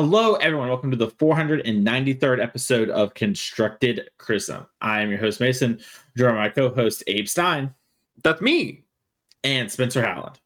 [0.00, 0.68] Hello, everyone.
[0.68, 4.64] Welcome to the 493rd episode of Constructed Criticism.
[4.80, 5.80] I am your host, Mason,
[6.16, 7.74] joined by my co host, Abe Stein.
[8.22, 8.84] That's me.
[9.42, 10.38] And Spencer Howland.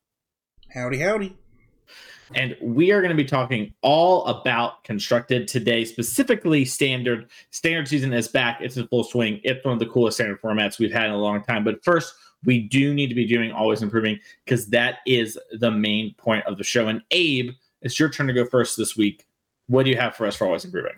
[0.73, 1.37] Howdy, howdy.
[2.35, 7.29] And we are going to be talking all about Constructed today, specifically Standard.
[7.51, 8.63] Standard season is back.
[8.63, 9.39] It's in full swing.
[9.45, 11.63] It's one of the coolest standard formats we've had in a long time.
[11.63, 16.15] But first, we do need to be doing always improving because that is the main
[16.15, 16.89] point of the show.
[16.89, 17.51] And Abe,
[17.83, 19.27] it's your turn to go first this week
[19.73, 20.93] what do you have for us for always improving?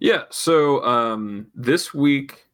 [0.00, 2.46] Yeah, so um, this week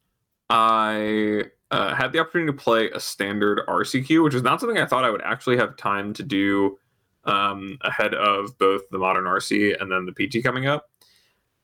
[0.49, 4.87] I uh, had the opportunity to play a standard RCQ, which is not something I
[4.87, 6.79] thought I would actually have time to do
[7.25, 10.89] um, ahead of both the modern RC and then the PT coming up.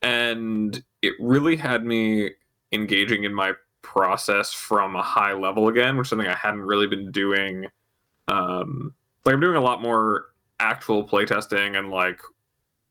[0.02, 2.30] And it really had me
[2.72, 6.88] engaging in my process from a high level again, which is something I hadn't really
[6.88, 7.66] been doing.
[8.26, 8.92] Um,
[9.24, 10.26] like I'm doing a lot more
[10.58, 12.20] actual playtesting and like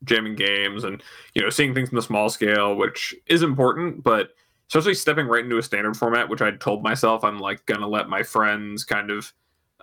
[0.04, 1.02] jamming games and
[1.34, 4.30] you know seeing things in the small scale which is important but
[4.68, 8.08] especially stepping right into a standard format which i told myself i'm like gonna let
[8.08, 9.32] my friends kind of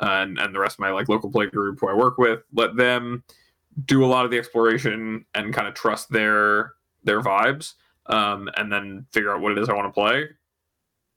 [0.02, 2.42] uh, and, and the rest of my like local play group who i work with
[2.54, 3.24] let them
[3.86, 6.74] do a lot of the exploration and kind of trust their
[7.04, 7.74] their vibes
[8.08, 10.26] um, and then figure out what it is i want to play.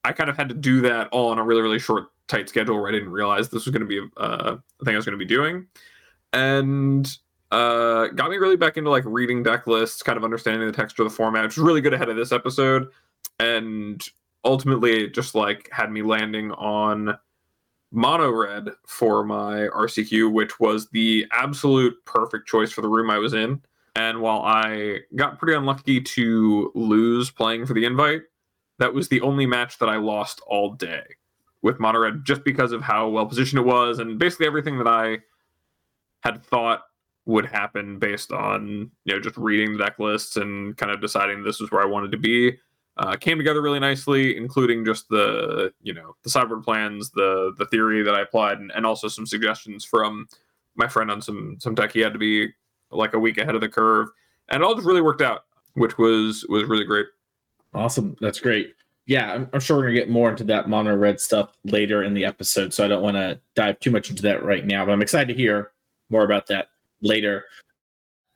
[0.05, 2.77] I kind of had to do that all on a really really short tight schedule
[2.77, 5.19] where i didn't realize this was going to be uh, a thing i was going
[5.19, 5.67] to be doing.
[6.33, 7.11] And
[7.51, 11.03] uh, got me really back into like reading deck lists, kind of understanding the texture
[11.03, 12.89] of the format, which was really good ahead of this episode.
[13.39, 14.03] And
[14.45, 17.19] ultimately, it just like had me landing on
[17.93, 23.19] mono red for my RCQ, which was the absolute perfect choice for the room I
[23.19, 23.61] was in.
[23.97, 28.23] And while I got pretty unlucky to lose playing for the invite,
[28.79, 31.03] that was the only match that I lost all day
[31.63, 34.87] with mono red just because of how well positioned it was and basically everything that
[34.87, 35.19] I
[36.23, 36.83] had thought
[37.27, 41.43] would happen based on you know just reading the deck lists and kind of deciding
[41.43, 42.59] this is where I wanted to be.
[42.97, 47.67] Uh, came together really nicely, including just the you know the sideboard plans, the the
[47.67, 50.27] theory that I applied, and, and also some suggestions from
[50.75, 51.93] my friend on some some tech.
[51.93, 52.49] He had to be
[52.91, 54.09] like a week ahead of the curve,
[54.49, 55.45] and it all just really worked out,
[55.75, 57.07] which was was really great.
[57.73, 58.75] Awesome, that's great.
[59.07, 62.13] Yeah, I'm, I'm sure we're gonna get more into that mono red stuff later in
[62.13, 64.85] the episode, so I don't want to dive too much into that right now.
[64.85, 65.73] But I'm excited to hear
[66.11, 66.69] more about that
[67.03, 67.45] later.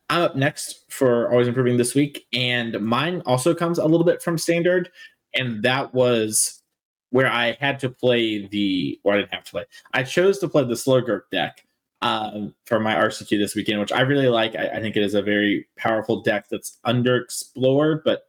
[0.09, 4.21] I'm up next for Always Improving this week, and mine also comes a little bit
[4.21, 4.89] from Standard,
[5.33, 6.61] and that was
[7.09, 9.65] where I had to play the, or I didn't have to play.
[9.93, 11.65] I chose to play the Slogurk deck
[12.01, 14.55] um, for my RCQ this weekend, which I really like.
[14.55, 18.27] I, I, think it is a very powerful deck that's underexplored, but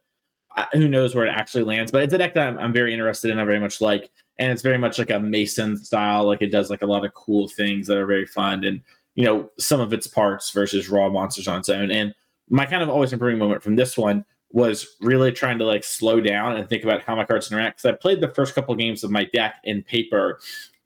[0.73, 1.91] who knows where it actually lands.
[1.91, 3.39] But it's a deck that I'm, I'm very interested in.
[3.39, 4.09] I very much like,
[4.39, 6.25] and it's very much like a Mason style.
[6.25, 8.81] Like it does like a lot of cool things that are very fun and
[9.17, 11.89] you know, some of its parts versus raw monsters on its own.
[11.89, 12.13] And
[12.49, 16.21] my kind of always improving moment from this one was really trying to like slow
[16.21, 17.79] down and think about how my cards interact.
[17.79, 20.39] Because I played the first couple games of my deck in paper,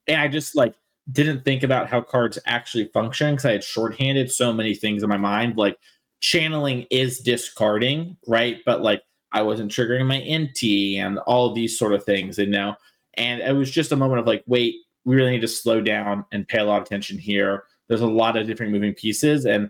[0.07, 0.73] and I just like
[1.11, 5.09] didn't think about how cards actually function because I had shorthanded so many things in
[5.09, 5.57] my mind.
[5.57, 5.77] Like
[6.21, 8.59] channeling is discarding, right?
[8.65, 9.03] But like
[9.33, 12.39] I wasn't triggering my Inti and all these sort of things.
[12.39, 12.77] And now,
[13.15, 16.23] and it was just a moment of like, wait, we really need to slow down
[16.31, 19.45] and pay a lot of attention here there's a lot of different moving pieces.
[19.45, 19.69] And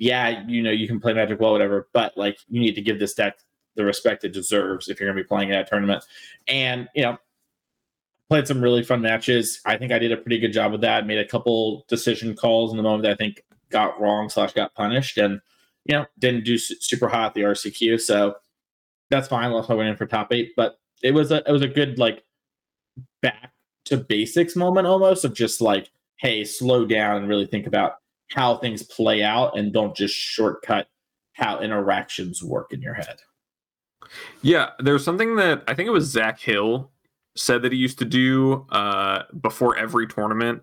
[0.00, 2.98] yeah you know you can play magic well whatever but like you need to give
[2.98, 3.36] this deck
[3.76, 6.02] the respect it deserves if you're going to be playing in that tournament.
[6.48, 7.16] And you know
[8.28, 9.60] played some really fun matches.
[9.66, 11.06] I think i did a pretty good job with that.
[11.06, 14.74] Made a couple decision calls in the moment that i think got wrong slash got
[14.74, 15.16] punished.
[15.18, 15.40] And
[15.84, 18.34] you know didn't do super hot at the rcq so
[19.10, 19.52] that's fine.
[19.52, 20.52] Lost win in for top eight.
[20.56, 22.24] But it was a it was a good like
[23.22, 23.52] back
[23.86, 27.94] to basics moment almost of just like hey, slow down and really think about
[28.30, 30.86] how things play out and don't just shortcut
[31.32, 33.16] how interactions work in your head.
[34.42, 36.90] Yeah, there's something that I think it was Zac Hill
[37.36, 40.62] said that he used to do uh, before every tournament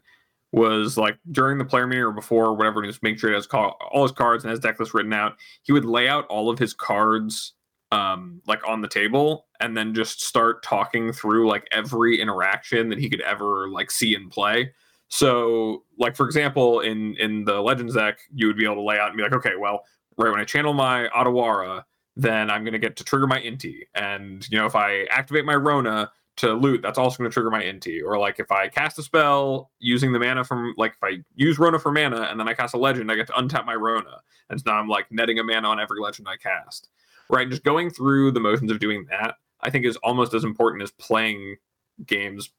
[0.52, 3.78] was like during the player meeting or before whatever, just make sure he has call,
[3.92, 5.38] all his cards and his deck list written out.
[5.64, 7.54] He would lay out all of his cards
[7.94, 13.00] um like on the table and then just start talking through like every interaction that
[13.00, 14.70] he could ever like see and play
[15.10, 19.00] so, like for example, in in the Legends deck, you would be able to lay
[19.00, 19.86] out and be like, okay, well,
[20.18, 21.84] right when I channel my Otawara,
[22.16, 25.46] then I'm going to get to trigger my Inti, and you know if I activate
[25.46, 28.02] my Rona to loot, that's also going to trigger my Inti.
[28.04, 31.58] Or like if I cast a spell using the mana from like if I use
[31.58, 34.22] Rona for mana and then I cast a Legend, I get to untap my Rona,
[34.50, 36.90] and so now I'm like netting a mana on every Legend I cast.
[37.30, 40.82] Right, just going through the motions of doing that, I think is almost as important
[40.84, 41.58] as playing
[42.06, 42.50] games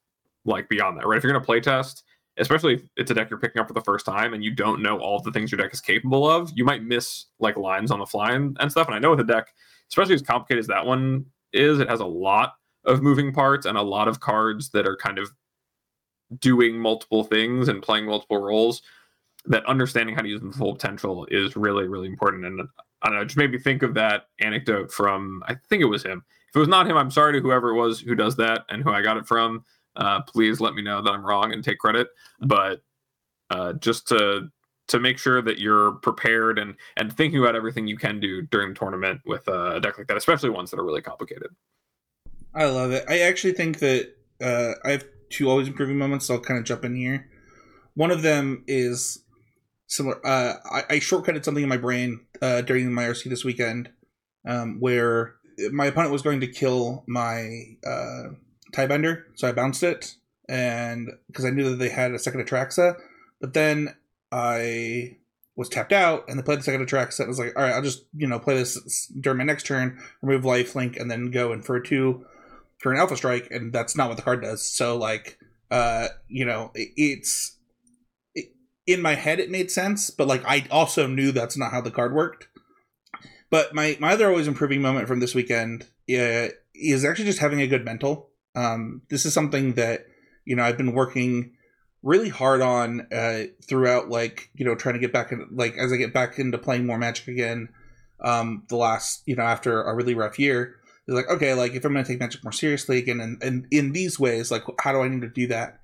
[0.44, 1.06] like beyond that.
[1.06, 2.05] Right, if you're going to play test
[2.38, 4.82] especially if it's a deck you're picking up for the first time and you don't
[4.82, 7.99] know all the things your deck is capable of, you might miss like lines on
[7.99, 8.87] the fly and, and stuff.
[8.87, 9.49] And I know with a deck,
[9.88, 12.55] especially as complicated as that one is, it has a lot
[12.85, 15.31] of moving parts and a lot of cards that are kind of
[16.38, 18.82] doing multiple things and playing multiple roles.
[19.46, 22.44] That understanding how to use the full potential is really, really important.
[22.44, 22.61] And
[23.02, 26.02] I don't know, just made me think of that anecdote from I think it was
[26.02, 26.25] him.
[26.49, 28.82] If it was not him, I'm sorry to whoever it was who does that and
[28.82, 29.64] who I got it from.
[29.96, 32.08] Uh, please let me know that I'm wrong and take credit.
[32.40, 32.82] But
[33.50, 34.50] uh, just to
[34.88, 38.70] to make sure that you're prepared and and thinking about everything you can do during
[38.70, 41.49] the tournament with a deck like that, especially ones that are really complicated.
[42.55, 43.05] I love it.
[43.08, 46.26] I actually think that uh, I have two always improving moments.
[46.26, 47.29] So I'll kind of jump in here.
[47.94, 49.25] One of them is
[49.87, 50.25] similar.
[50.26, 53.91] Uh, I, I shortcutted something in my brain uh, during my RC this weekend,
[54.46, 55.34] um, where
[55.73, 58.29] my opponent was going to kill my uh,
[58.73, 60.15] Tidebinder, so I bounced it,
[60.49, 62.97] and because I knew that they had a second Atraxa,
[63.41, 63.94] but then
[64.31, 65.19] I
[65.56, 67.25] was tapped out, and they played the second Atraxa.
[67.25, 69.99] I was like, all right, I'll just you know play this during my next turn,
[70.23, 72.25] remove life link, and then go in for a two
[72.79, 74.65] for an Alpha Strike, and that's not what the card does.
[74.65, 75.38] So like,
[75.70, 77.59] uh, you know, it, it's
[78.35, 78.53] it,
[78.87, 81.91] in my head it made sense, but like I also knew that's not how the
[81.91, 82.49] card worked.
[83.50, 87.61] But my my other always improving moment from this weekend uh, is actually just having
[87.61, 88.28] a good mental.
[88.55, 90.06] Um, this is something that
[90.45, 91.53] you know I've been working
[92.03, 95.93] really hard on uh, throughout, like you know, trying to get back in, like as
[95.93, 97.69] I get back into playing more Magic again.
[98.25, 101.85] Um, the last you know after a really rough year, is like okay, like if
[101.85, 104.93] I'm going to take Magic more seriously again, and, and in these ways, like how
[104.93, 105.81] do I need to do that?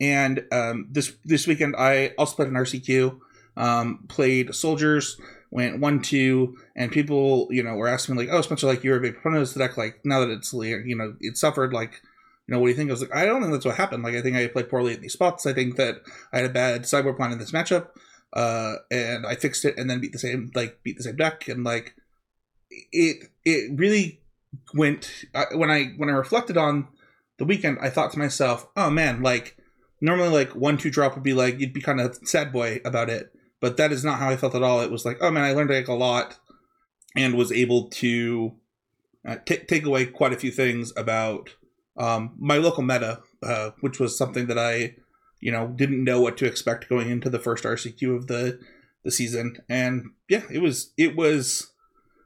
[0.00, 3.18] And um, this this weekend, I also played an RCQ,
[3.56, 8.40] um, played Soldiers, went one two, and people you know were asking me like, oh
[8.42, 11.14] Spencer, like you're a big proponent of the deck, like now that it's you know
[11.20, 12.02] it suffered, like
[12.46, 12.90] you know what do you think?
[12.90, 14.02] I was like, I don't think that's what happened.
[14.02, 15.46] Like I think I played poorly in these spots.
[15.46, 15.96] I think that
[16.32, 17.88] I had a bad sideboard plan in this matchup,
[18.32, 21.48] uh, and I fixed it, and then beat the same like beat the same deck,
[21.48, 21.94] and like
[22.70, 24.20] it it really
[24.74, 25.10] went
[25.52, 26.88] when I when I reflected on
[27.38, 29.56] the weekend, I thought to myself, oh man, like
[30.00, 33.08] normally like one two drop would be like you'd be kind of sad boy about
[33.10, 34.80] it, but that is not how I felt at all.
[34.80, 36.38] It was like, oh man, I learned like a lot
[37.16, 38.54] and was able to
[39.26, 41.50] uh, t- take away quite a few things about
[41.98, 44.94] um, my local meta, uh, which was something that I,
[45.40, 48.60] you know, didn't know what to expect going into the first RCQ of the
[49.04, 51.72] the season, and yeah, it was it was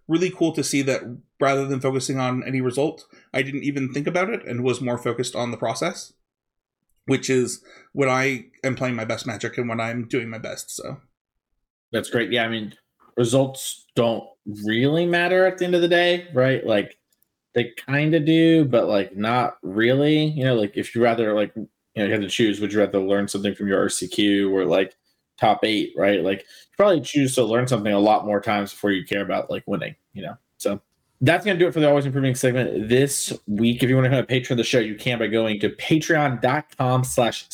[0.09, 1.03] really cool to see that
[1.41, 4.99] rather than focusing on any result, I didn't even think about it and was more
[4.99, 6.13] focused on the process,
[7.07, 7.63] which is
[7.93, 10.71] when I am playing my best magic and when I'm doing my best.
[10.71, 10.99] So
[11.93, 12.33] that's great.
[12.33, 12.75] Yeah, I mean,
[13.17, 14.25] results don't
[14.65, 16.67] really matter at the end of the day, right?
[16.67, 16.99] Like
[17.55, 20.25] they kind of do, but like not really.
[20.25, 22.81] You know, like if you rather like you know you have to choose, would you
[22.81, 24.97] rather learn something from your RCQ or like
[25.39, 26.23] top eight, right?
[26.23, 29.51] Like you probably choose to learn something a lot more times before you care about
[29.51, 29.95] like winning.
[30.15, 30.81] You know, so
[31.21, 33.83] that's going to do it for the always improving segment this week.
[33.83, 35.71] If you want to become a patron of the show, you can by going to
[35.71, 37.47] patreon.com slash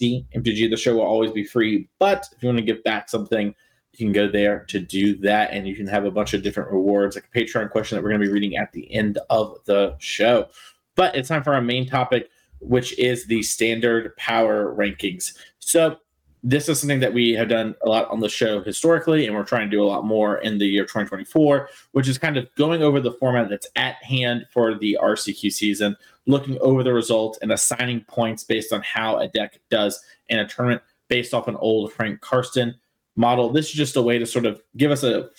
[0.00, 0.70] CCMTG.
[0.70, 3.54] The show will always be free, but if you want to give back something,
[3.92, 5.52] you can go there to do that.
[5.52, 8.10] And you can have a bunch of different rewards, like a Patreon question that we're
[8.10, 10.48] going to be reading at the end of the show.
[10.96, 12.28] But it's time for our main topic,
[12.60, 15.36] which is the standard power rankings.
[15.58, 15.98] So
[16.42, 19.44] this is something that we have done a lot on the show historically, and we're
[19.44, 22.82] trying to do a lot more in the year 2024, which is kind of going
[22.82, 27.52] over the format that's at hand for the RCQ season, looking over the results and
[27.52, 31.92] assigning points based on how a deck does in a tournament based off an old
[31.92, 32.74] Frank Karsten
[33.16, 33.50] model.
[33.50, 35.30] This is just a way to sort of give us a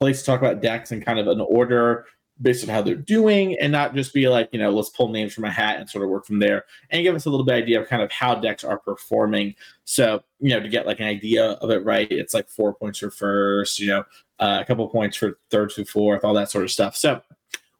[0.00, 2.06] place to talk about decks and kind of an order
[2.42, 5.32] based on how they're doing and not just be like, you know, let's pull names
[5.32, 7.54] from a hat and sort of work from there and give us a little bit
[7.54, 9.54] idea of kind of how decks are performing.
[9.84, 12.98] So, you know, to get like an idea of it right, it's like four points
[12.98, 14.04] for first, you know,
[14.40, 16.96] uh, a couple points for third to fourth, all that sort of stuff.
[16.96, 17.22] So,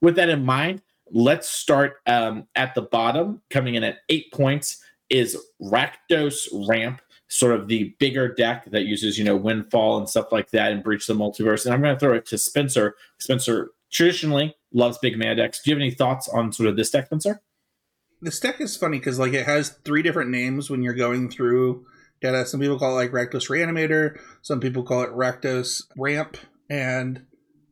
[0.00, 3.42] with that in mind, let's start um, at the bottom.
[3.50, 9.18] Coming in at eight points is Rakdos Ramp, sort of the bigger deck that uses,
[9.18, 11.64] you know, Windfall and stuff like that and Breach the Multiverse.
[11.64, 12.96] And I'm going to throw it to Spencer.
[13.18, 15.62] Spencer, traditionally loves big mana decks.
[15.62, 17.40] Do you have any thoughts on sort of this deck, Spencer?
[18.20, 21.86] This deck is funny because like it has three different names when you're going through
[22.20, 22.44] data.
[22.44, 24.18] Some people call it like Rakdos Reanimator.
[24.42, 26.36] Some people call it Rakdos Ramp,
[26.68, 27.24] and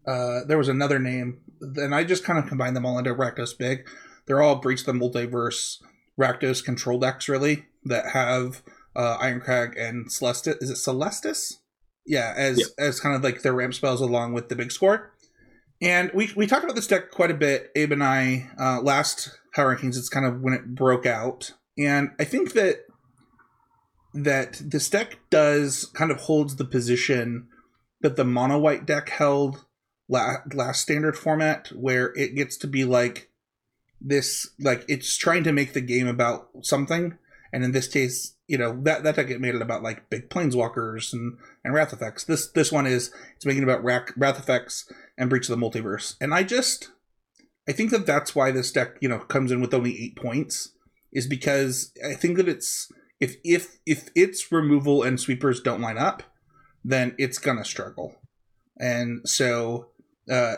[0.06, 1.40] uh, there was another name.
[1.76, 3.86] And I just kind of combine them all into Rakdos Big.
[4.26, 5.78] They're all Breach the Multiverse
[6.20, 8.62] Rakdos control decks, really, that have
[8.94, 10.56] uh, Irencrag and Celestus.
[10.60, 11.54] Is it Celestus?
[12.04, 15.12] Yeah, as as kind of like their ramp spells along with the big score.
[15.80, 19.36] And we, we talked about this deck quite a bit, Abe and I, uh, last
[19.54, 19.96] Power Rankings.
[19.96, 21.54] It's kind of when it broke out.
[21.76, 22.84] And I think that
[24.14, 27.48] that this deck does kind of holds the position
[28.02, 29.64] that the mono white deck held
[30.08, 33.30] last standard format, where it gets to be like
[34.00, 37.16] this, like it's trying to make the game about something,
[37.52, 40.28] and in this case, you know that that deck it made it about like big
[40.28, 42.24] planeswalkers and and wrath effects.
[42.24, 45.64] This this one is it's making it about wrath, wrath effects and breach of the
[45.64, 46.90] multiverse, and I just
[47.68, 50.70] I think that that's why this deck you know comes in with only eight points
[51.12, 52.90] is because I think that it's
[53.20, 56.22] if if if its removal and sweepers don't line up,
[56.84, 58.16] then it's gonna struggle,
[58.78, 59.91] and so
[60.30, 60.56] uh,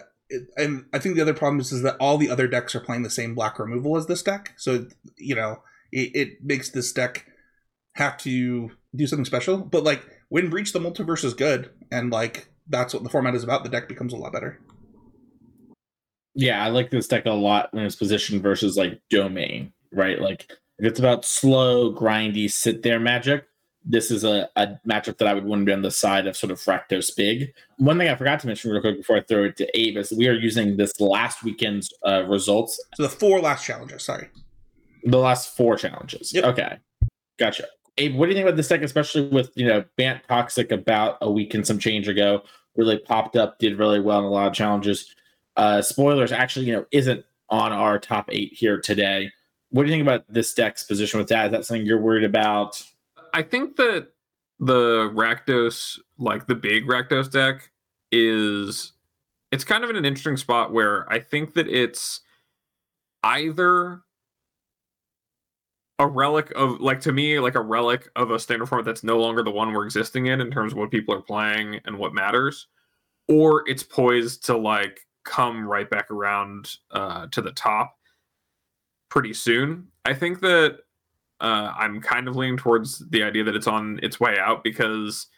[0.57, 3.03] and I think the other problem is, is that all the other decks are playing
[3.03, 7.27] the same black removal as this deck, so you know it, it makes this deck
[7.95, 9.59] have to do something special.
[9.59, 13.45] But like when Breach the Multiverse is good, and like that's what the format is
[13.45, 14.61] about, the deck becomes a lot better.
[16.35, 20.21] Yeah, I like this deck a lot when it's positioned versus like domain, right?
[20.21, 23.47] Like if it's about slow, grindy, sit there magic,
[23.85, 26.37] this is a, a matchup that I would want to be on the side of
[26.37, 27.53] sort of Rakdos Big.
[27.77, 30.13] One thing I forgot to mention real quick before I throw it to Abe is
[30.13, 32.83] we are using this last weekend's uh, results.
[32.95, 34.31] So the four last challenges, sorry.
[35.05, 36.33] The last four challenges.
[36.33, 36.45] Yep.
[36.45, 36.79] Okay.
[37.39, 37.67] Gotcha.
[37.99, 41.19] Abe, what do you think about this deck, especially with, you know, Bant Toxic about
[41.21, 42.43] a week and some change ago,
[42.77, 45.15] really popped up, did really well in a lot of challenges.
[45.57, 49.31] Uh, spoilers actually, you know, isn't on our top eight here today.
[49.71, 51.47] What do you think about this deck's position with that?
[51.47, 52.83] Is that something you're worried about?
[53.35, 54.09] I think that
[54.59, 57.71] the Rakdos, like the big Rakdos deck,
[58.11, 58.93] is
[59.53, 62.21] it's kind of in an interesting spot where I think that it's
[63.23, 64.01] either
[65.99, 69.19] a relic of like to me like a relic of a standard format that's no
[69.19, 72.13] longer the one we're existing in in terms of what people are playing and what
[72.13, 72.67] matters
[73.29, 77.97] or it's poised to like come right back around uh, to the top
[79.09, 79.89] pretty soon.
[80.05, 80.81] I think that
[81.45, 85.29] uh, i'm kind of leaning towards the idea that it's on its way out because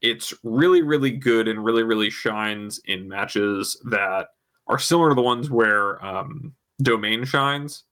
[0.00, 4.28] it's really really good and really really shines in matches that
[4.66, 6.52] are similar to the ones where um,
[6.82, 7.84] domain shines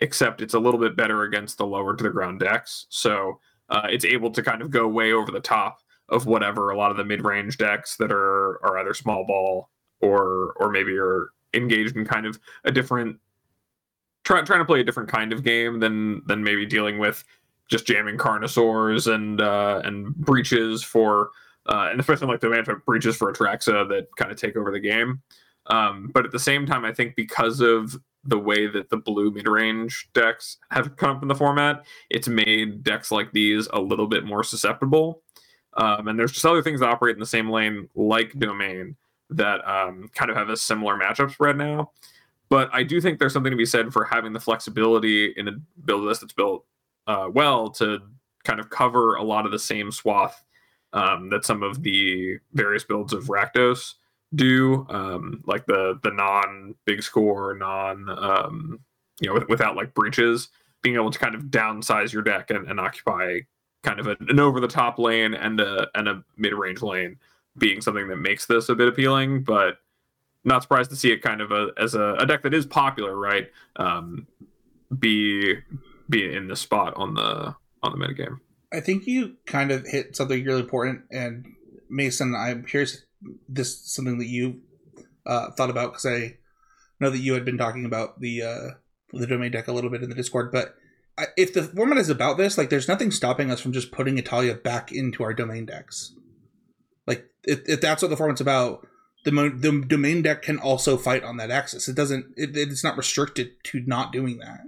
[0.00, 2.86] except it's a little bit better against the lower to the ground decks.
[2.90, 6.76] So uh, it's able to kind of go way over the top of whatever a
[6.76, 10.96] lot of the mid range decks that are are either small ball or or maybe
[10.96, 13.18] are engaged in kind of a different
[14.26, 17.24] try, trying to play a different kind of game than than maybe dealing with
[17.70, 21.30] just jamming carnosaurs and uh, and breaches for
[21.68, 24.80] uh, and especially like the management breaches for Atraxa that kind of take over the
[24.80, 25.22] game.
[25.66, 29.30] Um, but at the same time, I think because of the way that the blue
[29.30, 33.80] mid range decks have come up in the format, it's made decks like these a
[33.80, 35.22] little bit more susceptible.
[35.74, 38.96] Um, and there's just other things that operate in the same lane, like Domain,
[39.30, 41.90] that um, kind of have a similar matchup spread now.
[42.48, 45.52] But I do think there's something to be said for having the flexibility in a
[45.84, 46.64] build list that's built
[47.06, 48.00] uh, well to
[48.44, 50.44] kind of cover a lot of the same swath
[50.92, 53.94] um, that some of the various builds of Rakdos
[54.34, 58.80] do um like the the non big score non um
[59.20, 60.48] you know without like breaches
[60.82, 63.38] being able to kind of downsize your deck and, and occupy
[63.82, 67.16] kind of an over the top lane and a and a mid range lane
[67.58, 69.42] being something that makes this a bit appealing.
[69.42, 69.78] But
[70.46, 73.16] not surprised to see it kind of a, as a, a deck that is popular
[73.16, 74.26] right um
[74.98, 75.54] be
[76.08, 78.38] be in the spot on the on the metagame
[78.72, 81.46] I think you kind of hit something really important, and
[81.88, 83.04] Mason, I'm curious
[83.48, 84.60] this something that you
[85.24, 86.36] uh, thought about because I
[87.00, 88.70] know that you had been talking about the uh,
[89.12, 90.50] the domain deck a little bit in the Discord.
[90.50, 90.74] But
[91.16, 94.18] I, if the format is about this, like, there's nothing stopping us from just putting
[94.18, 96.14] Etali back into our domain decks.
[97.06, 98.86] Like, if, if that's what the format's about,
[99.26, 101.88] the, the domain deck can also fight on that axis.
[101.88, 102.26] It doesn't.
[102.36, 104.60] It, it's not restricted to not doing that.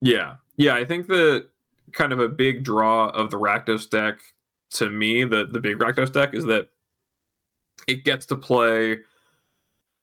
[0.00, 0.74] Yeah, yeah.
[0.74, 1.46] I think that
[1.92, 4.18] kind of a big draw of the Rakdos deck
[4.72, 6.70] to me, the the big Rakdos deck, is that
[7.86, 8.98] it gets to play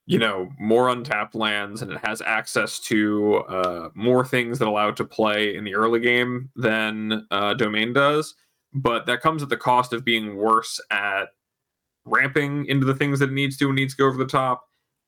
[0.06, 4.88] you know more untapped lands and it has access to uh, more things that allow
[4.88, 8.36] it to play in the early game than uh, domain does
[8.74, 11.30] but that comes at the cost of being worse at
[12.08, 14.66] ramping into the things that it needs to and needs to go over the top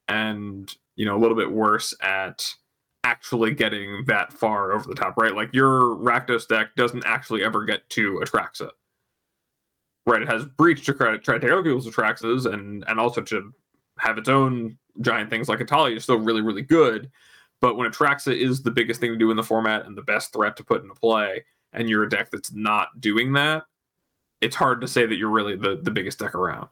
[0.08, 2.46] and you know a little bit worse at
[3.04, 7.64] actually getting that far over the top right like your rakdos deck doesn't actually ever
[7.64, 8.70] get to atraxa
[10.10, 10.22] right?
[10.22, 13.54] It has breach to try, try to take other people's Atraxas and and also to
[14.00, 17.10] have its own giant things like Etali is still really really good.
[17.62, 20.32] But when Atraxa is the biggest thing to do in the format and the best
[20.32, 23.64] threat to put into play, and you're a deck that's not doing that,
[24.40, 26.68] it's hard to say that you're really the the biggest deck around.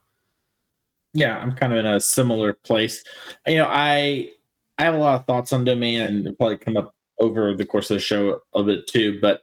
[1.17, 3.03] Yeah, I'm kind of in a similar place.
[3.47, 4.29] You know, I
[4.77, 7.89] I have a lot of thoughts on domain and probably come up over the course
[7.89, 9.41] of the show a bit too, but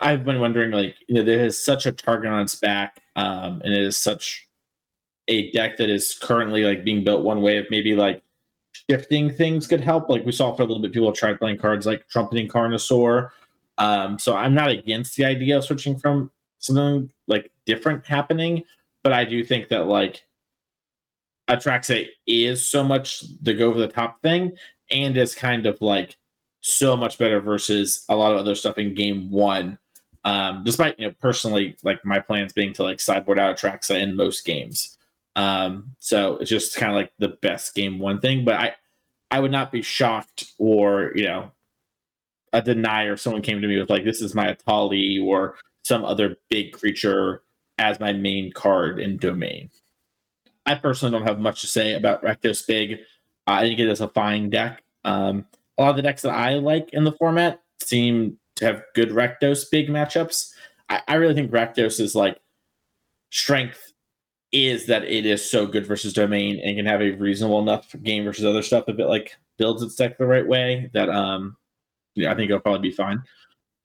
[0.00, 3.60] I've been wondering, like, you know, there is such a target on its back, um,
[3.62, 4.48] and it is such
[5.28, 8.22] a deck that is currently like being built one way of maybe like
[8.90, 10.08] shifting things could help.
[10.08, 13.28] Like we saw for a little bit, people tried playing cards like Trumpeting Carnosaur.
[13.76, 18.64] Um, so I'm not against the idea of switching from something like different happening,
[19.04, 20.24] but I do think that like
[21.56, 24.52] Atraxa is so much the go over the top thing
[24.90, 26.16] and is kind of like
[26.60, 29.78] so much better versus a lot of other stuff in game one.
[30.24, 34.16] Um, despite you know personally like my plans being to like sideboard out Atraxa in
[34.16, 34.96] most games.
[35.34, 38.74] Um, so it's just kind of like the best game one thing, but I
[39.30, 41.50] I would not be shocked or you know
[42.52, 46.04] a denier if someone came to me with like this is my Etali or some
[46.04, 47.42] other big creature
[47.78, 49.70] as my main card in domain.
[50.66, 53.00] I personally don't have much to say about Rakdos Big.
[53.46, 54.82] I think it is a fine deck.
[55.04, 55.46] Um,
[55.78, 59.10] a lot of the decks that I like in the format seem to have good
[59.10, 60.52] Rakdos Big matchups.
[60.88, 62.38] I, I really think Rakdos is like
[63.30, 63.92] strength
[64.52, 68.24] is that it is so good versus domain and can have a reasonable enough game
[68.24, 71.56] versus other stuff if it like builds its deck the right way that um
[72.14, 73.22] yeah, I think it'll probably be fine.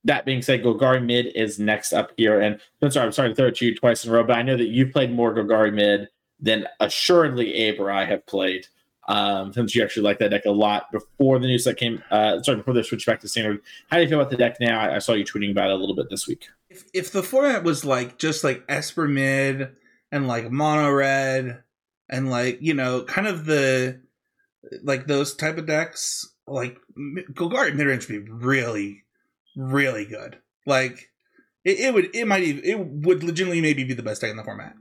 [0.04, 2.42] That being said, Golgari mid is next up here.
[2.42, 4.38] And I'm sorry, I'm sorry to throw it to you twice in a row, but
[4.38, 8.68] I know that you've played more Golgari mid than assuredly Abe or I have played.
[9.10, 12.42] Um, since you actually like that deck a lot before the news that came, uh,
[12.44, 13.62] sorry, before they switched back to standard.
[13.90, 14.82] How do you feel about the deck now?
[14.82, 16.50] I, I saw you tweeting about it a little bit this week.
[16.70, 19.70] If, if the format was like just like Esper mid
[20.12, 21.64] and like mono red
[22.10, 24.02] and like you know kind of the
[24.84, 29.04] like those type of decks, like Golgari mid range would be really,
[29.56, 30.40] really good.
[30.66, 31.12] Like
[31.64, 34.38] it, it would, it might even, it would legitimately maybe be the best deck in
[34.38, 34.74] the format.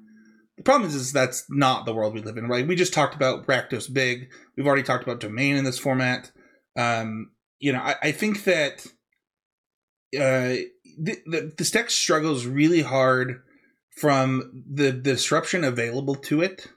[0.57, 2.67] The problem is, is that's not the world we live in, right?
[2.67, 4.31] We just talked about Rakdos Big.
[4.57, 6.31] We've already talked about Domain in this format.
[6.77, 8.87] Um, you know, I, I think that
[10.15, 10.57] uh,
[10.99, 13.43] the, the, this deck struggles really hard
[13.91, 16.69] from the, the disruption available to it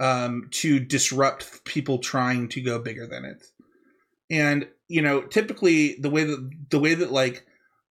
[0.00, 3.44] um, to disrupt people trying to go bigger than it.
[4.30, 7.44] And you know, typically the way that the way that like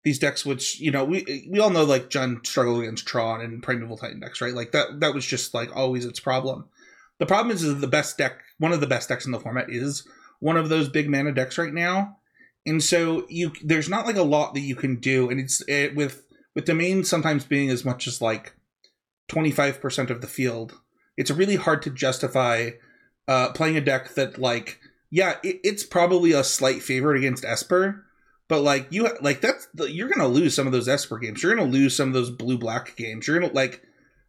[0.09, 3.61] these decks, which you know, we we all know like Jund struggled against Tron and
[3.61, 4.53] Primeval Titan decks, right?
[4.53, 6.65] Like that that was just like always its problem.
[7.19, 9.69] The problem is, is the best deck, one of the best decks in the format
[9.69, 10.07] is
[10.39, 12.17] one of those big mana decks right now,
[12.65, 15.95] and so you there's not like a lot that you can do, and it's it,
[15.95, 18.53] with with domain sometimes being as much as like
[19.29, 20.73] 25% of the field
[21.19, 22.69] it's really hard to justify
[23.27, 24.79] uh, playing a deck that like
[25.11, 28.05] yeah it, it's probably a slight favorite against esper
[28.49, 31.69] but like you like that's you're gonna lose some of those esper games you're gonna
[31.69, 33.81] lose some of those blue black games you're gonna like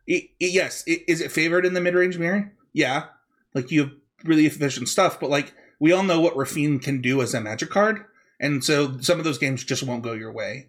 [0.07, 3.07] it, it, yes is it favored in the mid-range mirror yeah
[3.55, 3.93] like you have
[4.25, 7.71] really efficient stuff but like we all know what Raffine can do as a magic
[7.71, 8.05] card
[8.39, 10.69] and so some of those games just won't go your way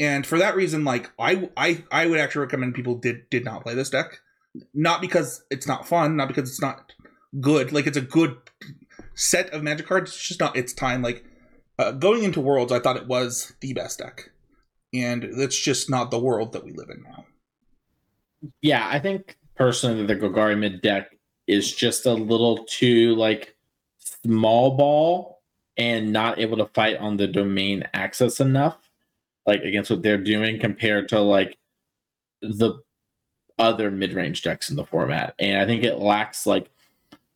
[0.00, 3.62] and for that reason like i i i would actually recommend people did did not
[3.62, 4.20] play this deck
[4.72, 6.92] not because it's not fun, not because it's not
[7.40, 7.72] good.
[7.72, 8.36] Like it's a good
[9.14, 10.12] set of magic cards.
[10.12, 11.02] It's just not its time.
[11.02, 11.24] Like
[11.78, 14.30] uh, going into worlds, I thought it was the best deck,
[14.92, 17.24] and that's just not the world that we live in now.
[18.60, 23.56] Yeah, I think personally the Golgari mid deck is just a little too like
[23.98, 25.42] small ball
[25.76, 28.78] and not able to fight on the domain access enough,
[29.46, 31.58] like against what they're doing compared to like
[32.40, 32.74] the
[33.58, 36.70] other mid-range decks in the format, and I think it lacks like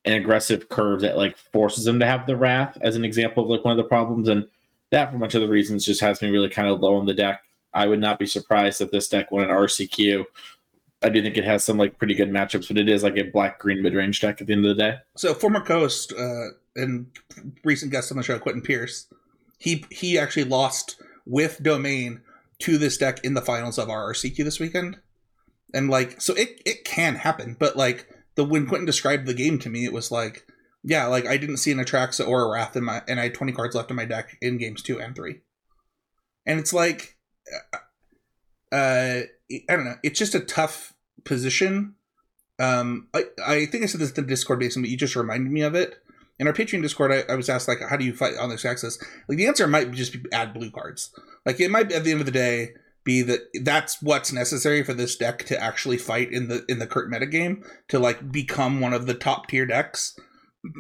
[0.09, 3.51] an aggressive curve that like forces them to have the wrath as an example of
[3.51, 4.49] like one of the problems, and
[4.91, 7.15] that for much of the reasons just has me really kind of low on the
[7.15, 7.43] deck.
[7.75, 10.25] I would not be surprised if this deck won an RCQ.
[11.03, 13.23] I do think it has some like pretty good matchups, but it is like a
[13.23, 14.97] black green mid range deck at the end of the day.
[15.17, 17.07] So former host uh, and
[17.63, 19.07] recent guest on the show, Quentin Pierce,
[19.59, 22.23] he he actually lost with domain
[22.61, 24.99] to this deck in the finals of our RCQ this weekend
[25.75, 29.59] and like so it it can happen but like the when quentin described the game
[29.59, 30.47] to me it was like
[30.85, 33.35] yeah like i didn't see an atraxa or a wrath in my and i had
[33.35, 35.41] 20 cards left in my deck in games two and three.
[36.47, 37.17] And it's like
[38.73, 41.97] uh i don't know it's just a tough position.
[42.61, 45.51] Um i i think i said this in the discord basement but you just reminded
[45.51, 45.97] me of it.
[46.39, 48.65] In our patreon discord I, I was asked like how do you fight on this
[48.65, 48.99] access
[49.29, 51.11] like the answer might just be add blue cards.
[51.45, 52.75] Like it might be at the end of the day
[53.09, 56.87] be that that's what's necessary for this deck to actually fight in the in the
[56.87, 60.17] current metagame to like become one of the top tier decks.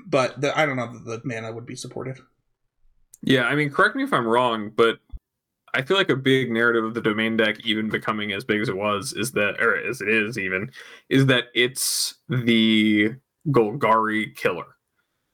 [0.06, 2.18] But the, I don't know that the mana would be supported.
[3.22, 4.98] Yeah, I mean, correct me if I'm wrong, but
[5.74, 8.68] I feel like a big narrative of the domain deck, even becoming as big as
[8.68, 10.70] it was, is that, or as it is even,
[11.08, 13.14] is that it's the
[13.48, 14.76] Golgari killer,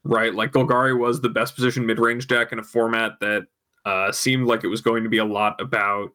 [0.05, 0.35] right?
[0.35, 3.47] Like Golgari was the best position mid range deck in a format that
[3.85, 6.11] uh, seemed like it was going to be a lot about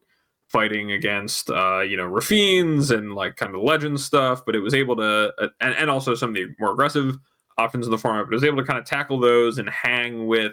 [0.50, 4.74] fighting against uh, you know Raffines and like kind of legend stuff, but it was
[4.74, 7.16] able to uh, and, and also some of the more aggressive
[7.56, 10.26] options in the format, but it was able to kind of tackle those and hang
[10.26, 10.52] with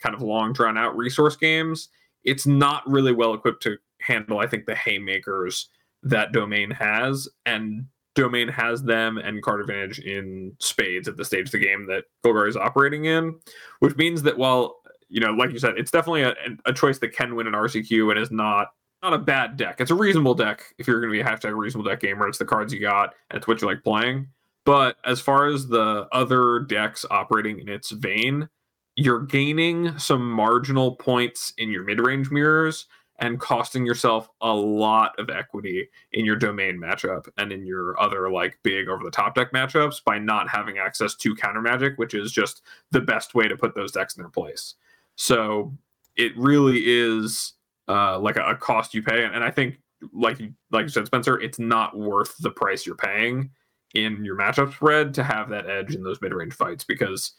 [0.00, 1.88] kind of long drawn out resource games.
[2.24, 5.68] It's not really well equipped to handle, I think, the haymakers
[6.02, 11.46] that Domain has, and Domain has them and card advantage in spades at the stage
[11.46, 13.38] of the game that Golgari is operating in,
[13.80, 14.76] which means that while
[15.08, 18.10] you know, like you said, it's definitely a, a choice that can win an RCQ
[18.10, 18.68] and is not
[19.10, 19.80] not a bad deck.
[19.80, 22.26] It's a reasonable deck if you're going to be a hashtag reasonable deck gamer.
[22.26, 24.26] It's the cards you got, and it's what you like playing.
[24.64, 28.48] But as far as the other decks operating in its vein,
[28.96, 32.86] you're gaining some marginal points in your mid range mirrors
[33.20, 38.28] and costing yourself a lot of equity in your domain matchup and in your other
[38.28, 42.12] like big over the top deck matchups by not having access to counter magic, which
[42.12, 44.74] is just the best way to put those decks in their place.
[45.14, 45.72] So
[46.16, 47.52] it really is
[47.88, 49.78] uh, like a, a, cost you pay, and I think
[50.12, 53.50] like like you said, Spencer, it's not worth the price you're paying
[53.94, 57.32] in your matchup spread to have that edge in those mid range fights because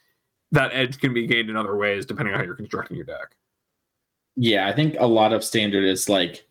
[0.52, 3.36] that edge can be gained in other ways depending on how you're constructing your deck.
[4.36, 6.48] Yeah, I think a lot of standard is like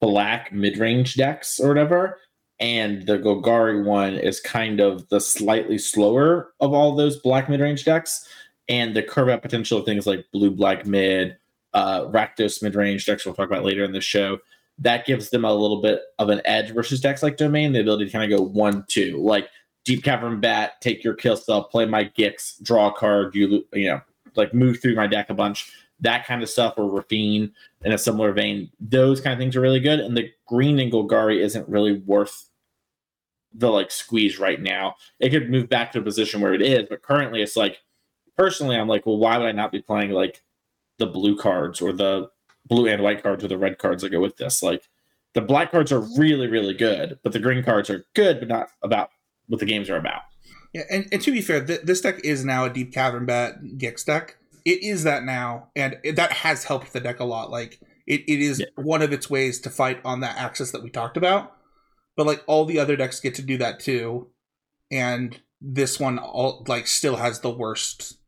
[0.00, 2.18] black mid range decks or whatever.
[2.60, 7.60] And the Golgari one is kind of the slightly slower of all those black mid
[7.60, 8.28] range decks.
[8.68, 11.36] And the curve out potential of things like blue black mid,
[11.74, 14.38] uh, Rakdos mid range decks we'll talk about later in the show.
[14.78, 18.06] That gives them a little bit of an edge versus decks like Domain, the ability
[18.06, 19.18] to kind of go one two.
[19.18, 19.48] Like
[19.84, 23.88] Deep Cavern Bat, take your kill spell, play my Gix, draw a card, you you
[23.88, 24.00] know,
[24.34, 25.70] like move through my deck a bunch.
[26.00, 27.52] That kind of stuff, or Raffine
[27.84, 28.70] in a similar vein.
[28.80, 30.00] Those kind of things are really good.
[30.00, 32.48] And the green in Golgari isn't really worth
[33.54, 34.96] the like squeeze right now.
[35.20, 37.78] It could move back to a position where it is, but currently it's like
[38.36, 40.42] personally, I'm like, well, why would I not be playing like
[41.04, 42.30] the blue cards or the
[42.66, 44.62] blue and white cards or the red cards that go with this?
[44.62, 44.88] Like
[45.34, 48.68] the black cards are really, really good, but the green cards are good, but not
[48.82, 49.10] about
[49.48, 50.22] what the games are about.
[50.72, 53.62] Yeah, and, and to be fair, th- this deck is now a deep cavern bat
[53.76, 54.36] Gix deck.
[54.64, 57.50] It is that now, and it, that has helped the deck a lot.
[57.50, 58.66] Like it, it is yeah.
[58.76, 61.52] one of its ways to fight on that axis that we talked about.
[62.16, 64.28] But like all the other decks get to do that too,
[64.90, 68.18] and this one all like still has the worst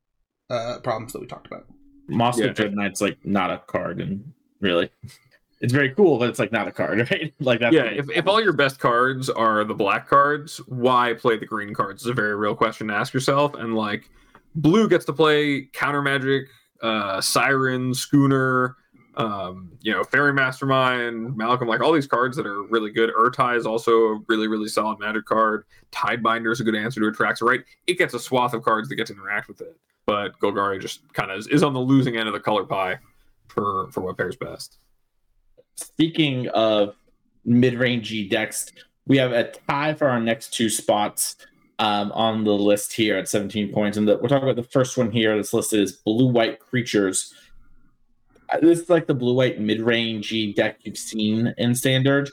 [0.51, 1.67] uh problems that we talked about.
[2.09, 2.53] Mosswood yeah.
[2.53, 4.91] Dreadknight's like not a card, and really
[5.61, 7.33] it's very cool, but it's like not a card, right?
[7.41, 7.73] like that.
[7.73, 11.75] Yeah, if, if all your best cards are the black cards, why play the green
[11.75, 13.55] cards is a very real question to ask yourself.
[13.55, 14.11] And like
[14.55, 16.47] blue gets to play counter magic,
[16.83, 18.77] uh, siren, schooner,
[19.17, 23.11] um, you know, faerie mastermind, Malcolm, like all these cards that are really good.
[23.15, 25.65] Ertai is also a really, really solid magic card.
[25.91, 27.61] Tidebinder is a good answer to attract, right?
[27.87, 29.75] It gets a swath of cards that get to interact with it.
[30.07, 32.99] But Golgari just kind of is, is on the losing end of the color pie
[33.49, 34.79] for for what pairs best
[35.77, 36.97] speaking of
[37.45, 38.73] mid-rangey decks,
[39.07, 41.37] we have a tie for our next two spots
[41.79, 43.97] um, on the list here at 17 points.
[43.97, 45.37] And the, we're talking about the first one here.
[45.37, 47.35] that's listed is blue-white creatures.
[48.49, 52.31] Uh, this is like the blue-white mid-rangey deck you've seen in standard.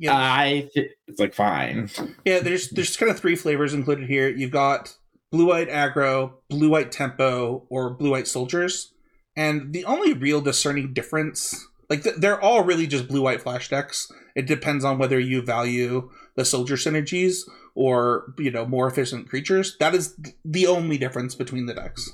[0.00, 1.90] Yeah, I th- it's like fine.
[2.24, 4.28] Yeah, there's there's kind of three flavors included here.
[4.28, 4.96] You've got
[5.30, 8.92] blue-white aggro, blue-white tempo, or blue-white soldiers.
[9.36, 13.68] And the only real discerning difference like th- they're all really just blue white flash
[13.68, 14.10] decks.
[14.34, 19.76] It depends on whether you value the soldier synergies or you know more efficient creatures.
[19.78, 20.14] That is
[20.44, 22.10] the only difference between the decks.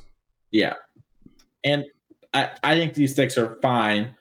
[0.50, 0.74] Yeah,
[1.64, 1.84] and
[2.32, 4.14] I I think these decks are fine.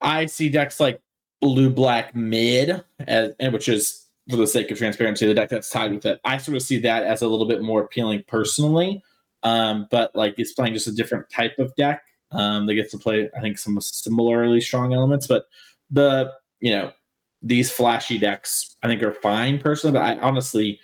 [0.00, 1.00] I see decks like
[1.40, 5.70] blue black mid, as, and which is for the sake of transparency, the deck that's
[5.70, 6.20] tied with it.
[6.24, 9.02] I sort of see that as a little bit more appealing personally.
[9.42, 12.98] Um, but like it's playing just a different type of deck um, they get to
[12.98, 15.46] play, I think, some similarly strong elements, but
[15.90, 16.92] the you know
[17.40, 20.80] these flashy decks I think are fine personally, but I honestly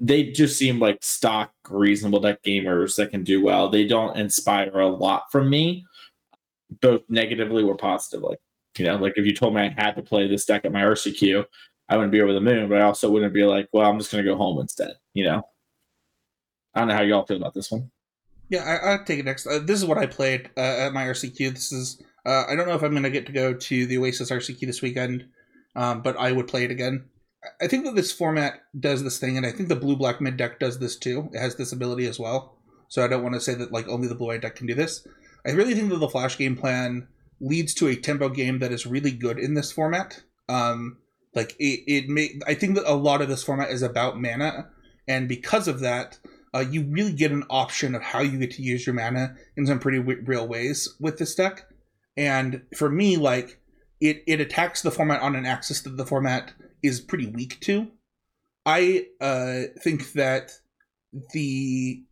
[0.00, 3.68] they just seem like stock reasonable deck gamers that can do well.
[3.68, 5.84] They don't inspire a lot from me,
[6.80, 8.36] both negatively or positively.
[8.76, 10.82] You know, like if you told me I had to play this deck at my
[10.82, 11.44] RCQ,
[11.88, 14.12] I wouldn't be over the moon, but I also wouldn't be like, well, I'm just
[14.12, 14.92] going to go home instead.
[15.14, 15.42] You know,
[16.74, 17.90] I don't know how y'all feel about this one.
[18.50, 19.46] Yeah, I, will take it next.
[19.46, 21.54] Uh, this is what I played uh, at my RCQ.
[21.54, 23.98] This is uh, I don't know if I'm going to get to go to the
[23.98, 25.26] Oasis RCQ this weekend,
[25.76, 27.04] um, but I would play it again.
[27.60, 30.36] I think that this format does this thing, and I think the blue black mid
[30.36, 31.30] deck does this too.
[31.32, 32.58] It has this ability as well.
[32.88, 34.74] So I don't want to say that like only the blue white deck can do
[34.74, 35.06] this.
[35.46, 37.08] I really think that the flash game plan
[37.40, 40.22] leads to a tempo game that is really good in this format.
[40.48, 40.98] Um,
[41.34, 44.70] like it, it may I think that a lot of this format is about mana,
[45.06, 46.18] and because of that,
[46.54, 49.66] uh, you really get an option of how you get to use your mana in
[49.66, 51.66] some pretty w- real ways with this deck.
[52.16, 53.60] And for me, like
[54.00, 57.88] it it attacks the format on an axis that the format is pretty weak to.
[58.64, 60.52] I uh, think that
[61.32, 62.02] the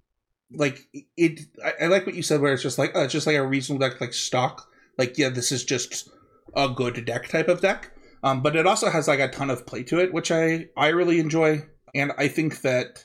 [0.53, 1.41] like it.
[1.65, 3.47] I, I, like what you said, where it's just like oh, it's just like a
[3.47, 4.69] reasonable deck, like stock.
[4.99, 6.09] Like yeah, this is just
[6.55, 7.93] a good deck type of deck.
[8.27, 10.89] Um, but it also has like a ton of play to it, which I I
[10.89, 13.05] really enjoy, and I think that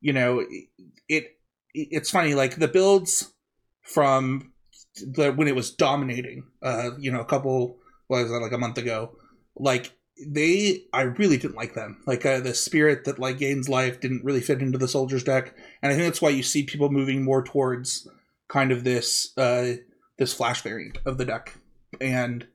[0.00, 0.68] you know it,
[1.06, 1.38] it
[1.74, 3.34] it's funny like the builds
[3.82, 4.54] from
[4.96, 7.76] the when it was dominating, uh, you know, a couple
[8.08, 9.18] was that like a month ago,
[9.54, 9.92] like
[10.26, 12.02] they I really didn't like them.
[12.06, 15.54] Like uh, the spirit that like gains life didn't really fit into the soldiers deck,
[15.82, 18.08] and I think that's why you see people moving more towards
[18.48, 19.74] kind of this uh
[20.16, 21.58] this flash variant of the deck,
[22.00, 22.46] and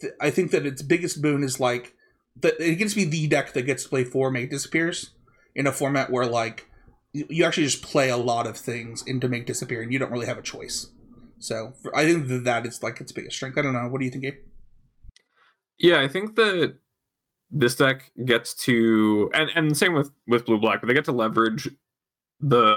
[0.00, 1.94] th- I think that its biggest boon is like
[2.40, 5.10] that it gets to be the deck that gets to play four make disappears
[5.54, 6.68] in a format where like
[7.12, 10.26] you actually just play a lot of things into make disappear, and you don't really
[10.26, 10.88] have a choice.
[11.38, 13.58] So I think that that is like its biggest strength.
[13.58, 13.88] I don't know.
[13.88, 14.34] What do you think, Gabe?
[15.78, 16.76] Yeah, I think that
[17.50, 21.12] this deck gets to and and same with with blue black, but they get to
[21.12, 21.68] leverage
[22.38, 22.76] the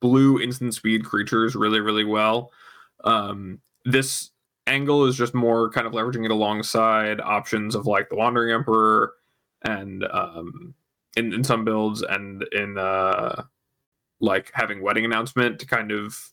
[0.00, 2.52] blue instant speed creatures really really well.
[3.02, 4.30] Um, this
[4.66, 9.14] angle is just more kind of leveraging it alongside options of like the Wandering Emperor
[9.62, 10.74] and um,
[11.16, 13.44] in in some builds and in uh
[14.20, 16.32] like having wedding announcement to kind of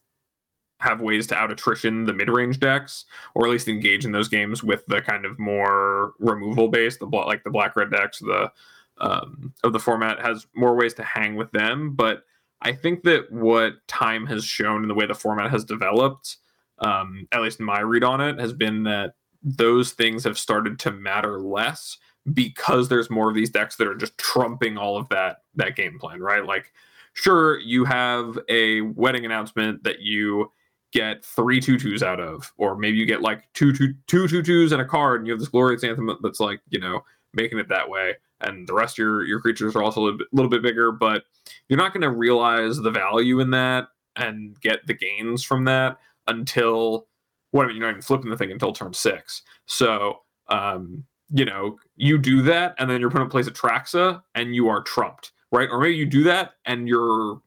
[0.80, 4.28] have ways to out attrition the mid range decks, or at least engage in those
[4.28, 8.52] games with the kind of more removal based, the like the black red decks, the
[9.00, 11.94] um, of the format has more ways to hang with them.
[11.94, 12.24] But
[12.62, 16.38] I think that what time has shown and the way the format has developed,
[16.82, 19.14] um, at least my read on it, has been that
[19.44, 21.98] those things have started to matter less
[22.34, 25.98] because there's more of these decks that are just trumping all of that that game
[26.00, 26.46] plan, right?
[26.46, 26.72] Like,
[27.14, 30.52] sure, you have a wedding announcement that you
[30.92, 34.86] get three twos out of, or maybe you get like two two two and a
[34.86, 38.16] card, and you have this glorious anthem that's like you know making it that way,
[38.42, 40.92] and the rest of your your creatures are also a little bit, little bit bigger,
[40.92, 41.24] but
[41.70, 45.98] you're not going to realize the value in that and get the gains from that
[46.36, 47.08] until
[47.52, 49.42] what I mean, you're not even flipping the thing until turn six.
[49.66, 54.68] So um, you know, you do that, and then your opponent plays Atraxa, and you
[54.68, 55.70] are trumped, right?
[55.70, 57.42] Or maybe you do that, and you're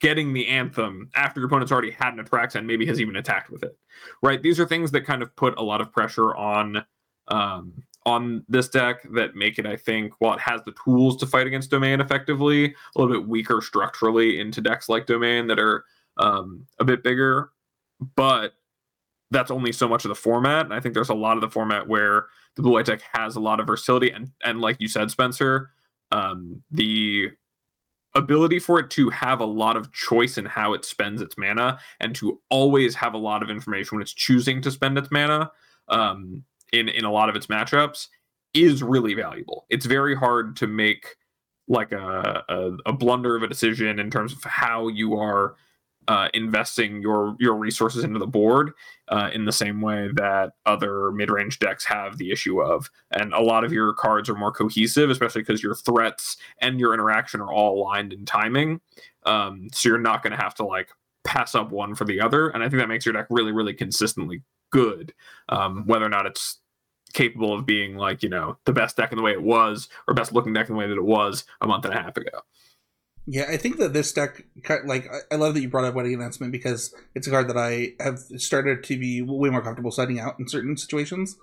[0.00, 3.50] getting the anthem after your opponent's already had an Atraxa and maybe has even attacked
[3.50, 3.76] with it.
[4.22, 4.42] Right?
[4.42, 6.84] These are things that kind of put a lot of pressure on
[7.28, 11.26] um, on this deck that make it, I think, while it has the tools to
[11.26, 15.84] fight against domain effectively, a little bit weaker structurally into decks like domain that are
[16.16, 17.50] um, a bit bigger.
[18.16, 18.54] But
[19.30, 20.64] that's only so much of the format.
[20.64, 23.36] And I think there's a lot of the format where the blue white deck has
[23.36, 25.70] a lot of versatility and and like you said, Spencer,
[26.10, 27.30] um, the
[28.16, 31.78] ability for it to have a lot of choice in how it spends its mana
[32.00, 35.50] and to always have a lot of information when it's choosing to spend its mana
[35.88, 38.08] um, in in a lot of its matchups
[38.52, 39.64] is really valuable.
[39.70, 41.16] It's very hard to make
[41.68, 45.54] like a, a, a blunder of a decision in terms of how you are
[46.08, 48.72] uh, investing your your resources into the board
[49.08, 52.90] uh, in the same way that other mid range decks have the issue of.
[53.12, 56.94] And a lot of your cards are more cohesive, especially because your threats and your
[56.94, 58.80] interaction are all aligned in timing.
[59.24, 60.88] Um, so you're not going to have to like
[61.24, 62.48] pass up one for the other.
[62.48, 65.12] And I think that makes your deck really, really consistently good.
[65.48, 66.58] Um, whether or not it's
[67.12, 70.14] capable of being like you know the best deck in the way it was or
[70.14, 72.40] best looking deck in the way that it was a month and a half ago.
[73.26, 74.44] Yeah, I think that this deck,
[74.84, 77.92] like, I love that you brought up Wedding Announcement because it's a card that I
[78.00, 81.36] have started to be way more comfortable setting out in certain situations.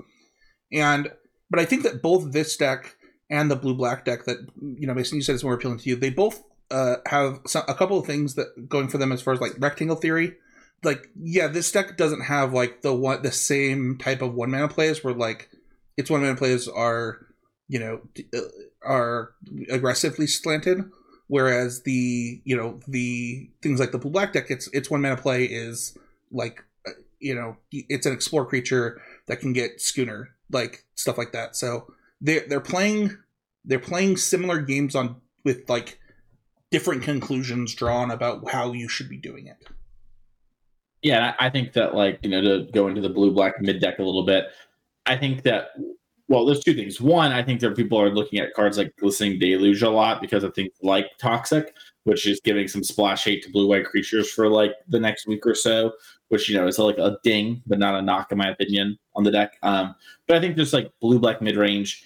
[0.72, 1.12] And,
[1.50, 2.96] but I think that both this deck
[3.30, 5.90] and the blue black deck that, you know, Mason, you said is more appealing to
[5.90, 9.22] you, they both uh, have some, a couple of things that going for them as
[9.22, 10.36] far as like rectangle theory.
[10.84, 14.68] Like, yeah, this deck doesn't have like the one, the same type of one mana
[14.68, 15.50] plays where like
[15.96, 17.28] its one mana plays are,
[17.68, 18.02] you know,
[18.36, 18.42] uh,
[18.84, 19.32] are
[19.70, 20.84] aggressively slanted
[21.28, 25.18] whereas the you know the things like the blue black deck its its one mana
[25.18, 25.98] play is
[26.32, 31.32] like uh, you know it's an explore creature that can get schooner like stuff like
[31.34, 31.56] that.
[31.56, 31.88] So
[32.22, 33.18] they're they're playing
[33.66, 36.00] they're playing similar games on with like
[36.72, 39.58] different conclusions drawn about how you should be doing it.
[41.04, 44.00] Yeah i think that like you know to go into the blue black mid deck
[44.00, 44.46] a little bit
[45.06, 45.70] i think that
[46.30, 47.00] well, there's two things.
[47.00, 50.44] One, I think that people are looking at cards like Glistening Deluge a lot because
[50.44, 54.50] of things like Toxic, which is giving some splash hate to blue white creatures for
[54.50, 55.94] like the next week or so,
[56.28, 59.24] which you know is like a ding, but not a knock in my opinion on
[59.24, 59.58] the deck.
[59.64, 59.96] Um,
[60.28, 62.04] but I think there's like blue black mid range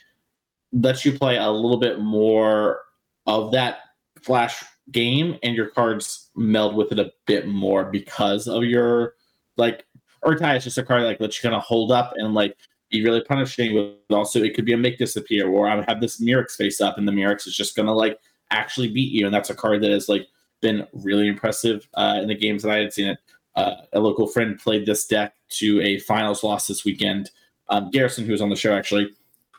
[0.72, 2.82] lets you play a little bit more
[3.26, 3.80] of that
[4.22, 9.16] flash game, and your cards meld with it a bit more because of your
[9.58, 9.86] like
[10.24, 12.56] Ertai is just a card that like lets you kind of hold up and like
[12.92, 13.74] be really punishing,
[14.10, 16.82] but also it could be a make disappear, or I would have this Mirrex face
[16.82, 18.20] up, and the Mirrex is just gonna like
[18.52, 20.28] actually beat you, and that's a card that has like
[20.62, 23.20] been really impressive uh, in the games that I had seen it.
[23.56, 27.32] Uh, a local friend played this deck to a finals loss this weekend.
[27.70, 29.10] Um, Garrison, who was on the show actually,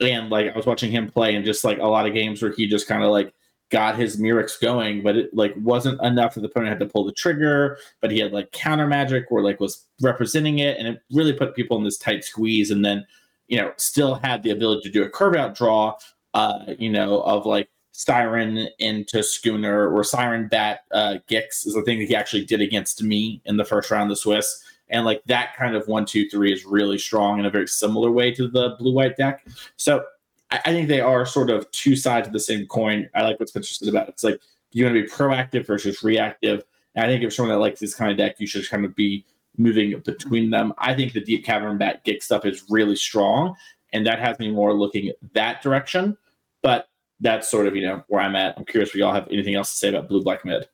[0.01, 2.53] and like I was watching him play, and just like a lot of games where
[2.53, 3.33] he just kind of like
[3.73, 7.05] got his Mirrex going, but it like wasn't enough that the opponent had to pull
[7.05, 11.01] the trigger, but he had like counter magic or like was representing it, and it
[11.11, 12.71] really put people in this tight squeeze.
[12.71, 13.05] And then,
[13.53, 15.95] you know, still had the ability to do a curve out draw,
[16.33, 21.83] uh, you know, of like Siren into Schooner or Siren Bat uh, Gix is the
[21.83, 24.65] thing that he actually did against me in the first round of the Swiss.
[24.89, 28.11] And like that kind of one, two, three is really strong in a very similar
[28.11, 29.47] way to the blue white deck.
[29.77, 30.03] So
[30.51, 33.11] I, I think they are sort of two sides of the same coin.
[33.15, 34.13] I like what Spencer said about it.
[34.13, 36.65] It's like you want to be proactive versus reactive.
[36.95, 38.97] And I think if someone that likes this kind of deck, you should kind of
[38.97, 40.73] be moving between them.
[40.79, 43.55] I think the Deep Cavern Bat gig stuff is really strong,
[43.93, 46.17] and that has me more looking that direction.
[46.63, 46.89] But
[47.21, 48.57] that's sort of you know where I'm at.
[48.57, 50.69] I'm curious if y'all have anything else to say about blue black mid.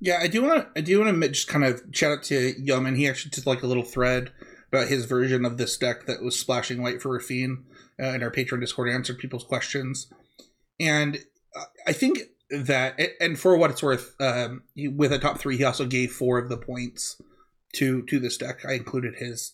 [0.00, 0.78] Yeah, I do want to.
[0.78, 2.96] I do want to just kind of shout out to Yeoman.
[2.96, 4.32] He actually did like a little thread
[4.68, 7.64] about his version of this deck that was splashing white for Raffine,
[8.00, 8.90] uh, in our Patreon Discord.
[8.90, 10.12] Answered people's questions,
[10.78, 11.18] and
[11.86, 12.18] I think
[12.50, 16.38] that, and for what it's worth, um, with a top three, he also gave four
[16.38, 17.20] of the points
[17.76, 18.64] to to this deck.
[18.66, 19.52] I included his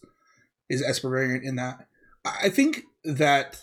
[0.69, 1.87] his Esper variant in that.
[2.25, 3.61] I think that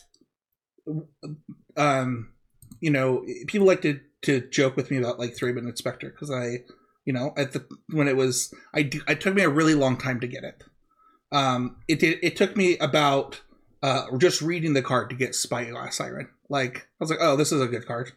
[1.78, 2.32] um,
[2.80, 6.32] you know, people like to to joke with me about like three minute Spectre because
[6.32, 6.64] I,
[7.06, 10.20] you know, at the when it was, I it took me a really long time
[10.20, 10.64] to get it.
[11.32, 12.20] Um, it did.
[12.22, 13.42] It took me about
[13.82, 16.30] uh just reading the card to get Spyglass Siren.
[16.50, 18.12] Like I was like, oh, this is a good card.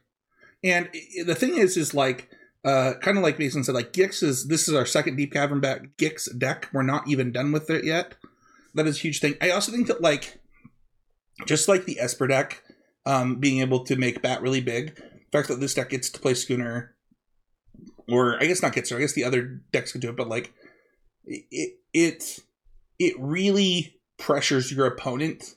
[0.65, 0.89] And
[1.27, 2.31] the thing is, is like,
[2.65, 5.61] uh, kind of like Mason said, like Gix is this is our second Deep Cavern
[5.61, 6.69] Bat Gix deck.
[6.73, 8.15] We're not even done with it yet.
[8.75, 9.35] That is a huge thing.
[9.41, 10.41] I also think that like,
[11.47, 12.63] just like the Esper deck,
[13.05, 14.95] um, being able to make Bat really big.
[14.97, 16.95] The fact that this deck gets to play Schooner,
[18.09, 18.99] or I guess not gets there.
[18.99, 20.53] I guess the other decks can do it, but like
[21.25, 22.39] it it
[22.99, 25.57] it really pressures your opponent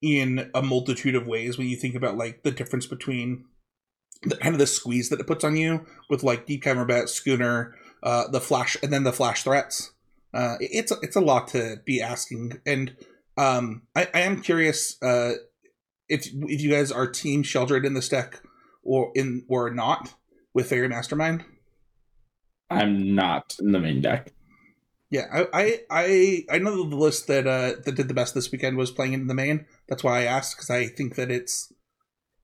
[0.00, 3.44] in a multitude of ways when you think about like the difference between
[4.22, 7.08] the kind of the squeeze that it puts on you with like deep cavern bat
[7.08, 9.92] schooner uh the flash and then the flash threats
[10.34, 12.96] uh it's it's a lot to be asking and
[13.36, 15.34] um i, I am curious uh
[16.12, 18.42] if if you guys are team Sheoldred in this deck
[18.82, 20.14] or in or not
[20.52, 21.44] with Faerie Mastermind.
[22.70, 24.32] I'm not in the main deck.
[25.10, 28.52] Yeah, I I I, I know the list that uh that did the best this
[28.52, 29.66] weekend was playing in the main.
[29.88, 31.72] That's why I asked because I think that it's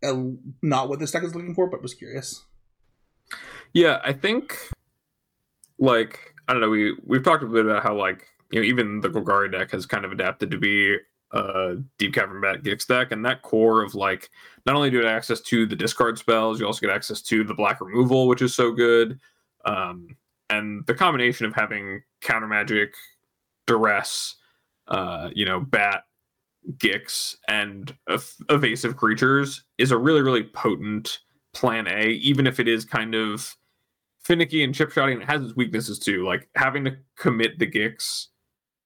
[0.02, 2.44] not what this deck is looking for, but was curious.
[3.72, 4.56] Yeah, I think
[5.78, 6.70] like I don't know.
[6.70, 9.86] We we've talked a bit about how like you know even the Golgari deck has
[9.86, 10.96] kind of adapted to be
[11.32, 14.30] a Deep Cavern Bat Gix deck, and that core of like
[14.66, 17.54] not only do you access to the discard spells, you also get access to the
[17.54, 19.18] black removal, which is so good.
[19.64, 20.16] Um,
[20.50, 22.94] and the combination of having counter magic,
[23.66, 24.36] duress,
[24.86, 26.04] uh, you know, bat,
[26.76, 31.18] Gix, and ev- evasive creatures is a really, really potent
[31.54, 33.56] plan A, even if it is kind of
[34.20, 35.20] finicky and chip shotting.
[35.20, 38.26] It has its weaknesses too, like having to commit the Gix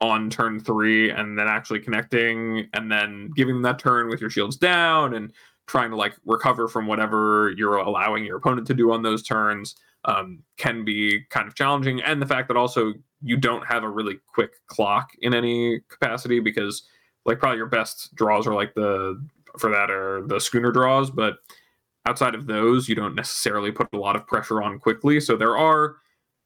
[0.01, 4.31] on turn three and then actually connecting and then giving them that turn with your
[4.31, 5.33] shields down and
[5.67, 9.77] trying to like recover from whatever you're allowing your opponent to do on those turns
[10.05, 12.03] um, can be kind of challenging.
[12.03, 16.41] And the fact that also you don't have a really quick clock in any capacity
[16.41, 16.83] because
[17.25, 19.23] like probably your best draws are like the
[19.59, 21.39] for that are the schooner draws, but
[22.07, 25.21] outside of those, you don't necessarily put a lot of pressure on quickly.
[25.21, 25.97] So there are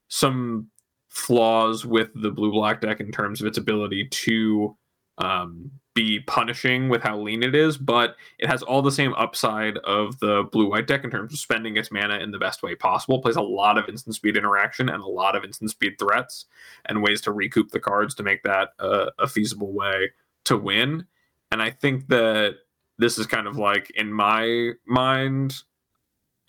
[0.09, 0.69] some
[1.09, 4.75] flaws with the blue black deck in terms of its ability to
[5.17, 9.77] um, be punishing with how lean it is, but it has all the same upside
[9.79, 12.75] of the blue white deck in terms of spending its mana in the best way
[12.75, 13.19] possible.
[13.19, 16.45] Plays a lot of instant speed interaction and a lot of instant speed threats
[16.85, 20.11] and ways to recoup the cards to make that uh, a feasible way
[20.47, 21.05] to win.
[21.51, 22.55] And I think that
[22.97, 25.55] this is kind of like in my mind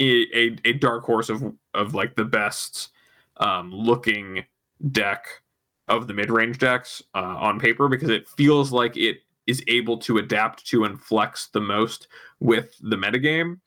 [0.01, 2.91] a, a, dark horse of of like the best
[3.39, 4.45] um, looking
[4.93, 5.27] deck
[5.89, 10.19] of the mid-range decks uh, on paper because it feels like it is able to
[10.19, 13.59] adapt to and flex the most with the metagame.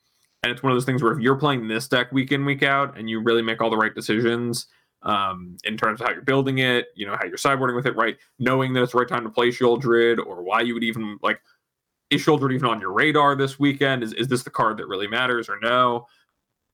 [0.42, 2.62] And it's one of those things where if you're playing this deck week in, week
[2.62, 4.66] out, and you really make all the right decisions
[5.02, 7.96] um, in terms of how you're building it, you know, how you're sideboarding with it,
[7.96, 8.16] right?
[8.38, 11.40] Knowing that it's the right time to play Sheoldred or why you would even like,
[12.10, 14.02] is Sheoldred even on your radar this weekend?
[14.02, 16.06] Is, is this the card that really matters or no?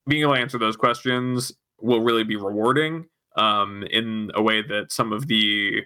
[0.06, 3.06] Being able to answer those questions will really be rewarding
[3.36, 5.82] um, in a way that some of the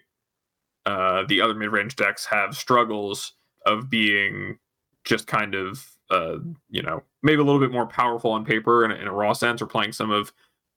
[0.84, 3.34] uh, the other mid-range decks have struggles
[3.66, 4.58] of being
[5.04, 6.38] just kind of uh,
[6.70, 9.62] you know maybe a little bit more powerful on paper in, in a raw sense
[9.62, 10.32] or playing some of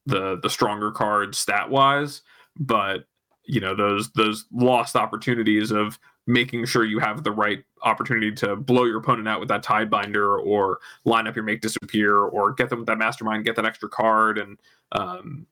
[0.06, 2.22] the the stronger cards stat wise
[2.58, 3.04] but
[3.44, 8.56] you know those those lost opportunities of making sure you have the right opportunity to
[8.56, 12.68] blow your opponent out with that tidebinder or line up your make disappear or get
[12.68, 14.58] them with that mastermind get that extra card and
[14.92, 15.46] um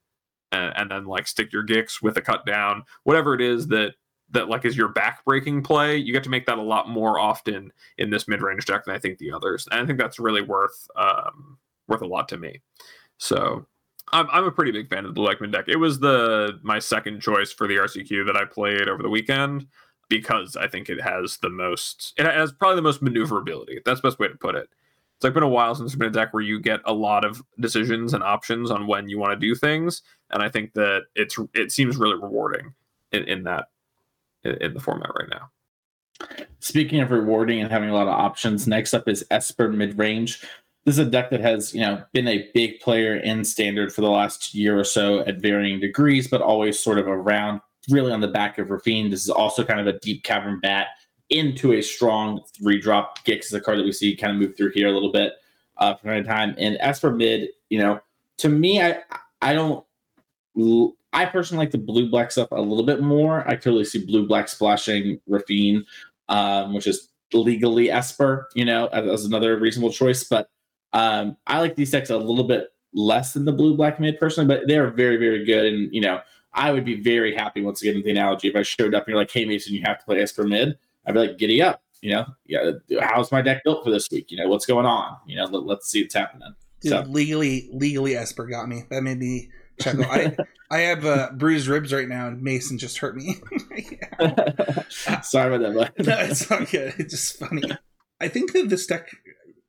[0.52, 3.94] and, and then like stick your gix with a cut down whatever it is that
[4.30, 7.72] that like is your back-breaking play you get to make that a lot more often
[7.98, 9.68] in this mid-range deck than i think the others.
[9.70, 12.60] And i think that's really worth um worth a lot to me.
[13.18, 13.66] So
[14.12, 15.66] I'm, I'm a pretty big fan of the Blue deck.
[15.68, 19.66] It was the my second choice for the RCQ that I played over the weekend
[20.08, 22.12] because I think it has the most.
[22.16, 23.80] It has probably the most maneuverability.
[23.84, 24.68] That's the best way to put it.
[25.16, 27.24] It's like been a while since there's been a deck where you get a lot
[27.24, 31.04] of decisions and options on when you want to do things, and I think that
[31.14, 32.74] it's it seems really rewarding
[33.12, 33.68] in, in that
[34.42, 35.50] in, in the format right now.
[36.60, 40.44] Speaking of rewarding and having a lot of options, next up is Esper mid range
[40.84, 44.00] this is a deck that has you know been a big player in standard for
[44.00, 48.20] the last year or so at varying degrees, but always sort of around, really on
[48.20, 49.10] the back of Raffine.
[49.10, 50.88] This is also kind of a deep cavern bat
[51.30, 53.24] into a strong three drop.
[53.24, 55.32] Gix is a card that we see kind of move through here a little bit
[55.78, 56.54] uh, from time to time.
[56.58, 58.00] And as for mid, you know,
[58.38, 58.98] to me, I
[59.40, 59.84] I don't.
[61.12, 63.48] I personally like the blue black stuff a little bit more.
[63.48, 65.84] I clearly see blue black splashing Raffine
[66.28, 70.24] um, which is legally Esper, you know, as another reasonable choice.
[70.24, 70.48] But
[70.94, 74.48] um, I like these decks a little bit less than the blue black mid personally,
[74.48, 75.66] but they're very, very good.
[75.66, 76.20] And you know,
[76.54, 79.08] I would be very happy once again with the analogy if I showed up and
[79.08, 80.78] you're like, hey Mason, you have to play Esper mid.
[81.06, 81.82] I'd be like, giddy up.
[82.00, 84.30] You know, yeah, how's my deck built for this week?
[84.30, 85.16] You know, what's going on?
[85.26, 86.54] You know, let, us see what's happening.
[86.82, 87.00] Dude, so.
[87.08, 88.82] legally, legally Esper got me.
[88.90, 89.48] That made me
[89.80, 90.04] chuckle.
[90.04, 90.36] I
[90.70, 93.36] I have uh, bruised ribs right now, and Mason just hurt me.
[95.22, 95.92] Sorry about that.
[96.06, 96.94] no, it's not good.
[96.98, 97.62] It's just funny.
[98.20, 99.10] I think that this deck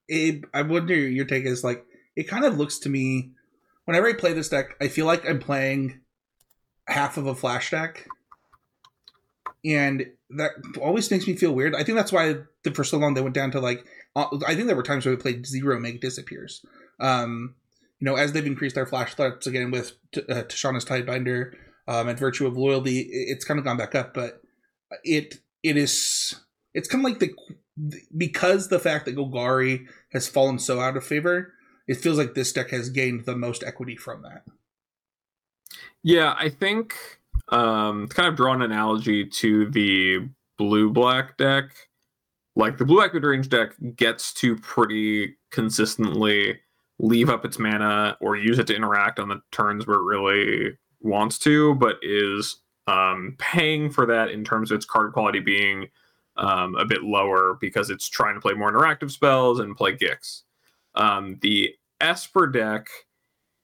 [0.10, 1.86] Abe, I wonder your take is like
[2.16, 3.32] it kind of looks to me
[3.86, 6.02] whenever I play this deck, I feel like I'm playing
[6.88, 8.08] half of a flash deck.
[9.64, 11.74] And that always makes me feel weird.
[11.76, 13.86] I think that's why the, for so long they went down to like
[14.16, 16.64] uh, I think there were times where we played zero make disappears.
[17.00, 17.56] Um,
[18.00, 21.54] you know, as they've increased their flash threats again with uh, Tishana's Tidebinder
[21.88, 24.14] um, and Virtue of Loyalty, it's kind of gone back up.
[24.14, 24.42] But
[25.04, 26.36] it it is
[26.74, 27.34] it's kind of like the
[28.16, 31.54] because the fact that Golgari has fallen so out of favor,
[31.88, 34.44] it feels like this deck has gained the most equity from that.
[36.04, 36.96] Yeah, I think
[37.50, 41.66] um, kind of draw an analogy to the blue black deck.
[42.56, 46.60] Like the blue black mid range deck gets to pretty consistently
[47.00, 50.78] leave up its mana or use it to interact on the turns where it really
[51.02, 55.88] wants to, but is um, paying for that in terms of its card quality being
[56.38, 60.42] um, a bit lower because it's trying to play more interactive spells and play Gix.
[60.96, 62.88] Um, the Esper deck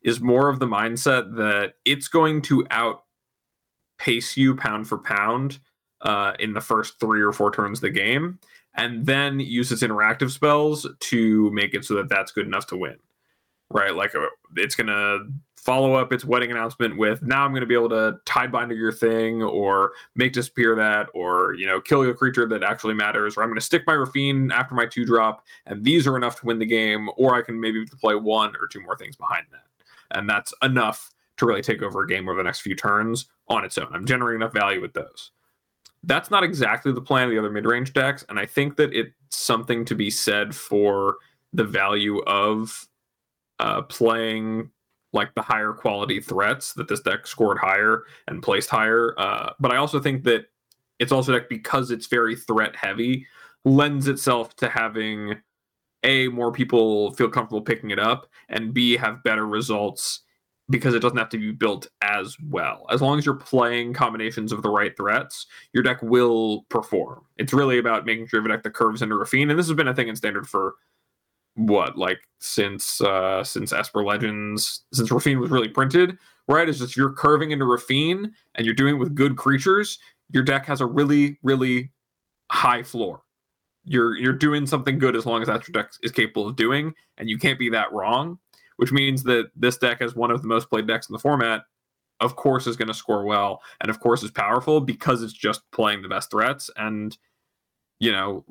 [0.02, 5.60] is more of the mindset that it's going to outpace you pound for pound
[6.02, 8.40] uh, in the first three or four turns of the game,
[8.76, 12.78] and then use its interactive spells to make it so that that's good enough to
[12.78, 12.98] win.
[13.74, 15.20] Right, like uh, it's gonna
[15.62, 18.92] follow up its wedding announcement with now I'm going to be able to tidebinder your
[18.92, 23.44] thing or make disappear that or you know kill a creature that actually matters or
[23.44, 26.48] I'm going to stick my Raffine after my two drop and these are enough to
[26.48, 29.66] win the game or I can maybe play one or two more things behind that
[30.18, 33.64] and that's enough to really take over a game over the next few turns on
[33.64, 33.90] its own.
[33.94, 35.30] I'm generating enough value with those.
[36.04, 39.12] That's not exactly the plan of the other mid-range decks and I think that it's
[39.30, 41.18] something to be said for
[41.54, 42.88] the value of
[43.62, 44.70] uh, playing
[45.14, 49.14] like the higher quality threats that this deck scored higher and placed higher.
[49.20, 50.46] Uh, but I also think that
[51.00, 53.28] it's also deck because it's very threat heavy
[53.64, 55.36] lends itself to having
[56.04, 60.22] a more people feel comfortable picking it up and b have better results
[60.72, 62.86] because it doesn't have to be built as well.
[62.90, 67.26] As long as you're playing combinations of the right threats, your deck will perform.
[67.38, 69.76] It's really about making sure you have deck that curves into Raffine, and this has
[69.76, 70.76] been a thing in standard for
[71.56, 76.68] what like since uh since Esper Legends since Raffine was really printed, right?
[76.68, 80.00] Is just you're curving into Raffine and you're doing it with good creatures,
[80.32, 81.92] your deck has a really, really
[82.52, 83.22] high floor.
[83.84, 87.30] You're you're doing something good as long as that deck is capable of doing, and
[87.30, 88.38] you can't be that wrong,
[88.78, 91.64] which means that this deck as one of the most played decks in the format,
[92.20, 95.62] of course is going to score well, and of course is powerful because it's just
[95.72, 97.18] playing the best threats and
[98.00, 98.46] you know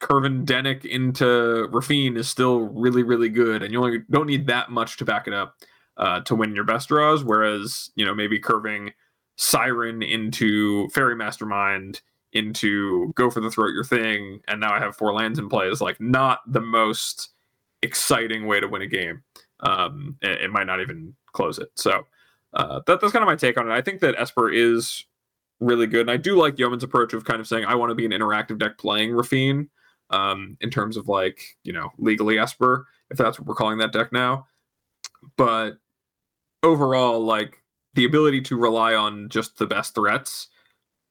[0.00, 4.70] Curvin Denick into Raffine is still really, really good, and you only don't need that
[4.70, 5.56] much to back it up
[5.98, 7.22] uh, to win your best draws.
[7.22, 8.92] Whereas, you know, maybe curving
[9.36, 12.00] Siren into Faerie Mastermind
[12.32, 15.68] into go for the throat your thing, and now I have four lands in play
[15.68, 17.30] is like not the most
[17.82, 19.22] exciting way to win a game.
[19.60, 21.68] Um, it, it might not even close it.
[21.74, 22.06] So
[22.54, 23.74] uh, that, that's kind of my take on it.
[23.74, 25.04] I think that Esper is
[25.60, 27.94] really good, and I do like Yeoman's approach of kind of saying I want to
[27.94, 29.68] be an interactive deck playing Raffine
[30.10, 33.92] um, in terms of like you know legally Esper, if that's what we're calling that
[33.92, 34.46] deck now.
[35.36, 35.78] But
[36.62, 37.62] overall, like
[37.94, 40.48] the ability to rely on just the best threats,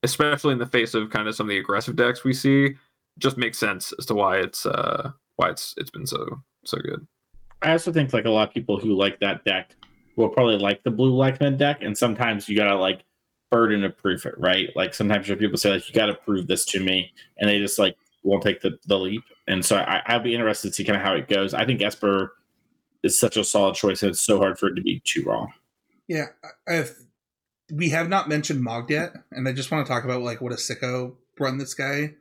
[0.03, 2.75] especially in the face of kind of some of the aggressive decks we see,
[3.17, 7.05] just makes sense as to why it's uh why it's it's been so so good.
[7.61, 9.75] I also think like a lot of people who like that deck
[10.15, 13.03] will probably like the blue Lechman deck, and sometimes you gotta like
[13.51, 14.69] burden of proof it, right?
[14.75, 17.79] Like sometimes your people say like you gotta prove this to me, and they just
[17.79, 19.23] like won't take the, the leap.
[19.47, 21.53] And so I, I'll be interested to see kind of how it goes.
[21.53, 22.33] I think Esper
[23.03, 25.53] is such a solid choice, and it's so hard for it to be too wrong.
[26.07, 26.27] Yeah,
[26.67, 26.95] I've,
[27.71, 30.51] we have not mentioned Mogged yet, and I just want to talk about like what
[30.51, 32.15] a sicko run this guy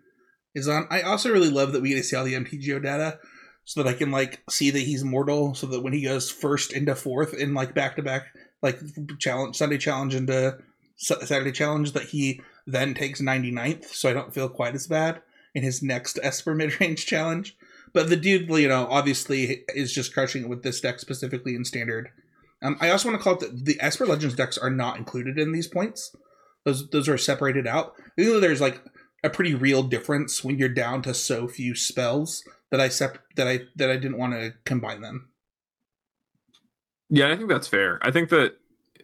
[0.54, 0.86] is on.
[0.90, 3.18] I also really love that we get to see all the MTGO data,
[3.64, 6.72] so that I can like see that he's mortal, so that when he goes first
[6.72, 8.26] into fourth in like back to back
[8.62, 8.78] like
[9.18, 10.58] challenge Sunday challenge into
[10.96, 15.22] Saturday challenge, that he then takes 99th, so I don't feel quite as bad
[15.54, 17.56] in his next Esper mid range challenge.
[17.92, 21.64] But the dude, you know, obviously is just crushing it with this deck specifically in
[21.64, 22.10] standard.
[22.60, 25.38] Um, I also want to call it that the Esper Legends decks are not included
[25.38, 26.14] in these points.
[26.64, 27.94] Those those are separated out.
[28.16, 28.82] There's like
[29.24, 33.48] a pretty real difference when you're down to so few spells that I sep- that
[33.48, 35.30] I that I didn't want to combine them.
[37.10, 37.98] Yeah, I think that's fair.
[38.02, 38.56] I think that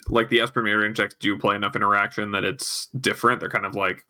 [0.09, 3.41] like the Esper range decks do play enough interaction that it's different.
[3.41, 4.05] They're kind of like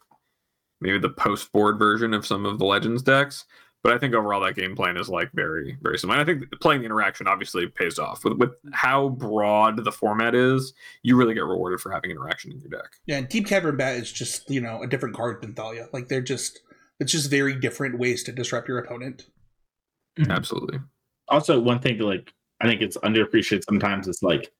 [0.84, 3.46] maybe the post board version of some of the Legends decks.
[3.82, 6.18] But I think overall that game plan is like very, very similar.
[6.18, 8.24] And I think playing the interaction obviously pays off.
[8.24, 10.72] With with how broad the format is,
[11.02, 12.92] you really get rewarded for having interaction in your deck.
[13.06, 15.88] Yeah, and Deep Cavern Bat is just, you know, a different card than Thalia.
[15.92, 16.60] Like they're just
[17.00, 19.26] it's just very different ways to disrupt your opponent.
[20.18, 20.30] Mm-hmm.
[20.30, 20.78] Absolutely.
[21.28, 24.50] Also, one thing to like I think it's underappreciated sometimes is like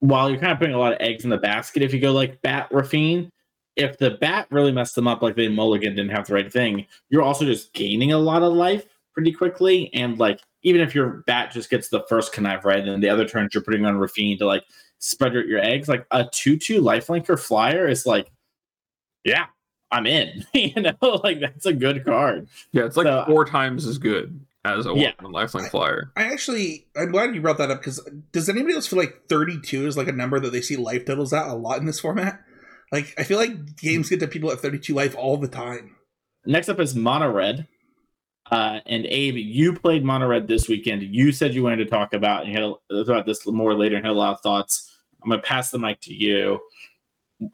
[0.00, 2.12] while you're kind of putting a lot of eggs in the basket, if you go
[2.12, 3.30] like Bat Raffine,
[3.76, 6.86] if the bat really messed them up, like they mulligan didn't have the right thing,
[7.08, 9.92] you're also just gaining a lot of life pretty quickly.
[9.94, 13.26] And like even if your bat just gets the first connive right, then the other
[13.26, 14.64] turns you're putting on Raffine to like
[14.98, 18.30] spread your eggs, like a two-two lifelinker flyer is like,
[19.24, 19.46] yeah,
[19.90, 20.44] I'm in.
[20.54, 22.48] you know, like that's a good card.
[22.72, 25.12] Yeah, it's like so, four times as good as a yeah.
[25.20, 26.12] one lifelink flyer.
[26.16, 28.00] I, I, actually, I'm glad you brought that up because
[28.32, 31.32] does anybody else feel like 32 is like a number that they see life totals
[31.32, 32.40] at a lot in this format?
[32.92, 35.96] Like I feel like games get to people at 32 life all the time.
[36.44, 37.66] Next up is Mono Red.
[38.50, 41.02] Uh, and Abe, you played Mono Red this weekend.
[41.02, 44.04] You said you wanted to talk about and you had about this more later and
[44.04, 44.94] had a lot of thoughts.
[45.22, 46.60] I'm gonna pass the mic to you.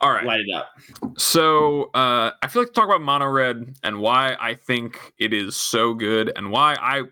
[0.01, 0.71] All right, light it up.
[1.17, 5.33] So uh, I feel like to talk about Mono Red and why I think it
[5.33, 7.03] is so good and why I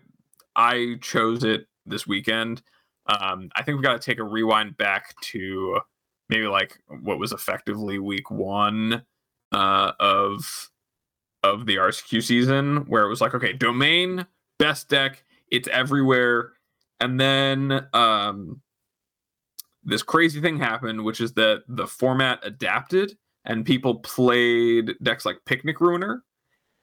[0.55, 2.61] I chose it this weekend.
[3.07, 5.79] Um, I think we've got to take a rewind back to
[6.29, 9.03] maybe like what was effectively week one
[9.51, 10.69] uh, of
[11.43, 14.25] of the RCQ season, where it was like, okay, domain,
[14.59, 16.53] best deck, it's everywhere,
[16.99, 18.61] and then um,
[19.83, 25.37] this crazy thing happened, which is that the format adapted and people played decks like
[25.45, 26.23] Picnic Ruiner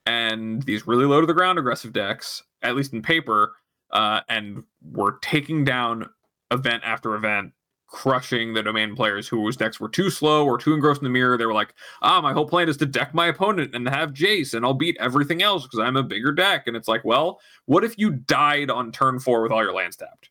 [0.06, 3.54] and these really low to the ground aggressive decks, at least in paper,
[3.90, 6.08] uh, and were taking down
[6.50, 7.52] event after event
[7.86, 11.38] crushing the domain players whose decks were too slow or too engrossed in the mirror.
[11.38, 14.54] They were like, ah, my whole plan is to deck my opponent and have Jace,
[14.54, 16.66] and I'll beat everything else because I'm a bigger deck.
[16.66, 19.96] And it's like, well, what if you died on turn four with all your lands
[19.96, 20.30] tapped?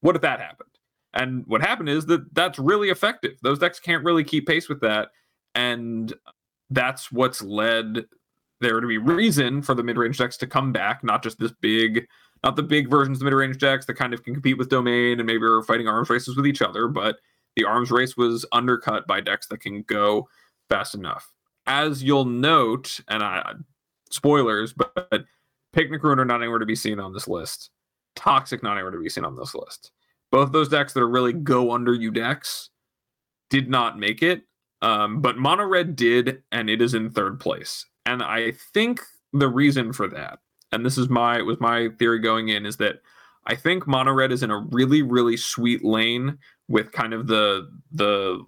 [0.00, 0.68] What if that happened?
[1.14, 3.38] And what happened is that that's really effective.
[3.42, 5.08] Those decks can't really keep pace with that.
[5.54, 6.12] And
[6.70, 8.04] that's what's led
[8.60, 11.52] there to be reason for the mid range decks to come back, not just this
[11.60, 12.06] big
[12.44, 15.18] not the big versions of mid range decks that kind of can compete with domain
[15.18, 17.18] and maybe are fighting arms races with each other, but
[17.56, 20.28] the arms race was undercut by decks that can go
[20.68, 21.32] fast enough.
[21.66, 23.54] As you'll note, and I
[24.10, 25.24] spoilers, but
[25.72, 27.70] Picnic Ruiner not anywhere to be seen on this list.
[28.16, 29.90] Toxic not anywhere to be seen on this list.
[30.30, 32.70] Both those decks that are really go under you decks
[33.50, 34.42] did not make it.
[34.80, 37.84] Um, but Mono Red did, and it is in third place.
[38.06, 39.00] And I think
[39.32, 40.38] the reason for that
[40.72, 43.00] and this is my was my theory going in is that
[43.46, 46.38] I think mono red is in a really really sweet lane
[46.68, 48.44] with kind of the the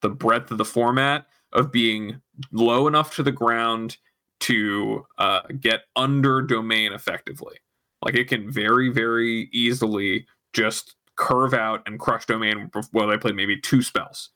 [0.00, 3.96] the breadth of the format of being low enough to the ground
[4.40, 7.56] to uh, get under domain effectively.
[8.04, 13.32] Like it can very very easily just curve out and crush domain while they play
[13.32, 14.30] maybe two spells.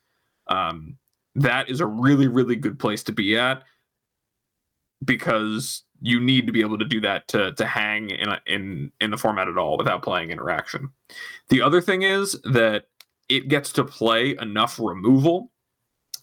[0.46, 0.98] Um,
[1.34, 3.64] that is a really really good place to be at
[5.04, 8.92] because you need to be able to do that to to hang in a, in
[9.00, 10.90] in the format at all without playing interaction.
[11.48, 12.84] The other thing is that
[13.28, 15.50] it gets to play enough removal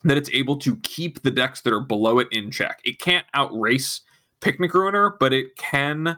[0.04, 2.80] that it's able to keep the decks that are below it in check.
[2.84, 4.02] It can't outrace
[4.42, 6.18] Picnic Ruiner, but it can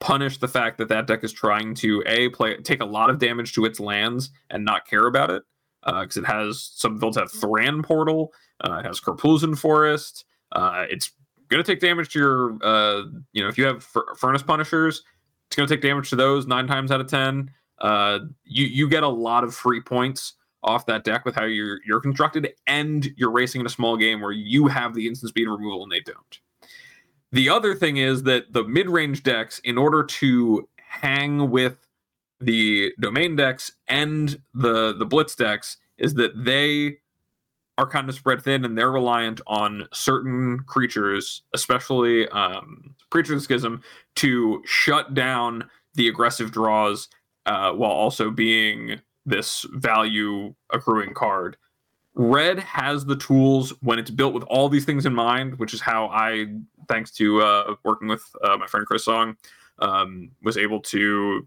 [0.00, 3.18] punish the fact that that deck is trying to a play take a lot of
[3.18, 5.42] damage to its lands and not care about it
[5.84, 8.32] because uh, it has some builds have Thran Portal,
[8.62, 10.24] uh, it has Karplusan Forest.
[10.52, 11.12] Uh, it's
[11.48, 15.02] going to take damage to your, uh, you know, if you have f- Furnace Punishers,
[15.46, 17.50] it's going to take damage to those nine times out of ten.
[17.80, 21.80] Uh, you you get a lot of free points off that deck with how you're
[21.86, 25.46] you're constructed, and you're racing in a small game where you have the instant speed
[25.46, 26.40] removal and they don't.
[27.32, 31.86] The other thing is that the mid range decks, in order to hang with
[32.40, 36.98] the domain decks and the the blitz decks, is that they
[37.76, 43.42] are kind of spread thin and they're reliant on certain creatures, especially um, Preacher of
[43.42, 43.82] Schism,
[44.16, 47.08] to shut down the aggressive draws
[47.46, 51.56] uh, while also being this value accruing card.
[52.14, 55.80] Red has the tools when it's built with all these things in mind, which is
[55.80, 56.46] how I,
[56.88, 59.36] thanks to uh, working with uh, my friend Chris Song,
[59.80, 61.46] um, was able to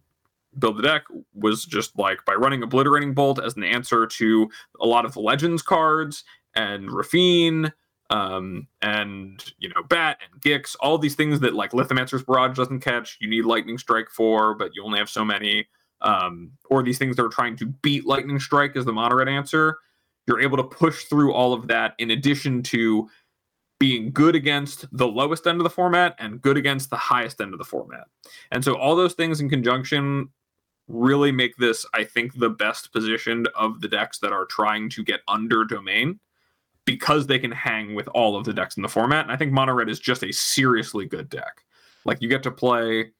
[0.59, 1.03] build the deck.
[1.33, 4.49] Was just like by running Obliterating Bolt as an answer to
[4.79, 6.23] a lot of the Legends cards
[6.55, 7.71] and Raffine
[8.09, 12.79] um, and you know Bat and Gix, all these things that like Lithomantic Barrage doesn't
[12.79, 13.17] catch.
[13.19, 15.67] You need Lightning Strike for, but you only have so many
[16.01, 19.77] um, or these things that are trying to beat Lightning Strike as the moderate answer,
[20.27, 23.09] you're able to push through all of that in addition to
[23.79, 27.53] being good against the lowest end of the format and good against the highest end
[27.53, 28.07] of the format.
[28.51, 30.29] And so all those things in conjunction
[30.87, 35.03] really make this, I think, the best positioned of the decks that are trying to
[35.03, 36.19] get under domain
[36.85, 39.23] because they can hang with all of the decks in the format.
[39.23, 41.63] And I think mono red is just a seriously good deck.
[42.05, 43.11] Like you get to play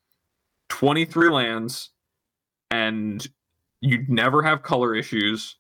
[0.70, 1.90] 23 lands
[2.72, 3.28] and
[3.82, 5.58] you'd never have color issues.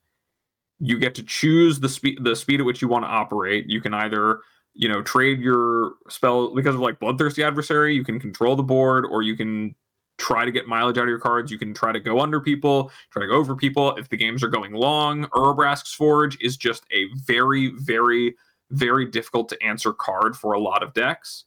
[0.80, 3.70] You get to choose the speed the speed at which you want to operate.
[3.70, 4.40] You can either
[4.74, 7.96] you know trade your spell because of like bloodthirsty adversary.
[7.96, 9.76] You can control the board, or you can
[10.18, 11.52] try to get mileage out of your cards.
[11.52, 13.96] You can try to go under people, try to go over people.
[13.96, 18.36] If the games are going long, Urabrask's Forge is just a very, very,
[18.72, 21.46] very difficult to answer card for a lot of decks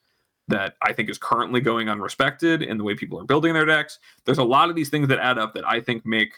[0.48, 3.98] that I think is currently going unrespected in the way people are building their decks.
[4.24, 6.34] There's a lot of these things that add up that I think make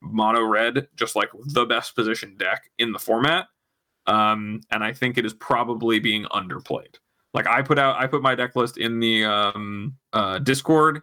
[0.00, 3.46] mono red just like the best position deck in the format.
[4.06, 6.96] Um, and I think it is probably being underplayed.
[7.34, 11.02] Like I put out, I put my deck list in the um, uh, Discord.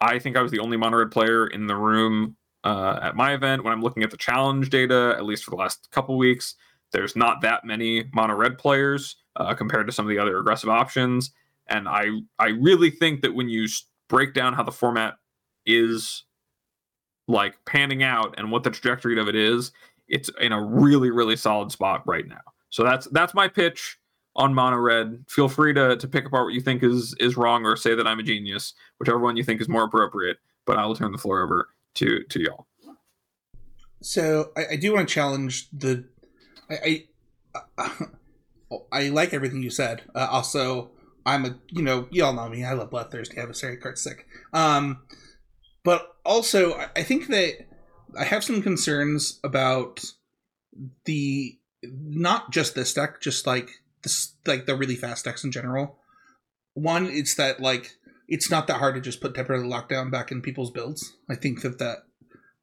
[0.00, 3.34] I think I was the only mono red player in the room uh, at my
[3.34, 3.64] event.
[3.64, 6.54] When I'm looking at the challenge data, at least for the last couple weeks,
[6.92, 10.68] there's not that many mono red players uh, compared to some of the other aggressive
[10.68, 11.32] options
[11.70, 13.66] and I I really think that when you
[14.08, 15.14] break down how the format
[15.64, 16.24] is
[17.28, 19.72] like panning out and what the trajectory of it is,
[20.08, 22.40] it's in a really really solid spot right now.
[22.68, 23.98] So that's that's my pitch
[24.36, 25.24] on mono red.
[25.28, 28.06] Feel free to to pick apart what you think is is wrong or say that
[28.06, 30.38] I'm a genius, whichever one you think is more appropriate.
[30.66, 32.66] But I will turn the floor over to to y'all.
[34.02, 36.04] So I, I do want to challenge the.
[36.70, 37.04] I
[37.78, 38.06] I,
[38.92, 40.02] I like everything you said.
[40.14, 40.90] Uh, also,
[41.26, 42.64] I'm a you know you all know me.
[42.64, 44.26] I love bloodthirsty adversary card sick.
[44.52, 45.02] Um,
[45.84, 47.66] but also I think that
[48.18, 50.04] I have some concerns about
[51.04, 53.70] the not just this deck, just like
[54.02, 55.98] this like the really fast decks in general.
[56.74, 57.96] One, it's that like
[58.28, 61.16] it's not that hard to just put temporary lockdown back in people's builds.
[61.28, 61.98] I think that that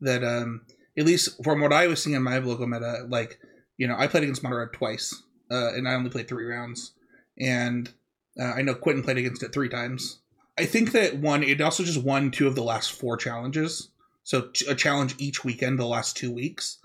[0.02, 0.62] that um
[0.98, 3.40] at least from what I was seeing in my local meta, like
[3.78, 6.94] you know I played against Mono twice, uh, and I only played three rounds,
[7.40, 7.92] and
[8.40, 10.20] uh, I know Quentin played against it three times.
[10.58, 13.90] I think that one, it also just won two of the last four challenges.
[14.24, 16.80] So a challenge each weekend the last two weeks.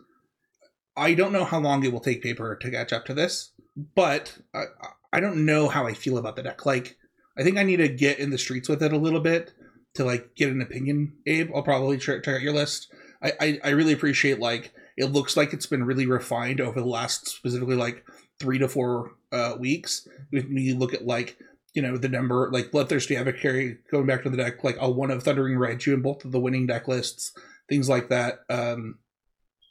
[0.97, 4.39] I don't know how long it will take paper to catch up to this, but
[4.55, 4.65] I,
[5.13, 6.65] I don't know how I feel about the deck.
[6.67, 6.97] Like,
[7.39, 9.53] I think I need to get in the streets with it a little bit
[9.95, 11.15] to like get an opinion.
[11.27, 12.93] Abe, I'll probably check out your list.
[13.23, 16.87] I, I, I really appreciate like it looks like it's been really refined over the
[16.87, 18.05] last specifically like
[18.39, 20.07] three to four uh, weeks.
[20.31, 21.39] When you look at like
[21.75, 25.11] you know the number like bloodthirsty carry going back to the deck like a one
[25.11, 27.33] of thundering raiju in both of the winning deck lists
[27.69, 28.99] things like that um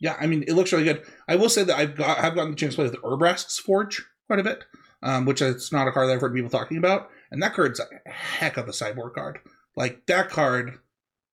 [0.02, 2.52] yeah i mean it looks really good i will say that i've got i've gotten
[2.52, 4.66] the chance to play with Urabrask's forge quite a bit
[5.02, 7.80] um which is not a card that i've heard people talking about and that card's
[7.80, 9.39] a heck of a sideboard card
[9.78, 10.80] like that card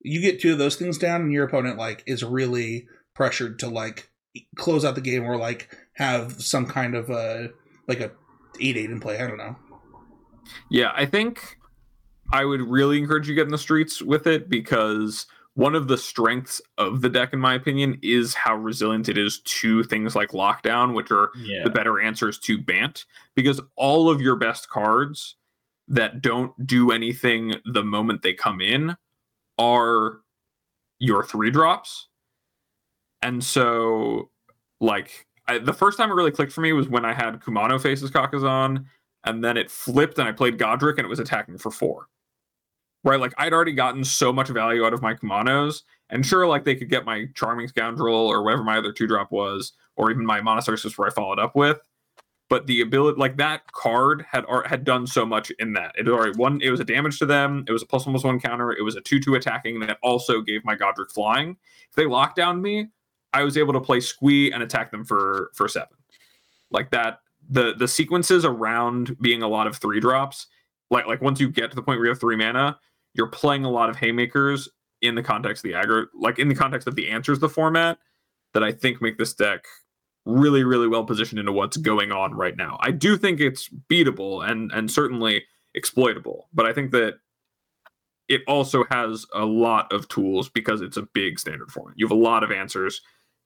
[0.00, 3.68] you get two of those things down and your opponent like is really pressured to
[3.68, 4.10] like
[4.56, 7.48] close out the game or like have some kind of uh
[7.88, 8.12] like a
[8.60, 9.18] eight eight in play.
[9.18, 9.56] I don't know.
[10.70, 11.56] Yeah, I think
[12.32, 15.26] I would really encourage you get in the streets with it because
[15.58, 19.40] one of the strengths of the deck, in my opinion, is how resilient it is
[19.40, 21.64] to things like lockdown, which are Yeah.
[21.64, 23.04] the better answers to Bant.
[23.34, 25.34] Because all of your best cards
[25.88, 28.96] that don't do anything the moment they come in
[29.58, 30.20] are
[31.00, 32.06] your three drops.
[33.20, 34.30] And so,
[34.80, 37.82] like, I, the first time it really clicked for me was when I had Kumano
[37.82, 38.84] faces Kakkazan,
[39.24, 42.06] and then it flipped and I played Goddric and it was attacking for four.
[43.04, 43.20] Right?
[43.20, 46.74] Like, I'd already gotten so much value out of my Kumanos, and sure, like, they
[46.74, 50.40] could get my Charming Scoundrel or whatever my other two drop was, or even my
[50.40, 51.80] Monocersis where I followed up with.
[52.48, 55.92] But the ability, like that card, had had done so much in that.
[55.98, 56.60] It had already one.
[56.62, 57.64] It was a damage to them.
[57.68, 58.72] It was a plus one plus one counter.
[58.72, 61.58] It was a two two attacking that also gave my Goddric flying.
[61.90, 62.88] If they locked down me,
[63.34, 65.98] I was able to play Squee and attack them for for seven.
[66.70, 67.20] Like that,
[67.50, 70.46] the the sequences around being a lot of three drops,
[70.90, 72.78] like like once you get to the point where you have three mana,
[73.18, 74.68] you're playing a lot of haymakers
[75.02, 77.98] in the context of the aggro, like in the context of the answers the format
[78.54, 79.64] that I think make this deck
[80.24, 82.78] really really well positioned into what's going on right now.
[82.80, 85.44] I do think it's beatable and and certainly
[85.74, 87.14] exploitable, but I think that
[88.28, 91.94] it also has a lot of tools because it's a big standard format.
[91.98, 93.00] You have a lot of answers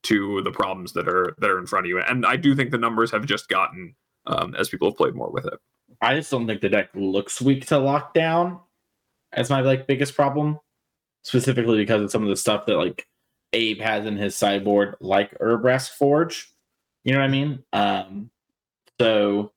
[0.05, 2.71] to the problems that are that are in front of you, and I do think
[2.71, 3.95] the numbers have just gotten
[4.27, 5.59] um, as people have played more with it.
[6.01, 8.61] I just don't think the deck looks weak to lockdown
[9.33, 10.59] as my like biggest problem,
[11.23, 13.07] specifically because of some of the stuff that like
[13.53, 16.51] Abe has in his sideboard, like Urabrask Forge.
[17.05, 17.65] You know what I mean?
[17.73, 18.31] Um,
[19.01, 19.53] so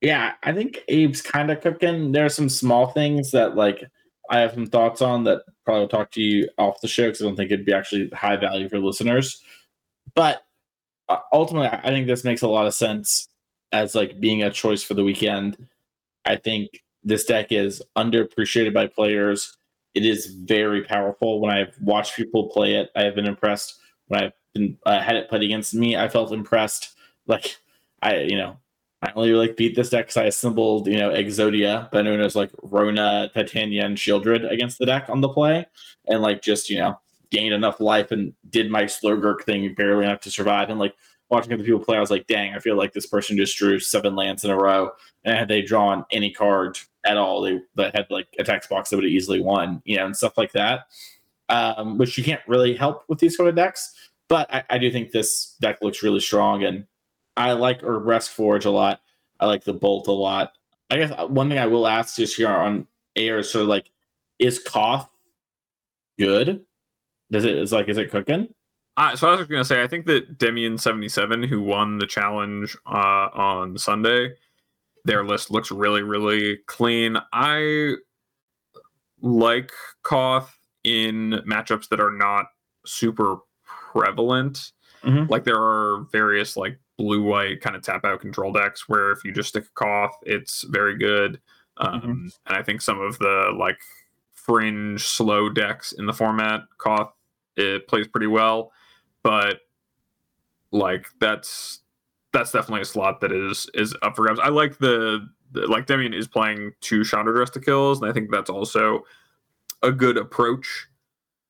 [0.00, 2.12] yeah, I think Abe's kind of cooking.
[2.12, 3.84] There are some small things that like
[4.30, 7.22] I have some thoughts on that probably will talk to you off the show because
[7.22, 9.42] I don't think it'd be actually high value for listeners.
[10.14, 10.44] But
[11.08, 13.28] uh, ultimately, I I think this makes a lot of sense
[13.72, 15.56] as like being a choice for the weekend.
[16.26, 19.56] I think this deck is underappreciated by players.
[19.94, 21.40] It is very powerful.
[21.40, 23.78] When I've watched people play it, I have been impressed.
[24.08, 26.96] When I've been uh, had it played against me, I felt impressed.
[27.26, 27.56] Like
[28.02, 28.56] I, you know,
[29.02, 32.34] I only like beat this deck because I assembled, you know, Exodia, but known as
[32.34, 35.66] like Rona, Titania, and Sheoldred against the deck on the play,
[36.06, 36.98] and like just you know
[37.30, 40.70] gained enough life and did my Slogurk thing barely enough to survive.
[40.70, 40.94] And like
[41.34, 43.78] watching other people play, I was like, dang, I feel like this person just drew
[43.78, 44.90] seven lands in a row,
[45.24, 48.90] and had they drawn any card at all, they that had like a text box
[48.90, 50.86] that would have easily won, you know, and stuff like that.
[51.50, 53.92] Um, which you can't really help with these sort of decks.
[54.28, 56.86] But I, I do think this deck looks really strong, and
[57.36, 59.00] I like Urabrask Forge a lot.
[59.40, 60.52] I like the Bolt a lot.
[60.90, 63.68] I guess uh, one thing I will ask just here on air is sort of
[63.68, 63.90] like,
[64.38, 65.08] is Koth
[66.18, 66.64] good?
[67.30, 68.48] Does it is like is it cooking?
[68.96, 71.98] Uh, so I was going to say, I think that Demian seventy seven, who won
[71.98, 74.34] the challenge uh, on Sunday,
[75.04, 77.16] their list looks really, really clean.
[77.32, 77.94] I
[79.20, 79.72] like
[80.02, 82.46] Koth in matchups that are not
[82.86, 84.72] super prevalent.
[85.02, 85.28] Mhm.
[85.28, 89.24] Like there are various like blue white kind of tap out control decks where if
[89.24, 91.40] you just stick a Koth, it's very good.
[91.78, 93.78] Um, And I think some of the like
[94.34, 97.12] fringe slow decks in the format, Koth
[97.56, 98.72] it plays pretty well,
[99.24, 99.62] but
[100.70, 101.80] like that's
[102.32, 104.38] that's definitely a slot that is is up for grabs.
[104.40, 108.12] I like the, the like Demian is playing two Chandra Dressed to Kills, and I
[108.12, 109.02] think that's also
[109.82, 110.86] a good approach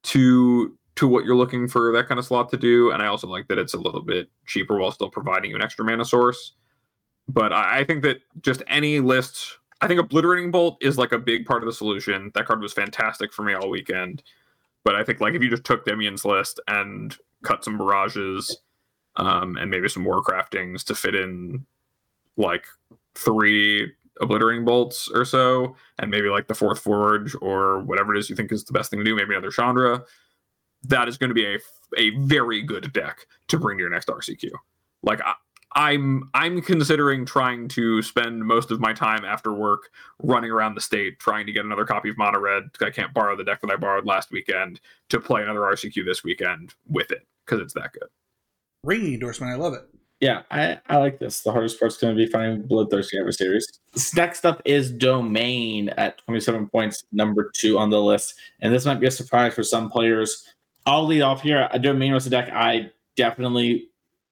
[0.04, 2.92] to to what you're looking for that kind of slot to do.
[2.92, 5.62] And I also like that it's a little bit cheaper while still providing you an
[5.62, 6.52] extra mana source.
[7.26, 11.18] But I, I think that just any list, I think obliterating bolt is like a
[11.18, 12.30] big part of the solution.
[12.34, 14.22] That card was fantastic for me all weekend.
[14.84, 18.56] But I think like if you just took Demian's list and cut some barrages
[19.16, 21.64] um, and maybe some more craftings to fit in
[22.36, 22.64] like
[23.14, 28.30] three obliterating bolts or so, and maybe like the fourth forge or whatever it is
[28.30, 30.02] you think is the best thing to do, maybe another Chandra,
[30.84, 31.58] that is going to be a
[31.96, 34.50] a very good deck to bring to your next RCQ.
[35.02, 35.34] Like I,
[35.76, 39.90] I'm I'm considering trying to spend most of my time after work
[40.20, 42.64] running around the state trying to get another copy of Mono Red.
[42.80, 44.80] I can't borrow the deck that I borrowed last weekend
[45.10, 48.08] to play another RCQ this weekend with it because it's that good.
[48.82, 49.52] Ringing endorsement.
[49.52, 49.82] I love it.
[50.20, 51.42] Yeah, I, I like this.
[51.42, 53.66] The hardest part's going to be finding Bloodthirsty adversaries.
[53.92, 58.34] This next up is Domain at 27 points, number two on the list.
[58.60, 60.46] And this might be a surprise for some players.
[60.86, 61.68] I'll lead off here.
[61.72, 63.88] A Domain was a deck I definitely,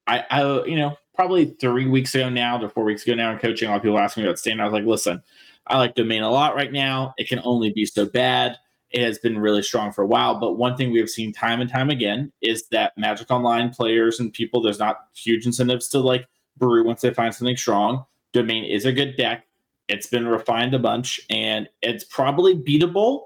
[0.06, 3.38] I, I, you know, probably three weeks ago now, to four weeks ago now in
[3.38, 4.60] coaching, a lot of people ask me about Stain.
[4.60, 5.22] I was like, listen,
[5.66, 7.14] I like Domain a lot right now.
[7.18, 8.56] It can only be so bad.
[8.92, 10.38] It has been really strong for a while.
[10.38, 14.20] But one thing we have seen time and time again is that Magic Online players
[14.20, 16.26] and people, there's not huge incentives to like
[16.56, 18.04] brew once they find something strong.
[18.32, 19.46] Domain is a good deck.
[19.88, 23.24] It's been refined a bunch and it's probably beatable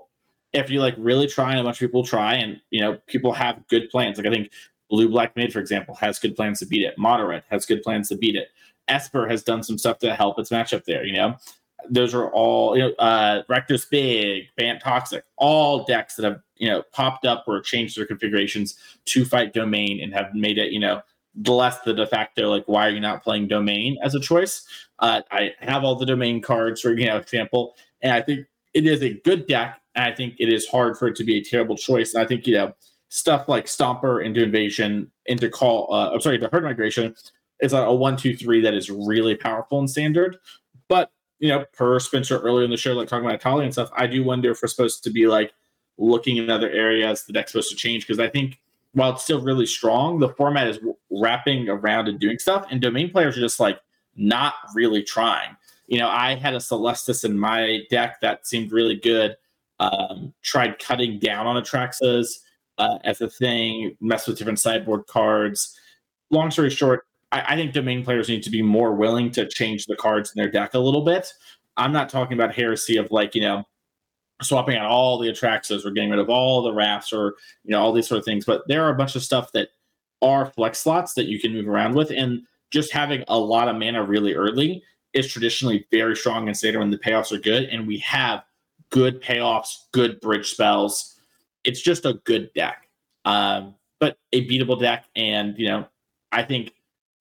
[0.53, 3.33] if you like really try and a bunch of people try and you know people
[3.33, 4.19] have good plans.
[4.19, 4.51] Like I think
[4.89, 6.97] Blue Black Mid, for example, has good plans to beat it.
[6.97, 8.49] Moderate has good plans to beat it.
[8.89, 11.37] Esper has done some stuff to help its matchup there, you know
[11.91, 16.69] those are all you know uh Rakdos Big, Bant Toxic, all decks that have you
[16.69, 18.77] know popped up or changed their configurations
[19.07, 21.03] to fight domain and have made it you know
[21.47, 24.67] less the de facto like why are you not playing domain as a choice.
[24.99, 28.87] Uh, I have all the domain cards for you know example, and I think it
[28.87, 29.81] is a good deck.
[29.95, 32.15] And I think it is hard for it to be a terrible choice.
[32.15, 32.75] And I think you know
[33.09, 35.93] stuff like Stomper into Invasion into Call.
[35.93, 37.15] Uh, I'm sorry, the Herd Migration
[37.61, 40.39] is a, a one two three that is really powerful in Standard,
[40.89, 43.91] but you know, per Spencer earlier in the show, like talking about Italia and stuff,
[43.97, 45.53] I do wonder if we're supposed to be like
[45.99, 48.59] looking in other areas the deck's supposed to change because I think
[48.93, 50.79] while it's still really strong, the format is
[51.11, 53.79] wrapping around and doing stuff, and domain players are just like
[54.17, 55.55] not really trying.
[55.87, 59.37] You know, I had a Celestus in my deck that seemed really good.
[59.79, 62.39] Um, tried cutting down on Atraxas
[62.79, 65.79] uh, as a thing, mess with different sideboard cards.
[66.31, 69.87] Long story short, I, I think domain players need to be more willing to change
[69.87, 71.33] the cards in their deck a little bit.
[71.77, 73.65] I'm not talking about heresy of like, you know,
[74.43, 77.81] swapping out all the Atraxas or getting rid of all the Wraths or, you know,
[77.81, 78.45] all these sort of things.
[78.45, 79.69] But there are a bunch of stuff that
[80.23, 82.11] are flex slots that you can move around with.
[82.11, 86.81] And just having a lot of mana really early is traditionally very strong in Standard
[86.81, 87.65] when the payoffs are good.
[87.65, 88.45] And we have
[88.91, 91.17] good payoffs, good bridge spells.
[91.65, 92.89] It's just a good deck.
[93.25, 95.07] Um, but a beatable deck.
[95.17, 95.87] And, you know,
[96.33, 96.73] I think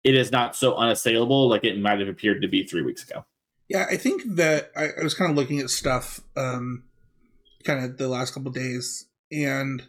[0.05, 3.25] it is not so unassailable like it might have appeared to be three weeks ago.
[3.67, 6.83] Yeah, I think that I, I was kind of looking at stuff um,
[7.63, 9.81] kind of the last couple days, and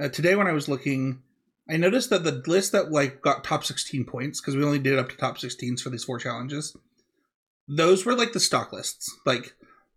[0.00, 1.22] uh, today when I was looking,
[1.68, 5.00] I noticed that the list that like got top 16 points because we only did
[5.00, 6.76] up to top 16s for these four challenges.
[7.66, 9.56] Those were like the stock lists, like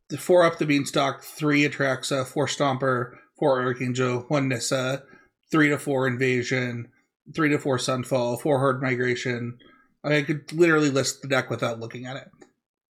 [0.10, 5.04] the four up the beanstalk, three Atraxa, four Stomper, four Archangel, one Nissa,
[5.52, 6.88] three to four Invasion,
[7.36, 9.58] three to four Sunfall, four Herd Migration.
[10.04, 12.30] I could literally list the deck without looking at it.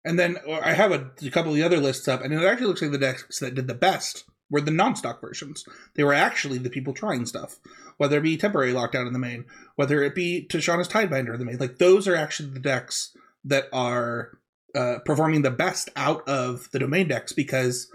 [0.04, 2.66] And then I have a, a couple of the other lists up, and it actually
[2.66, 5.64] looks like the decks that did the best were the non-stock versions.
[5.94, 7.58] They were actually the people trying stuff,
[7.98, 9.44] whether it be temporary lockdown in the main,
[9.76, 11.58] whether it be Tishana's Tidebinder in the main.
[11.58, 14.38] Like those are actually the decks that are
[14.74, 17.90] uh, performing the best out of the domain decks because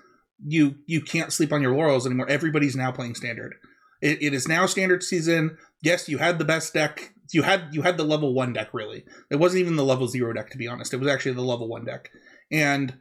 [0.46, 2.30] you you can't sleep on your laurels anymore.
[2.30, 3.56] Everybody's now playing standard.
[4.02, 7.14] It, it is now standard season yes, you had the best deck.
[7.32, 9.04] You had you had the level one deck really.
[9.30, 10.94] It wasn't even the level zero deck to be honest.
[10.94, 12.12] It was actually the level one deck,
[12.52, 12.98] and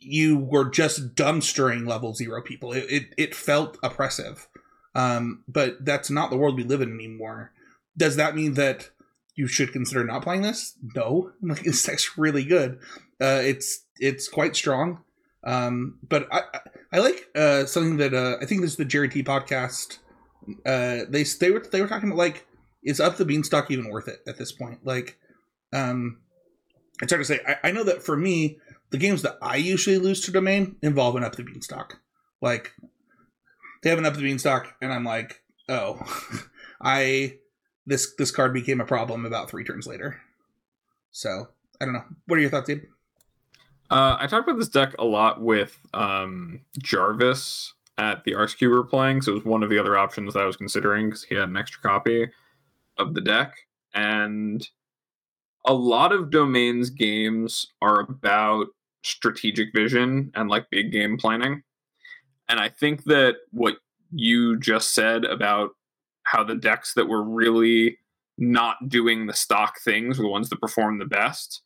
[0.00, 2.72] you were just dumbstering level zero people.
[2.72, 4.48] It it, it felt oppressive.
[4.94, 7.52] Um, but that's not the world we live in anymore.
[7.96, 8.90] Does that mean that
[9.36, 10.76] you should consider not playing this?
[10.94, 12.78] No, like this deck's really good.
[13.20, 15.02] Uh, it's it's quite strong.
[15.44, 16.42] Um, but I
[16.92, 19.98] I like uh, something that uh, I think this is the Jerry T podcast
[20.64, 22.46] uh, they they were they were talking about like
[22.82, 24.84] is up the beanstalk even worth it at this point?
[24.84, 25.18] Like,
[25.72, 26.18] um,
[27.02, 27.40] it's hard to say.
[27.46, 28.58] I, I know that for me,
[28.90, 32.00] the games that I usually lose to domain involve an up the beanstalk.
[32.40, 32.72] Like,
[33.82, 36.00] they have an up the beanstalk, and I'm like, oh,
[36.80, 37.38] I
[37.86, 40.20] this this card became a problem about three turns later.
[41.10, 41.48] So
[41.80, 42.04] I don't know.
[42.26, 42.84] What are your thoughts, Abe?
[43.90, 48.68] Uh, I talked about this deck a lot with um, Jarvis at the RCQ we
[48.68, 51.24] were playing, so it was one of the other options that I was considering because
[51.24, 52.28] he had an extra copy
[52.96, 53.54] of the deck.
[53.94, 54.66] And
[55.66, 58.68] a lot of domains games are about
[59.02, 61.62] strategic vision and like big game planning.
[62.48, 63.76] And I think that what
[64.10, 65.70] you just said about
[66.22, 67.98] how the decks that were really
[68.38, 71.62] not doing the stock things were the ones that perform the best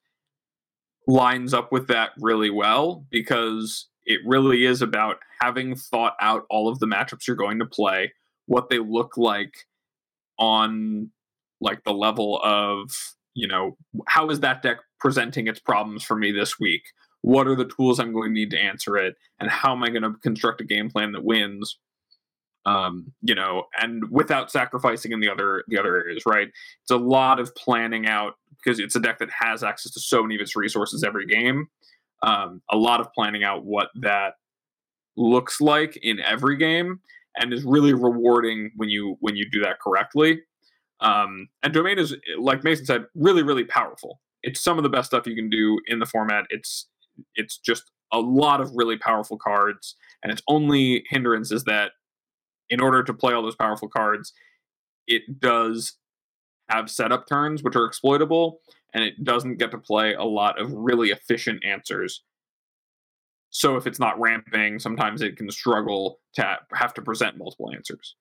[1.07, 6.69] lines up with that really well because it really is about having thought out all
[6.69, 8.13] of the matchups you're going to play,
[8.47, 9.55] what they look like
[10.39, 11.11] on
[11.61, 12.91] like the level of,
[13.35, 13.77] you know,
[14.09, 16.83] how is that deck presenting its problems for me this week?
[17.23, 19.15] What are the tools I'm going to need to answer it?
[19.39, 21.79] And how am I going to construct a game plan that wins?
[22.65, 26.49] Um, you know, and without sacrificing in the other the other areas, right?
[26.83, 30.23] It's a lot of planning out because it's a deck that has access to so
[30.23, 31.69] many of its resources every game
[32.23, 34.35] um, a lot of planning out what that
[35.17, 37.01] looks like in every game
[37.37, 40.41] and is really rewarding when you when you do that correctly.
[41.01, 44.21] Um, and domain is like mason said really really powerful.
[44.43, 46.47] It's some of the best stuff you can do in the format.
[46.51, 46.89] It's
[47.35, 51.93] it's just a lot of really powerful cards and its only hindrance is that
[52.71, 54.33] in order to play all those powerful cards,
[55.07, 55.95] it does
[56.69, 58.61] have setup turns which are exploitable,
[58.95, 62.23] and it doesn't get to play a lot of really efficient answers.
[63.51, 68.17] So if it's not ramping, sometimes it can struggle to have to present multiple answers.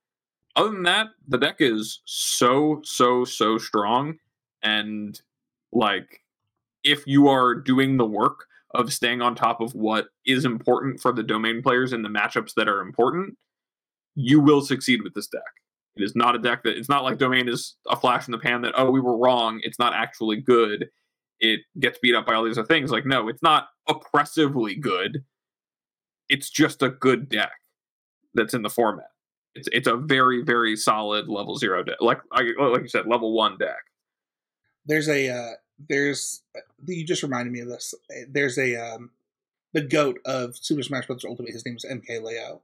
[0.55, 4.17] Other than that, the deck is so so so strong
[4.61, 5.19] and
[5.71, 6.21] like
[6.83, 11.11] if you are doing the work of staying on top of what is important for
[11.11, 13.37] the domain players in the matchups that are important,
[14.15, 15.41] you will succeed with this deck.
[15.95, 18.37] It is not a deck that it's not like domain is a flash in the
[18.37, 19.59] pan that oh we were wrong.
[19.63, 20.89] It's not actually good.
[21.39, 22.91] It gets beat up by all these other things.
[22.91, 25.23] Like no, it's not oppressively good.
[26.29, 27.51] It's just a good deck
[28.33, 29.09] that's in the format.
[29.53, 31.97] It's it's a very very solid level zero deck.
[31.99, 33.83] Like like you said, level one deck.
[34.85, 35.51] There's a uh,
[35.89, 36.41] there's
[36.85, 37.93] you just reminded me of this.
[38.29, 39.11] There's a um,
[39.73, 41.25] the goat of Super Smash Bros.
[41.25, 41.51] Ultimate.
[41.51, 42.61] His name is mk MKLeo,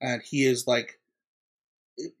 [0.00, 0.98] and he is like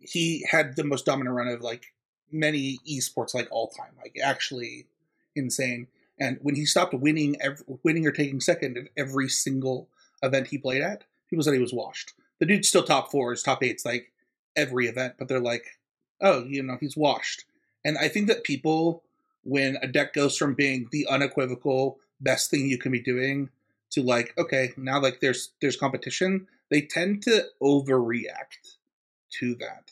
[0.00, 1.92] he had the most dominant run of like
[2.30, 4.86] many esports like all time, like actually
[5.34, 5.88] insane.
[6.18, 9.88] And when he stopped winning, every, winning or taking second at every single
[10.22, 12.14] event he played at, people said he was washed.
[12.38, 14.12] The dude's still top fours, top eights, like
[14.54, 15.78] every event, but they're like,
[16.20, 17.44] oh, you know, he's washed.
[17.84, 19.02] And I think that people
[19.46, 23.48] when a deck goes from being the unequivocal best thing you can be doing
[23.90, 28.75] to like okay now like there's there's competition they tend to overreact
[29.40, 29.90] to that.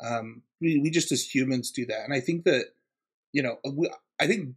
[0.00, 2.04] Um we, we just as humans do that.
[2.04, 2.66] And i think that
[3.32, 4.54] you know we, i think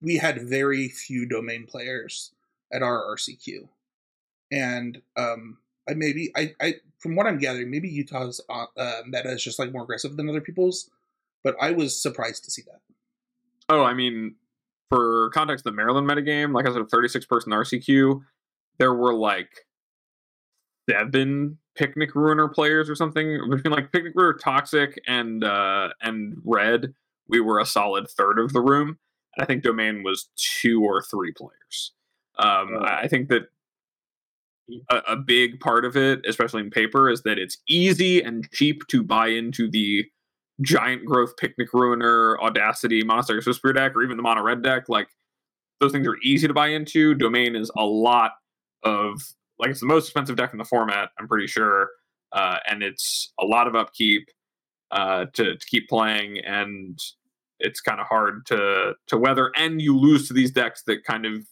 [0.00, 2.32] we had very few domain players
[2.72, 3.68] at our rcq
[4.50, 5.58] and um
[5.88, 9.58] i maybe i i from what i'm gathering maybe utah's uh, uh meta is just
[9.58, 10.90] like more aggressive than other people's
[11.44, 12.80] but i was surprised to see that.
[13.68, 14.36] Oh, I mean,
[14.88, 18.20] for context, the Maryland metagame, like I said, a 36 person RCQ,
[18.78, 19.66] there were like
[20.88, 26.94] seven Picnic Ruiner players or something between like Picnic Ruiner, Toxic, and uh, and Red.
[27.28, 28.98] We were a solid third of the room.
[29.38, 31.92] I think Domain was two or three players.
[32.38, 32.84] Um, oh.
[32.84, 33.48] I think that
[34.90, 38.86] a, a, big part of it, especially in paper, is that it's easy and cheap
[38.88, 40.04] to buy into the
[40.62, 45.08] giant growth picnic ruiner audacity monastery whisper deck or even the mono red deck like
[45.80, 48.32] those things are easy to buy into domain is a lot
[48.82, 49.20] of
[49.58, 51.90] like it's the most expensive deck in the format i'm pretty sure
[52.32, 54.28] uh, and it's a lot of upkeep
[54.90, 56.98] uh, to, to keep playing and
[57.60, 61.24] it's kind of hard to to weather and you lose to these decks that kind
[61.24, 61.46] of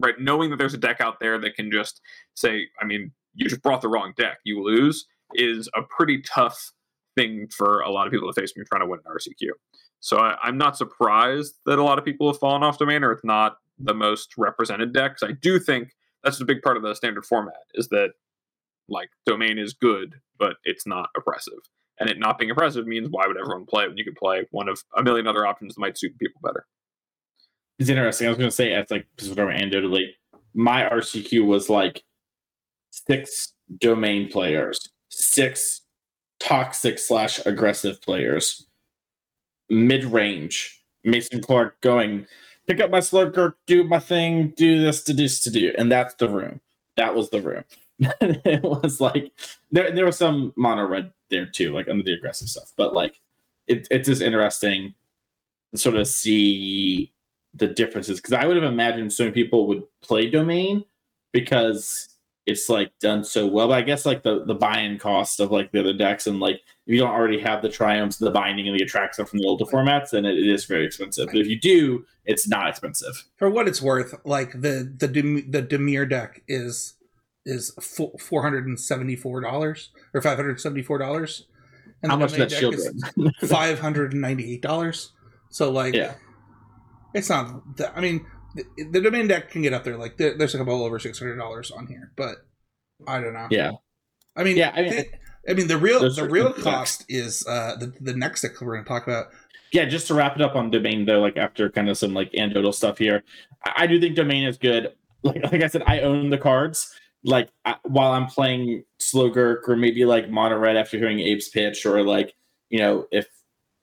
[0.00, 2.00] right knowing that there's a deck out there that can just
[2.34, 6.72] say i mean you just brought the wrong deck you lose is a pretty tough
[7.16, 9.50] thing for a lot of people to face when you're trying to win an RCQ.
[10.00, 13.12] So I, am not surprised that a lot of people have fallen off domain or
[13.12, 15.22] it's not the most represented decks.
[15.22, 15.90] I do think
[16.22, 18.10] that's a big part of the standard format is that
[18.88, 21.58] like domain is good, but it's not oppressive.
[21.98, 24.46] And it not being oppressive means why would everyone play it when you could play
[24.50, 26.66] one of a million other options that might suit people better.
[27.78, 28.26] It's interesting.
[28.26, 30.08] I was going to say, as like anecdotally,
[30.54, 32.02] my RCQ was like
[32.90, 35.82] six domain players, six
[36.40, 38.66] toxic slash aggressive players.
[39.68, 42.26] Mid range, Mason Clark going,
[42.70, 45.72] pick up my slugger, do my thing, do this, to do this, to do.
[45.76, 46.60] And that's the room.
[46.96, 47.64] That was the room.
[47.98, 49.32] it was like
[49.72, 52.72] there there was some mono red there too, like under the aggressive stuff.
[52.76, 53.20] But like
[53.66, 54.94] it, it's just interesting
[55.72, 57.12] to sort of see
[57.54, 60.84] the differences because I would have imagined so many people would play domain
[61.32, 62.09] because
[62.46, 63.68] it's like done so well.
[63.68, 66.56] But I guess like the the buy-in cost of like the other decks and like
[66.86, 69.64] if you don't already have the Triomes, the binding and the attraction from the older
[69.64, 71.26] formats, then it, it is very expensive.
[71.26, 73.24] But if you do, it's not expensive.
[73.36, 75.06] For what it's worth, like the the
[75.48, 76.94] the Dimir deck is
[77.44, 77.72] is
[78.18, 81.46] four hundred and seventy four dollars or five hundred seventy four dollars.
[82.02, 82.76] And How much that shield
[83.46, 85.12] Five hundred and ninety eight dollars.
[85.50, 86.14] So like, yeah,
[87.12, 87.76] it's not.
[87.76, 88.24] That, I mean,
[88.54, 89.96] the, the domain deck can get up there.
[89.96, 92.36] Like there, there's a couple over six hundred dollars on here, but
[93.06, 93.48] I don't know.
[93.50, 93.72] Yeah,
[94.36, 95.04] I mean, yeah, I mean,
[95.48, 98.84] I mean the real the real cost is uh the the next deck we're going
[98.84, 99.26] to talk about.
[99.72, 102.34] Yeah, just to wrap it up on domain though, like after kind of some like
[102.34, 103.22] anecdotal stuff here,
[103.64, 104.92] I, I do think domain is good.
[105.22, 106.94] Like like I said, I own the cards.
[107.24, 111.84] Like I, while I'm playing Slogurk or maybe like Mono Red after hearing Abe's pitch,
[111.84, 112.34] or like
[112.70, 113.26] you know if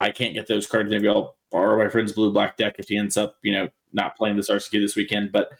[0.00, 2.96] I can't get those cards, maybe I'll borrow my friend's blue black deck if he
[2.96, 5.32] ends up you know not playing this RCQ this weekend.
[5.32, 5.50] But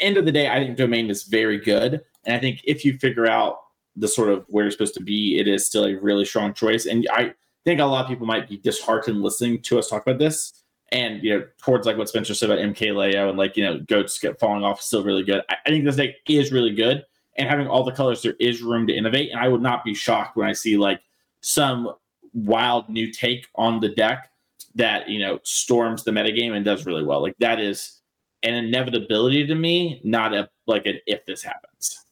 [0.00, 2.96] end of the day, I think Domain is very good, and I think if you
[2.98, 3.60] figure out
[3.96, 6.86] the sort of where you're supposed to be, it is still a really strong choice.
[6.86, 7.32] And I
[7.64, 10.52] think a lot of people might be disheartened listening to us talk about this.
[10.90, 14.18] And you know, towards like what Spencer said about MKLeo and like you know, goats
[14.18, 15.42] get falling off still really good.
[15.48, 17.04] I, I think this deck is really good.
[17.36, 19.30] and having all the colors, there is room to innovate.
[19.30, 21.00] And I would not be shocked when I see like
[21.40, 21.92] some
[22.32, 24.30] wild new take on the deck
[24.74, 27.22] that you know storms the metagame and does really well.
[27.22, 28.00] Like that is
[28.42, 32.04] an inevitability to me, not a like an if this happens.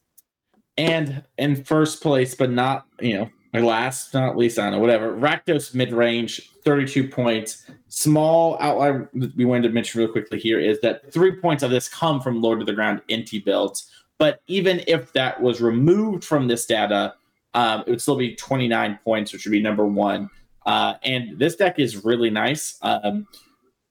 [0.78, 5.14] And in first place, but not you know last not least, I don't know whatever.
[5.14, 7.66] Rakdos mid range, thirty two points.
[7.88, 11.88] Small outline we wanted to mention real quickly here is that three points of this
[11.88, 13.90] come from Lord of the Ground Inti builds.
[14.18, 17.14] But even if that was removed from this data,
[17.54, 20.30] um, it would still be 29 points, which would be number one.
[20.66, 22.78] Uh, and this deck is really nice.
[22.82, 23.26] Um,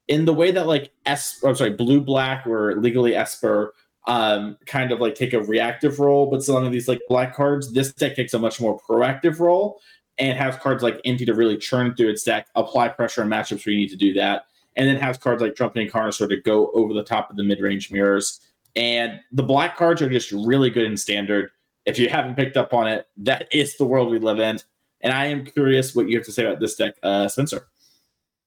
[0.08, 3.74] in the way that like S, I'm sorry, blue black or legally Esper
[4.06, 7.72] um, kind of like take a reactive role, but some of these like black cards,
[7.72, 9.80] this deck takes a much more proactive role
[10.18, 13.64] and has cards like Inti to really churn through its deck, apply pressure on matchups
[13.64, 14.46] where you need to do that,
[14.76, 17.60] and then has cards like Trumpeting Carnosaur to go over the top of the mid
[17.60, 18.40] range mirrors.
[18.74, 21.50] And the black cards are just really good in standard.
[21.84, 24.58] If you haven't picked up on it, that is the world we live in.
[25.02, 27.66] And I am curious what you have to say about this deck, uh, Spencer.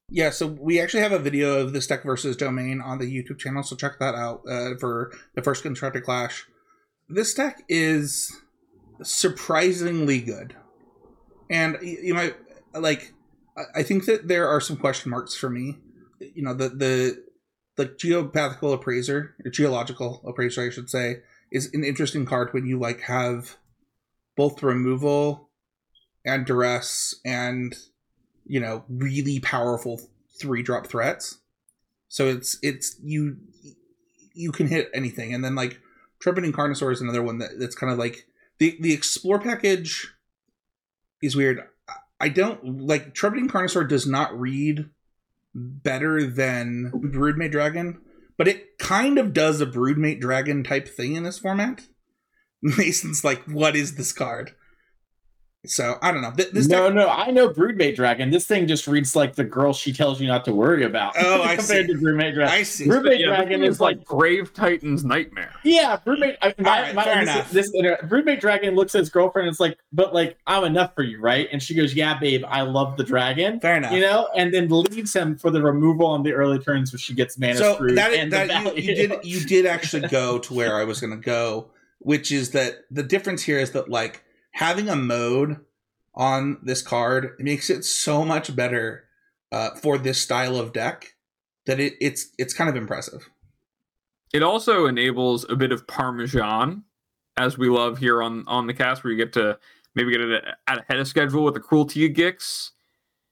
[0.08, 3.38] Yeah, so we actually have a video of this deck versus domain on the YouTube
[3.38, 6.46] channel, so check that out uh, for the first constructed clash.
[7.08, 8.34] This deck is
[9.02, 10.54] surprisingly good,
[11.50, 12.30] and you know,
[12.72, 13.12] like
[13.74, 15.78] I think that there are some question marks for me.
[16.20, 17.24] You know, the the
[17.76, 21.16] the geopathical appraiser, or geological appraiser, I should say,
[21.50, 23.56] is an interesting card when you like have
[24.36, 25.45] both removal
[26.26, 27.76] and duress and
[28.44, 30.00] you know really powerful
[30.38, 31.38] three drop threats.
[32.08, 33.38] So it's it's you
[34.34, 35.32] you can hit anything.
[35.32, 35.80] And then like
[36.20, 38.26] trumpeting carnosaur is another one that, that's kind of like
[38.58, 40.12] the the explore package
[41.22, 41.62] is weird.
[42.20, 44.90] I don't like trumpeting carnosaur does not read
[45.54, 47.98] better than broodmate dragon
[48.36, 51.86] but it kind of does a broodmate dragon type thing in this format.
[52.62, 54.54] Mason's like what is this card
[55.66, 56.32] so I don't know.
[56.32, 56.94] This no, deck...
[56.94, 58.30] no, I know Broodmate Dragon.
[58.30, 61.14] This thing just reads like the girl she tells you not to worry about.
[61.18, 61.92] Oh, I compared see.
[61.92, 62.54] to Broodmate Dragon.
[62.54, 62.86] I see.
[62.86, 65.52] Broodmate yeah, Dragon is like Grave Titan's nightmare.
[65.64, 66.36] Yeah, Broodmate.
[66.42, 67.50] I, my, right, my, fair this, enough.
[67.50, 70.94] This, this, Broodmate Dragon looks at his girlfriend and it's like, but like I'm enough
[70.94, 71.48] for you, right?
[71.52, 73.60] And she goes, Yeah, babe, I love the dragon.
[73.60, 73.92] Fair enough.
[73.92, 77.14] You know, and then leaves him for the removal on the early turns, where she
[77.14, 77.96] gets mana so screwed.
[77.96, 81.12] that, and that you, you did you did actually go to where I was going
[81.12, 84.24] to go, which is that the difference here is that like
[84.56, 85.58] having a mode
[86.14, 89.04] on this card makes it so much better
[89.52, 91.14] uh, for this style of deck
[91.66, 93.28] that it, it's it's kind of impressive.
[94.32, 96.84] It also enables a bit of parmesan,
[97.36, 99.58] as we love here on on the cast, where you get to
[99.94, 102.70] maybe get it at ahead of schedule with the cruelty Gix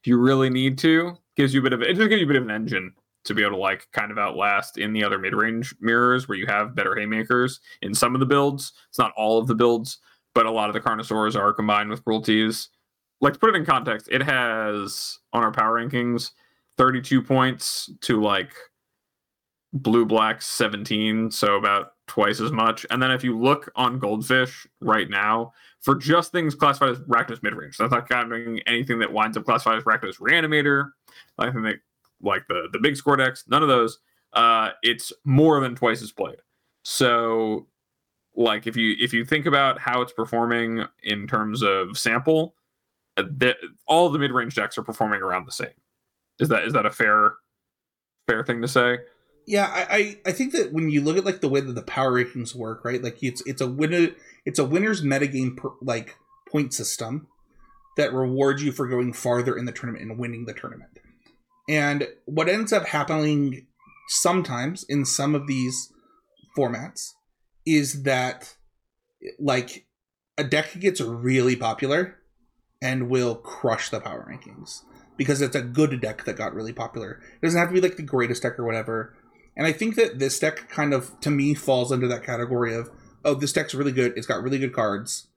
[0.01, 1.17] if you really need to.
[1.37, 2.93] Gives you a bit of it just gives you a bit of an engine
[3.25, 6.37] to be able to like kind of outlast in the other mid range mirrors where
[6.37, 8.73] you have better haymakers in some of the builds.
[8.91, 9.99] It's not all of the builds,
[10.35, 12.69] but a lot of the Carnosaurs are combined with cruelties
[13.25, 16.31] like to put it in context, it has on our power rankings
[16.77, 18.53] 32 points to like
[19.73, 22.85] blue black 17, so about twice as much.
[22.91, 27.41] And then if you look on Goldfish right now, for just things classified as Rakdos
[27.41, 30.91] midrange, that's not counting anything that winds up classified as Rakdos reanimator,
[31.39, 31.81] I think
[32.23, 33.99] like the the big score decks, none of those.
[34.33, 36.39] Uh, it's more than twice as played.
[36.83, 37.69] So,
[38.37, 42.55] like if you if you think about how it's performing in terms of sample,
[43.17, 43.57] uh, that
[43.87, 45.69] all the mid-range decks are performing around the same.
[46.39, 47.35] Is that is that a fair
[48.27, 48.99] fair thing to say?
[49.47, 51.83] Yeah, I, I, I think that when you look at like the way that the
[51.83, 53.03] power rankings work, right?
[53.03, 54.09] Like it's it's a winner
[54.45, 56.17] it's a winner's metagame per, like
[56.51, 57.29] point system
[57.97, 60.99] that rewards you for going farther in the tournament and winning the tournament.
[61.69, 63.67] And what ends up happening
[64.09, 65.93] sometimes in some of these
[66.57, 67.13] formats
[67.67, 68.57] is that
[69.39, 69.87] like
[70.37, 72.19] a deck gets really popular
[72.83, 74.83] and will crush the power rankings
[75.17, 77.21] because it's a good deck that got really popular.
[77.41, 79.15] It doesn't have to be like the greatest deck or whatever.
[79.57, 82.91] And I think that this deck kind of, to me, falls under that category of,
[83.25, 84.15] oh, this deck's really good.
[84.17, 85.29] It's got really good cards.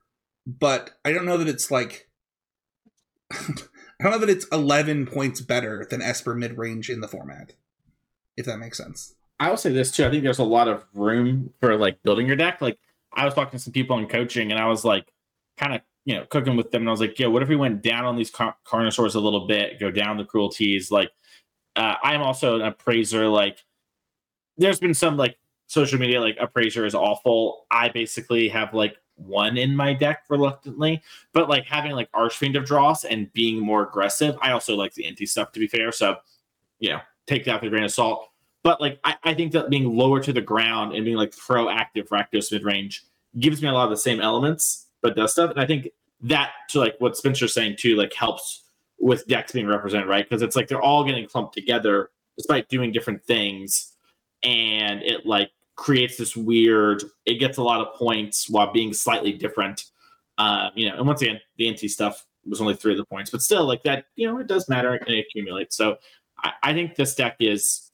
[0.46, 2.10] But I don't know that it's like,
[3.32, 7.54] I don't know that it's 11 points better than Esper mid range in the format,
[8.36, 9.16] if that makes sense.
[9.40, 10.06] I will say this too.
[10.06, 12.62] I think there's a lot of room for like building your deck.
[12.62, 12.80] Like
[13.14, 15.12] I was talking to some people in coaching and I was like,
[15.58, 17.58] kind of you know, cooking with them, and I was like, "Yeah, what if we
[17.58, 21.12] went down on these car- carnosaurs a little bit, go down the cruelties?" Like,
[21.76, 23.28] uh, I'm also an appraiser.
[23.28, 23.66] Like,
[24.58, 25.38] there's been some like
[25.68, 27.66] social media like appraiser is awful.
[27.72, 31.04] I basically have like one in my deck reluctantly,
[31.34, 34.38] but like having like Archfiend of Dross and being more aggressive.
[34.42, 35.92] I also like the Inti stuff to be fair.
[35.92, 36.16] So,
[36.80, 38.30] you know, take that with a grain of salt.
[38.64, 42.10] But like, I, I think that being lower to the ground and being like proactive
[42.10, 43.04] Rakdos mid range
[43.40, 45.52] gives me a lot of the same elements, but does stuff.
[45.52, 45.90] And I think
[46.22, 48.64] that to like what Spencer's saying too, like helps
[49.00, 50.28] with decks being represented, right?
[50.28, 53.94] Because it's like they're all getting clumped together despite doing different things,
[54.44, 57.04] and it like creates this weird.
[57.26, 59.86] It gets a lot of points while being slightly different.
[60.38, 63.32] Uh, you know, and once again, the Inti stuff was only three of the points,
[63.32, 65.76] but still, like that, you know, it does matter and it accumulates.
[65.76, 65.98] So
[66.44, 67.87] I, I think this deck is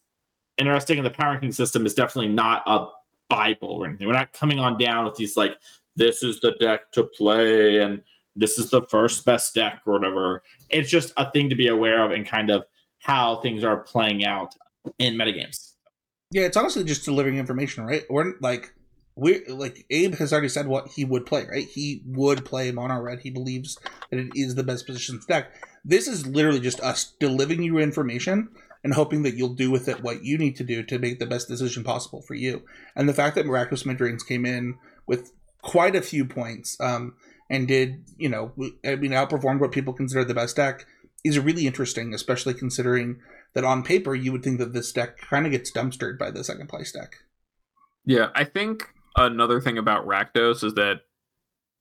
[0.58, 2.88] interesting, and the power ranking system is definitely not a
[3.30, 4.08] bible or anything.
[4.08, 5.58] We're not coming on down with these like
[5.96, 8.02] this is the deck to play and
[8.36, 10.44] this is the first best deck or whatever.
[10.70, 12.64] It's just a thing to be aware of and kind of
[13.00, 14.56] how things are playing out
[15.00, 15.74] in metagames.
[16.32, 18.04] Yeah, it's honestly just delivering information, right?
[18.10, 18.74] We're like
[19.16, 21.68] we like Abe has already said what he would play, right?
[21.68, 23.20] He would play mono red.
[23.20, 23.78] He believes
[24.10, 25.54] that it is the best position deck.
[25.86, 28.50] This is literally just us delivering you information
[28.84, 31.26] and hoping that you'll do with it what you need to do to make the
[31.26, 32.64] best decision possible for you.
[32.96, 34.78] And the fact that Miraculous Midrange came in
[35.08, 35.32] with
[35.62, 37.16] quite a few points um,
[37.50, 38.52] and did, you know,
[38.86, 40.86] I mean, outperformed what people consider the best deck
[41.24, 43.20] is really interesting, especially considering
[43.54, 46.44] that on paper you would think that this deck kind of gets dumpstered by the
[46.44, 47.16] second place deck.
[48.06, 51.02] Yeah, I think another thing about Rakdos is that,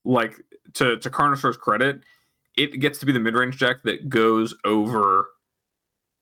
[0.05, 0.41] like,
[0.75, 2.03] to to Carnosaur's credit,
[2.57, 5.27] it gets to be the mid range deck that goes over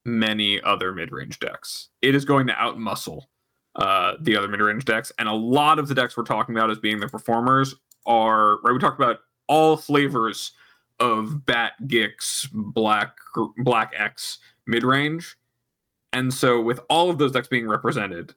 [0.04, 1.88] many other mid range decks.
[2.02, 3.22] It is going to outmuscle
[3.76, 6.70] uh, the other mid range decks, and a lot of the decks we're talking about
[6.70, 7.74] as being the performers
[8.06, 8.72] are right.
[8.72, 10.52] We talked about all flavors
[10.98, 13.16] of Bat Gix, Black
[13.58, 15.36] Black X mid range,
[16.12, 18.34] and so with all of those decks being represented,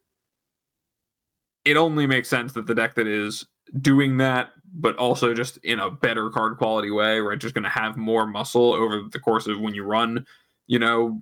[1.66, 3.46] it only makes sense that the deck that is
[3.82, 7.40] doing that, but also just in a better card quality way, right?
[7.40, 10.26] Just going to have more muscle over the course of when you run,
[10.68, 11.22] you know,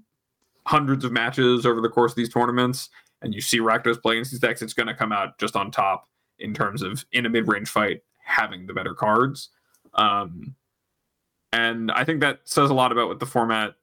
[0.72, 2.90] hundreds of matches over the course of these tournaments,
[3.22, 6.08] and you see Rakdos playing these decks, it's going to come out just on top
[6.40, 9.50] in terms of in a mid range fight having the better cards.
[9.96, 10.56] Um,
[11.52, 13.76] and I think that says a lot about what the format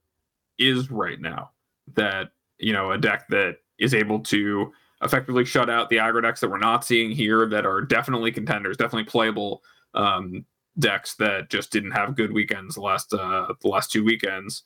[0.59, 1.51] is right now.
[1.95, 6.41] That you know, a deck that is able to effectively shut out the aggro decks
[6.41, 9.63] that we're not seeing here that are definitely contenders, definitely playable
[9.93, 10.45] um,
[10.79, 14.63] decks that just didn't have good weekends the last uh, the last two weekends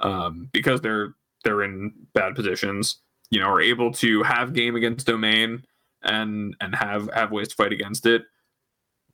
[0.00, 3.00] um, because they're they're in bad positions.
[3.30, 5.64] You know, are able to have game against domain
[6.02, 8.22] and and have have ways to fight against it,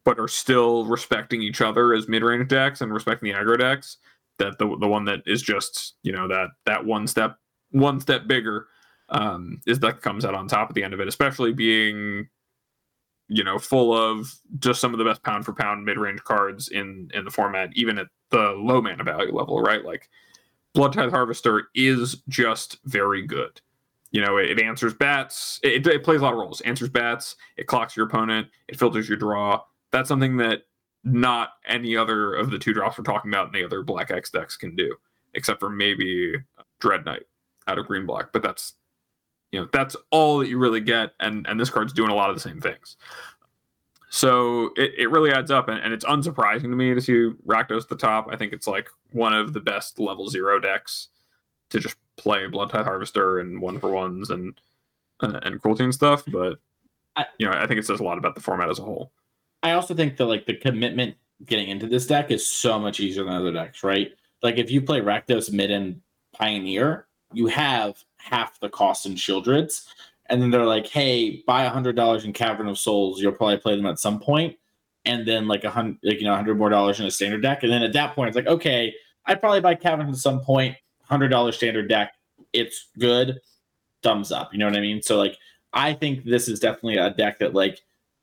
[0.05, 3.99] but are still respecting each other as mid range decks and respecting the aggro decks.
[4.39, 7.37] That the the one that is just you know that that one step
[7.71, 8.67] one step bigger
[9.11, 12.29] um, is that comes out on top at the end of it, especially being
[13.29, 16.69] you know full of just some of the best pound for pound mid range cards
[16.69, 19.85] in in the format, even at the low mana value level, right?
[19.85, 20.09] Like
[20.79, 23.61] Bloodtithe Harvester is just very good.
[24.13, 25.59] You know, it, it answers bats.
[25.65, 26.61] It, it, plays a lot of roles.
[26.61, 27.35] Answers bats.
[27.57, 28.47] It clocks your opponent.
[28.69, 29.61] It filters your draw.
[29.91, 30.63] That's something that
[31.03, 34.31] not any other of the two drops we're talking about in the other Black X
[34.31, 34.95] decks can do,
[35.35, 36.35] except for maybe
[36.81, 37.23] Dreadknight
[37.67, 38.33] out of green black.
[38.33, 38.75] But that's
[39.51, 42.31] you know that's all that you really get, and and this card's doing a lot
[42.31, 42.97] of the same things.
[44.11, 47.83] So it, it really adds up, and, and it's unsurprising to me to see Rakdos
[47.83, 48.29] at the top.
[48.31, 51.09] I think it's like one of the best level zero decks
[51.71, 54.59] to just play Bloodtithe Harvester and one for ones and
[55.21, 56.25] uh, and cruelty and stuff.
[56.27, 56.59] But
[57.17, 59.13] I, you know, I think it says a lot about the format as a whole.
[59.63, 63.25] I also think that like the commitment getting into this deck is so much easier
[63.25, 64.13] than other decks, right?
[64.43, 66.01] Like if you play Rakdos mid and
[66.33, 69.87] Pioneer, you have half the cost in Sheoldreds,
[70.29, 73.21] and then they're like, "Hey, buy a hundred dollars in Cavern of Souls.
[73.21, 74.57] You'll probably play them at some point,
[75.05, 77.63] and then like a hundred, like you know, hundred more dollars in a standard deck,
[77.63, 78.95] and then at that point, it's like, okay,
[79.27, 80.77] I'd probably buy Cavern at some point.
[81.03, 82.13] Hundred dollar standard deck,
[82.53, 83.41] it's good.
[84.03, 84.53] Thumbs up.
[84.53, 85.03] You know what I mean?
[85.03, 85.37] So like,
[85.73, 87.81] I think this is definitely a deck that like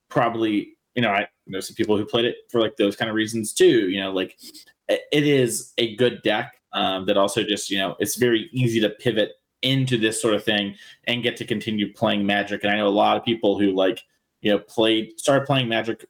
[0.10, 3.16] probably you know I know some people who played it for like those kind of
[3.16, 3.90] reasons too.
[3.90, 4.38] You know, like
[4.88, 8.90] it is a good deck um, that also just you know it's very easy to
[8.90, 9.34] pivot
[9.66, 10.76] into this sort of thing
[11.06, 12.64] and get to continue playing Magic.
[12.64, 14.04] And I know a lot of people who like
[14.42, 16.06] you know played started playing Magic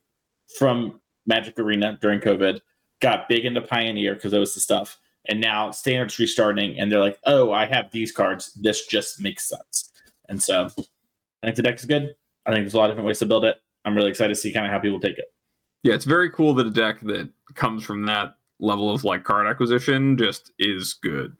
[0.57, 2.59] from Magic Arena during COVID,
[3.01, 6.99] got big into Pioneer because that was the stuff, and now Standard's restarting, and they're
[6.99, 8.53] like, oh, I have these cards.
[8.53, 9.91] This just makes sense.
[10.29, 10.65] And so
[11.41, 12.15] I think the deck is good.
[12.45, 13.57] I think there's a lot of different ways to build it.
[13.85, 15.25] I'm really excited to see kind of how people take it.
[15.83, 19.47] Yeah, it's very cool that a deck that comes from that level of like card
[19.47, 21.35] acquisition just is good.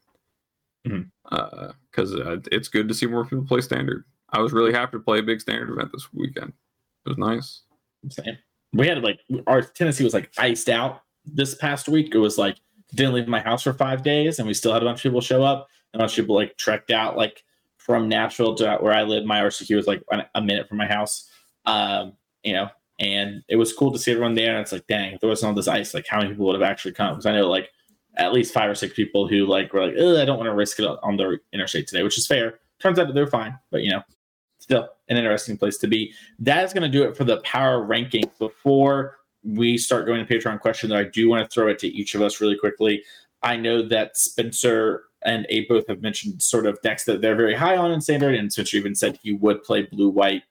[0.85, 2.27] Because mm-hmm.
[2.27, 4.05] uh, uh, it's good to see more people play standard.
[4.29, 6.53] I was really happy to play a big standard event this weekend.
[7.05, 7.61] It was nice.
[8.09, 8.37] Same.
[8.73, 12.13] We had like our Tennessee was like iced out this past week.
[12.13, 12.57] It was like
[12.93, 15.21] didn't leave my house for five days, and we still had a bunch of people
[15.21, 15.67] show up.
[15.93, 17.43] And a bunch of people like trekked out like
[17.77, 19.25] from Nashville to where I live.
[19.25, 20.03] My RCQ was like
[20.33, 21.29] a minute from my house.
[21.65, 22.13] Um,
[22.43, 24.51] you know, and it was cool to see everyone there.
[24.51, 26.59] And it's like, dang, if there wasn't all this ice, like how many people would
[26.59, 27.13] have actually come?
[27.13, 27.69] Because I know like
[28.17, 30.79] at least five or six people who like were like, I don't want to risk
[30.79, 32.59] it on the interstate today, which is fair.
[32.79, 34.01] Turns out they're fine, but you know,
[34.59, 36.13] still an interesting place to be.
[36.39, 38.23] That is going to do it for the power ranking.
[38.39, 41.87] Before we start going to Patreon question, though, I do want to throw it to
[41.87, 43.03] each of us really quickly.
[43.43, 47.55] I know that Spencer and Abe both have mentioned sort of decks that they're very
[47.55, 50.43] high on in standard, and Spencer even said he would play blue white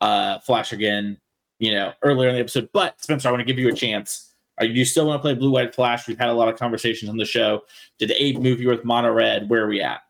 [0.00, 1.18] uh, flash again,
[1.58, 2.68] you know, earlier in the episode.
[2.72, 4.31] But Spencer, I want to give you a chance.
[4.58, 6.06] Are you still want to play blue white flash?
[6.06, 7.62] We've had a lot of conversations on the show.
[7.98, 9.48] Did Abe move you with mono red?
[9.48, 10.02] Where are we at?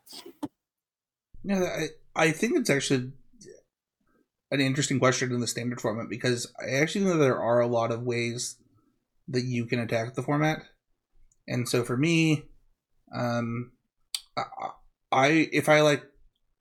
[1.44, 1.64] Yeah,
[2.16, 3.12] I, I think it's actually
[4.50, 7.90] an interesting question in the standard format because I actually know there are a lot
[7.90, 8.56] of ways
[9.28, 10.62] that you can attack the format,
[11.48, 12.44] and so for me,
[13.14, 13.72] um,
[15.10, 16.04] I, if I like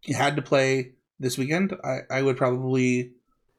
[0.08, 3.12] had to play this weekend, I, I would probably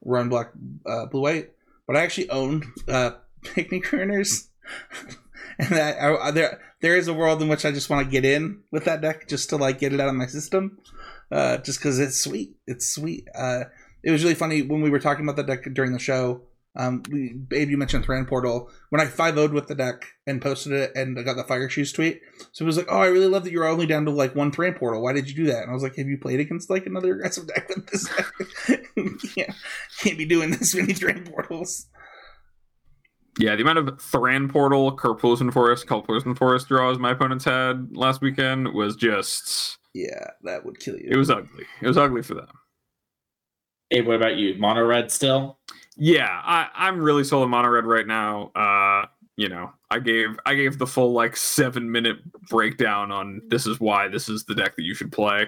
[0.05, 0.49] run black
[0.87, 1.51] uh, blue white,
[1.87, 3.13] but I actually own uh,
[3.43, 4.49] picnic ruiners.
[5.59, 8.25] and that I, there there is a world in which I just want to get
[8.25, 10.79] in with that deck just to like get it out of my system,
[11.31, 12.57] uh, just because it's sweet.
[12.67, 13.29] It's sweet.
[13.35, 13.65] Uh,
[14.03, 16.43] it was really funny when we were talking about the deck during the show.
[16.75, 18.71] Um, we, Babe, you mentioned Thran Portal.
[18.89, 21.69] When I 5 0'd with the deck and posted it and I got the Fire
[21.69, 24.11] Shoes tweet, so it was like, oh, I really love that you're only down to
[24.11, 25.03] like one Thran Portal.
[25.03, 25.63] Why did you do that?
[25.63, 28.87] And I was like, have you played against like another aggressive deck with this deck?
[30.01, 31.89] can't be doing this many Thran Portals.
[33.39, 38.21] Yeah, the amount of Thran Portal, Karplusan Forest, Karplusan Forest draws my opponents had last
[38.21, 39.79] weekend was just.
[39.95, 41.09] Yeah, that would kill you.
[41.11, 41.65] It was ugly.
[41.81, 42.49] It was ugly for them.
[43.91, 44.55] Hey, what about you?
[44.59, 45.59] Mono red still?
[45.97, 48.51] Yeah, I, I'm really sold on mono red right now.
[48.55, 49.07] Uh,
[49.37, 52.19] you know, I gave I gave the full like seven minute
[52.49, 55.47] breakdown on this is why this is the deck that you should play.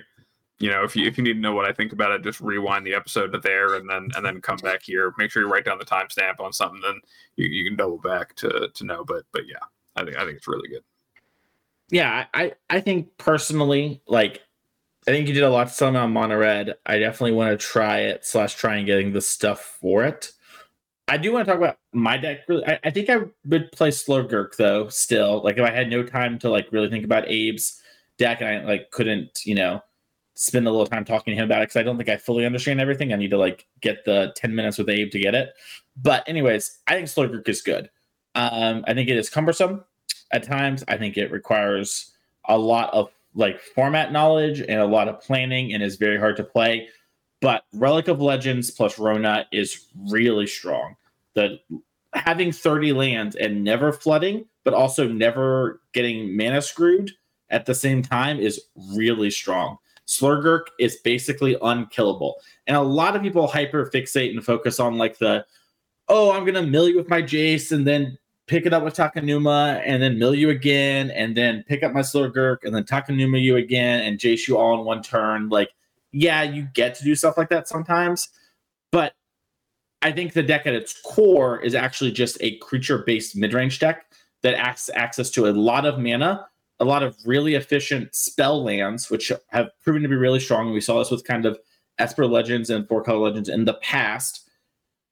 [0.59, 2.41] You know, if you if you need to know what I think about it, just
[2.41, 5.13] rewind the episode to there and then and then come back here.
[5.19, 7.01] Make sure you write down the timestamp on something, then
[7.37, 9.05] you, you can double back to to know.
[9.05, 9.65] But but yeah,
[9.97, 10.85] I think I think it's really good.
[11.91, 14.43] Yeah, I I think personally, like
[15.07, 16.75] I think you did a lot to sell me on mono red.
[16.87, 20.33] I definitely want to try it slash try and getting the stuff for it.
[21.07, 22.41] I do want to talk about my deck.
[22.49, 24.89] Really, I, I think I would play Slow Slogurk though.
[24.89, 27.83] Still, like if I had no time to like really think about Abe's
[28.17, 29.83] deck and I like couldn't, you know,
[30.35, 32.45] spend a little time talking to him about it because I don't think I fully
[32.45, 33.13] understand everything.
[33.13, 35.55] I need to like get the ten minutes with Abe to get it.
[35.97, 37.91] But anyways, I think Slogurk is good.
[38.35, 39.85] Um, I think it is cumbersome
[40.33, 40.83] at times.
[40.89, 42.13] I think it requires
[42.49, 46.37] a lot of like format knowledge and a lot of planning and is very hard
[46.37, 46.89] to play.
[47.41, 50.97] But Relic of Legends plus Rona is really strong.
[51.35, 51.59] The
[52.15, 57.11] having 30 lands and never flooding, but also never getting mana screwed
[57.51, 58.61] at the same time is
[58.95, 59.79] really strong.
[60.07, 62.37] Slogurk is basically unkillable.
[62.67, 65.45] And a lot of people hyper fixate and focus on like the,
[66.09, 69.83] oh, I'm gonna mill you with my Jace and then pick it up with Takenuma
[69.85, 73.57] and then mill you again, and then pick up my Slogurk and then Takenuma you
[73.57, 75.49] again and Jace you all in one turn.
[75.49, 75.71] Like,
[76.13, 78.29] yeah, you get to do stuff like that sometimes,
[78.93, 79.15] but
[80.03, 83.79] I think the deck at its core is actually just a creature based mid range
[83.79, 84.05] deck
[84.43, 86.47] that acts access to a lot of mana,
[86.81, 90.73] a lot of really efficient spell lands, which have proven to be really strong.
[90.73, 91.59] We saw this with kind of
[91.99, 94.45] Esper Legends and Four Color Legends in the past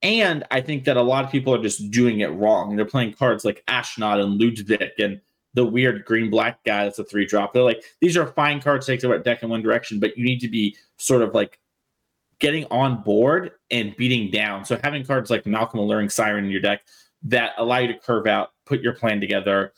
[0.03, 2.75] and I think that a lot of people are just doing it wrong.
[2.75, 5.21] They're playing cards like Ashnod and Ludwig and
[5.53, 7.53] the weird green black guy that's a three drop.
[7.53, 10.25] They're like, these are fine cards to take the deck in one direction, but you
[10.25, 11.57] need to be sort of like
[12.39, 14.65] getting on board and beating down.
[14.65, 16.81] So having cards like Malcolm Alluring Siren in your deck
[17.23, 19.71] that allow you to curve out, put your plan together,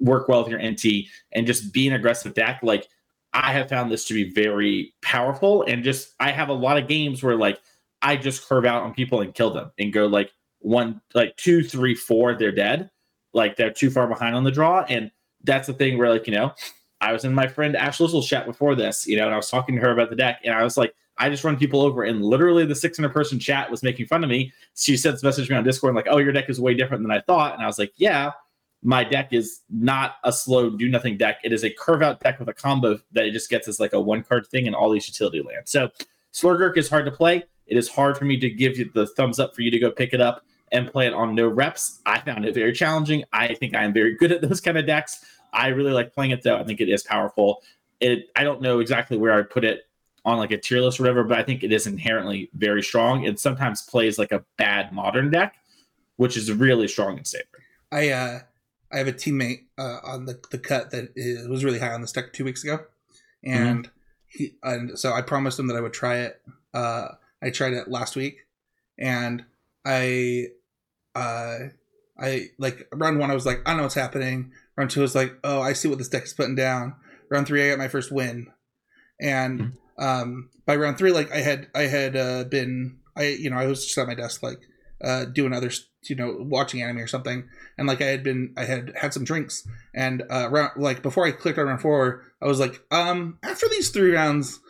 [0.00, 2.60] work well with your Inti, and just be an aggressive deck.
[2.62, 2.88] Like
[3.32, 5.62] I have found this to be very powerful.
[5.62, 7.60] And just I have a lot of games where like
[8.02, 11.62] I just curve out on people and kill them and go like one, like two,
[11.62, 12.90] three, four, they're dead.
[13.34, 14.84] Like they're too far behind on the draw.
[14.88, 15.10] And
[15.44, 16.52] that's the thing where, like, you know,
[17.00, 19.50] I was in my friend Ash Lizzle's chat before this, you know, and I was
[19.50, 22.02] talking to her about the deck, and I was like, I just run people over,
[22.02, 24.52] and literally the 600 person chat was making fun of me.
[24.74, 27.10] She sends a message me on Discord, like, oh, your deck is way different than
[27.10, 27.54] I thought.
[27.54, 28.32] And I was like, yeah,
[28.82, 31.40] my deck is not a slow do nothing deck.
[31.42, 33.92] It is a curve out deck with a combo that it just gets as like
[33.92, 35.70] a one card thing and all these utility lands.
[35.70, 35.90] So
[36.32, 37.44] Slogurk is hard to play.
[37.66, 39.90] It is hard for me to give you the thumbs up for you to go
[39.90, 42.00] pick it up and play it on no reps.
[42.06, 43.24] I found it very challenging.
[43.32, 45.24] I think I am very good at those kind of decks.
[45.52, 46.58] I really like playing it though.
[46.58, 47.62] I think it is powerful.
[48.00, 49.88] It I don't know exactly where I'd put it
[50.24, 53.24] on like a tier list or whatever, but I think it is inherently very strong.
[53.24, 55.56] It sometimes plays like a bad modern deck,
[56.16, 57.62] which is really strong and standard.
[57.90, 58.40] I uh
[58.92, 62.00] I have a teammate uh, on the, the cut that is, was really high on
[62.00, 62.80] this deck two weeks ago,
[63.44, 63.92] and mm-hmm.
[64.26, 66.40] he and so I promised him that I would try it.
[66.72, 67.08] Uh,
[67.42, 68.46] I tried it last week,
[68.98, 69.44] and
[69.84, 70.46] I
[71.14, 71.58] uh,
[72.18, 73.30] I like round one.
[73.30, 74.52] I was like, I don't know what's happening.
[74.76, 76.94] Round two was like, oh, I see what this deck is putting down.
[77.30, 78.48] Round three, I got my first win,
[79.20, 80.04] and Mm-hmm.
[80.04, 83.66] um, by round three, like I had I had uh, been I you know I
[83.66, 84.60] was just at my desk like
[85.02, 85.70] uh, doing other
[86.08, 89.24] you know watching anime or something, and like I had been I had had some
[89.24, 93.38] drinks, and uh, round like before I clicked on round four, I was like, um,
[93.42, 94.60] after these three rounds,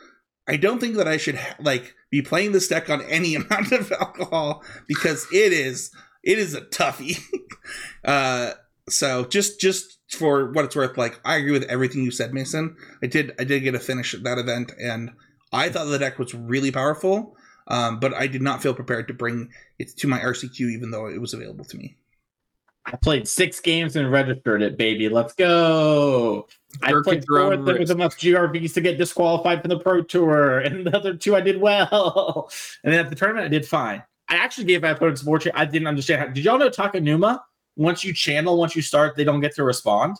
[0.48, 3.72] I don't think that I should ha- like be playing this deck on any amount
[3.72, 5.90] of alcohol because it is
[6.22, 7.20] it is a toughie.
[8.04, 8.52] uh,
[8.88, 12.76] so just just for what it's worth, like I agree with everything you said, Mason.
[13.02, 15.10] I did I did get a finish at that event, and
[15.52, 17.36] I thought the deck was really powerful.
[17.68, 21.06] Um, but I did not feel prepared to bring it to my RCQ, even though
[21.06, 21.96] it was available to me.
[22.86, 25.10] I played six games and registered it, baby.
[25.10, 26.48] Let's go.
[26.82, 27.52] I Dirk played four.
[27.52, 31.14] own There was enough GRVs to get disqualified from the Pro Tour, and the other
[31.14, 32.50] two I did well.
[32.84, 34.02] And then at the tournament, I did fine.
[34.28, 35.38] I actually gave my opponents more.
[35.38, 36.20] Cha- I didn't understand.
[36.20, 37.40] How, did y'all know Takenuma?
[37.76, 40.16] Once you channel, once you start, they don't get to respond.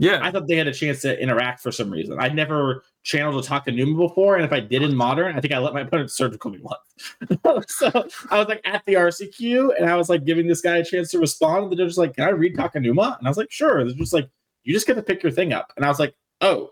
[0.00, 0.20] Yeah.
[0.22, 2.18] I thought they had a chance to interact for some reason.
[2.18, 5.58] I'd never channeled a Takenuma before, and if I did in modern, I think I
[5.58, 7.68] let my opponent surgical me once.
[7.70, 7.90] so
[8.30, 11.10] I was like at the RCQ, and I was like giving this guy a chance
[11.10, 11.64] to respond.
[11.64, 13.94] And the judge was like, "Can I read Takenuma?" And I was like, "Sure." They're
[13.94, 14.30] just like,
[14.64, 16.70] "You just get to pick your thing up," and I was like, "Oh,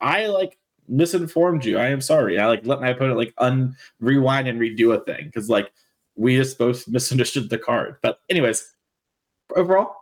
[0.00, 0.56] I like
[0.86, 1.78] misinformed you.
[1.78, 5.24] I am sorry." I like let my opponent like un rewind and redo a thing
[5.26, 5.72] because like
[6.14, 7.96] we just both misunderstood the card.
[8.02, 8.72] But anyways,
[9.56, 9.96] overall,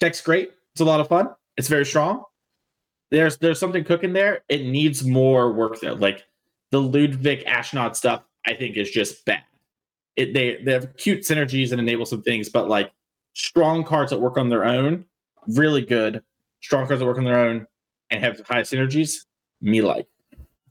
[0.00, 0.50] deck's great.
[0.72, 1.28] It's a lot of fun.
[1.56, 2.24] It's very strong.
[3.10, 4.42] There's there's something cooking there.
[4.48, 5.94] It needs more work though.
[5.94, 6.24] Like
[6.70, 9.42] the Ludwig Ashnod stuff, I think is just bad.
[10.16, 12.92] It they they have cute synergies and enable some things, but like
[13.34, 15.04] strong cards that work on their own,
[15.48, 16.22] really good.
[16.60, 17.66] Strong cards that work on their own
[18.10, 19.26] and have high synergies,
[19.60, 20.06] me like.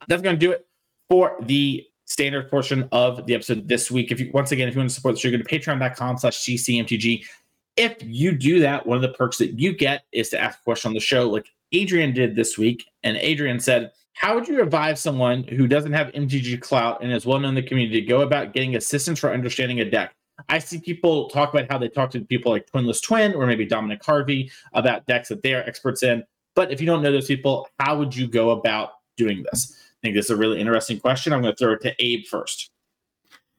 [0.08, 0.68] That's gonna do it
[1.10, 4.12] for the standard portion of the episode this week.
[4.12, 6.38] If you once again, if you want to support the show, go to patreon.com slash
[6.40, 7.26] ccmtg.
[7.76, 10.64] If you do that, one of the perks that you get is to ask a
[10.64, 12.86] question on the show, like Adrian did this week.
[13.04, 17.26] And Adrian said, How would you advise someone who doesn't have MTG clout and is
[17.26, 20.14] well known in the community to go about getting assistance for understanding a deck?
[20.50, 23.66] I see people talk about how they talk to people like Twinless Twin or maybe
[23.66, 26.24] Dominic Harvey about decks that they are experts in.
[26.56, 29.78] But if you don't know those people, how would you go about doing this?
[29.80, 31.34] I think this is a really interesting question.
[31.34, 32.72] I'm going to throw it to Abe first.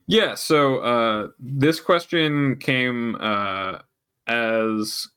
[0.06, 3.78] Yeah, so uh, this question came uh,
[4.26, 5.08] as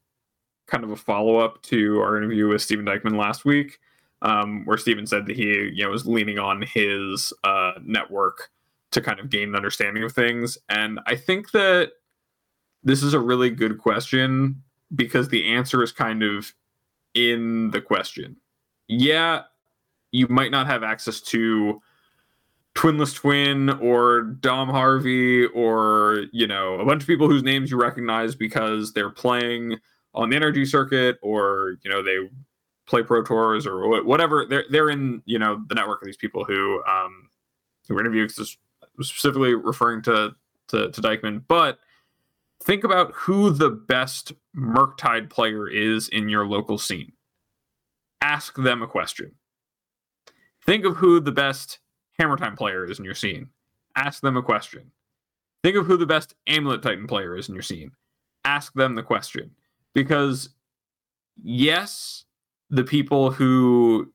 [0.68, 3.80] kind of a follow up to our interview with Stephen Dykeman last week,
[4.22, 8.50] um, where Stephen said that he you know was leaning on his uh, network
[8.92, 11.92] to kind of gain an understanding of things, and I think that
[12.84, 14.64] this is a really good question
[14.96, 16.54] because the answer is kind of
[17.14, 18.38] in the question.
[18.88, 19.44] Yeah,
[20.12, 21.82] you might not have access to
[22.78, 27.82] Twinless Twin or Dom Harvey or you know a bunch of people whose names you
[27.82, 29.78] recognize because they're playing
[30.14, 32.18] on the energy circuit or you know they
[32.86, 34.46] play pro tours or whatever.
[34.46, 37.30] They're they're in you know the network of these people who um
[37.88, 40.36] who were interviewed specifically referring to
[40.68, 41.46] to, to Dykeman.
[41.48, 41.80] But
[42.62, 47.14] think about who the best Murktide player is in your local scene.
[48.22, 49.32] Ask them a question.
[50.64, 51.80] Think of who the best
[52.20, 53.50] Hammer Time player is in your scene.
[53.96, 54.92] Ask them a question.
[55.64, 57.92] Think of who the best Amulet Titan player is in your scene.
[58.46, 59.52] Ask them the question.
[59.94, 60.50] Because,
[61.44, 62.26] yes,
[62.70, 64.12] the people who,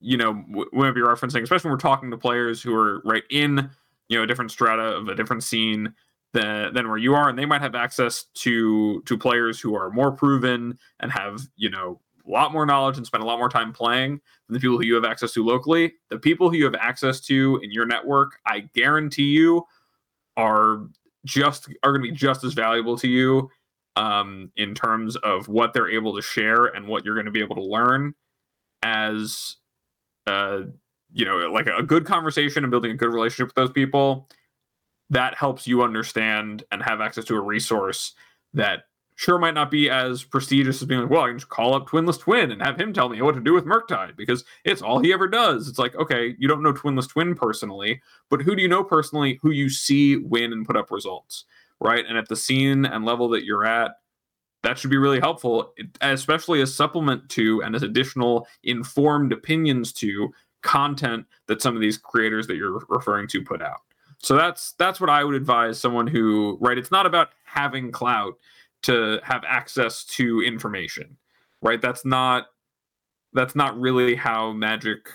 [0.00, 3.24] you know, w- might be referencing, especially when we're talking to players who are right
[3.30, 3.70] in,
[4.08, 5.94] you know, a different strata of a different scene
[6.32, 9.90] than, than where you are, and they might have access to to players who are
[9.90, 12.00] more proven and have, you know,
[12.30, 14.94] lot more knowledge and spend a lot more time playing than the people who you
[14.94, 15.92] have access to locally.
[16.10, 19.64] The people who you have access to in your network, I guarantee you,
[20.36, 20.86] are
[21.24, 23.50] just are going to be just as valuable to you
[23.96, 27.40] um, in terms of what they're able to share and what you're going to be
[27.40, 28.14] able to learn
[28.82, 29.56] as
[30.26, 30.62] uh,
[31.12, 34.28] you know like a good conversation and building a good relationship with those people
[35.10, 38.14] that helps you understand and have access to a resource
[38.54, 41.74] that sure might not be as prestigious as being like, well, I can just call
[41.74, 44.82] up Twinless Twin and have him tell me what to do with Murktide because it's
[44.82, 45.68] all he ever does.
[45.68, 49.38] It's like, okay, you don't know Twinless Twin personally, but who do you know personally
[49.42, 51.44] who you see win and put up results,
[51.80, 52.04] right?
[52.08, 53.92] And at the scene and level that you're at,
[54.62, 60.32] that should be really helpful, especially as supplement to and as additional informed opinions to
[60.62, 63.80] content that some of these creators that you're referring to put out.
[64.18, 66.78] So that's that's what I would advise someone who, right?
[66.78, 68.34] It's not about having clout
[68.82, 71.16] to have access to information
[71.62, 71.80] right?
[71.80, 72.46] That's not
[73.32, 75.08] that's not really how magic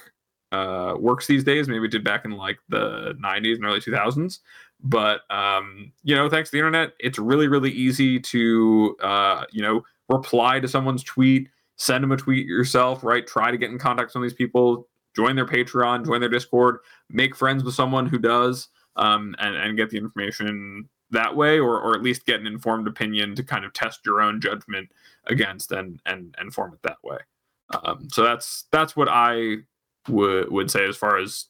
[0.52, 1.68] uh works these days.
[1.68, 4.40] Maybe it did back in like the 90s and early 2000s
[4.82, 9.62] But um, you know, thanks to the internet, it's really really easy to uh, you
[9.62, 13.28] know reply to someone's tweet, send them a tweet yourself, right?
[13.28, 16.30] Try to get in contact with some of these people, join their Patreon, join their
[16.30, 16.80] Discord,
[17.10, 21.80] make friends with someone who does, um, and and get the information that way, or
[21.80, 24.90] or at least get an informed opinion to kind of test your own judgment
[25.26, 27.18] against and and and form it that way.
[27.84, 29.58] Um, so that's that's what I
[30.08, 31.46] would would say as far as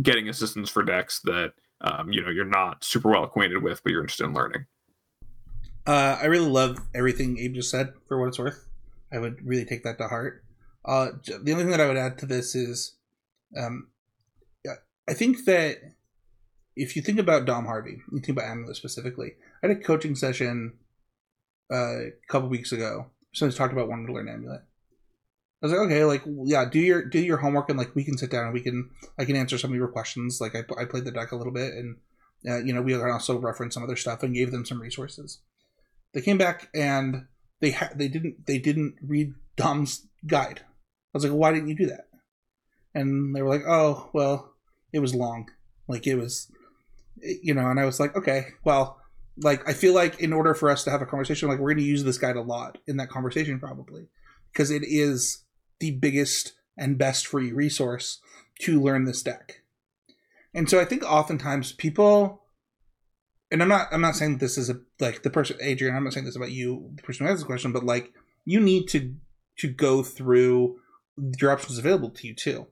[0.00, 3.92] getting assistance for decks that um, you know you're not super well acquainted with, but
[3.92, 4.66] you're interested in learning.
[5.86, 7.92] Uh, I really love everything Abe just said.
[8.06, 8.68] For what it's worth,
[9.12, 10.44] I would really take that to heart.
[10.84, 11.08] Uh,
[11.42, 12.94] the only thing that I would add to this is,
[13.56, 13.88] um,
[15.08, 15.78] I think that
[16.78, 19.32] if you think about Dom Harvey, you think about Amulet specifically.
[19.62, 20.74] I had a coaching session
[21.72, 23.10] uh, a couple weeks ago.
[23.34, 24.62] Someone talked about wanting to learn Amulet.
[25.60, 28.16] I was like, okay, like yeah, do your do your homework and like we can
[28.16, 30.38] sit down and we can I can answer some of your questions.
[30.40, 31.96] Like I, I played the deck a little bit and
[32.48, 35.40] uh, you know we also referenced some other stuff and gave them some resources.
[36.14, 37.26] They came back and
[37.60, 40.60] they ha- they didn't they didn't read Dom's guide.
[40.62, 42.08] I was like, why didn't you do that?
[42.94, 44.54] And they were like, oh well,
[44.92, 45.48] it was long,
[45.88, 46.50] like it was,
[47.22, 47.68] you know.
[47.70, 48.98] And I was like, okay, well,
[49.36, 51.78] like I feel like in order for us to have a conversation, like we're going
[51.78, 54.08] to use this guide a lot in that conversation probably
[54.52, 55.44] because it is
[55.80, 58.20] the biggest and best free resource
[58.60, 59.62] to learn this deck.
[60.54, 62.42] And so I think oftentimes people
[63.50, 66.12] and I'm not I'm not saying this is a like the person Adrian, I'm not
[66.12, 68.12] saying this about you, the person who has this question, but like
[68.44, 69.14] you need to
[69.58, 70.76] to go through
[71.40, 72.66] your options available to you too.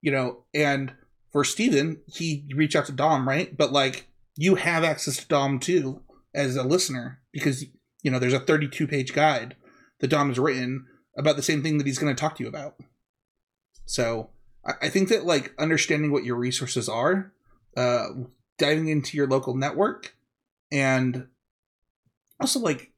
[0.00, 0.92] You know, and
[1.34, 3.56] for Steven, he reached out to Dom, right?
[3.56, 4.06] But like
[4.36, 6.00] you have access to Dom too
[6.32, 7.64] as a listener because
[8.02, 9.56] you know there's a 32 page guide
[9.98, 10.86] that Dom has written
[11.18, 12.76] about the same thing that he's going to talk to you about.
[13.84, 14.30] So
[14.64, 17.32] I, think that like understanding what your resources are,
[17.76, 18.06] uh,
[18.56, 20.14] diving into your local network,
[20.70, 21.26] and
[22.40, 22.92] also like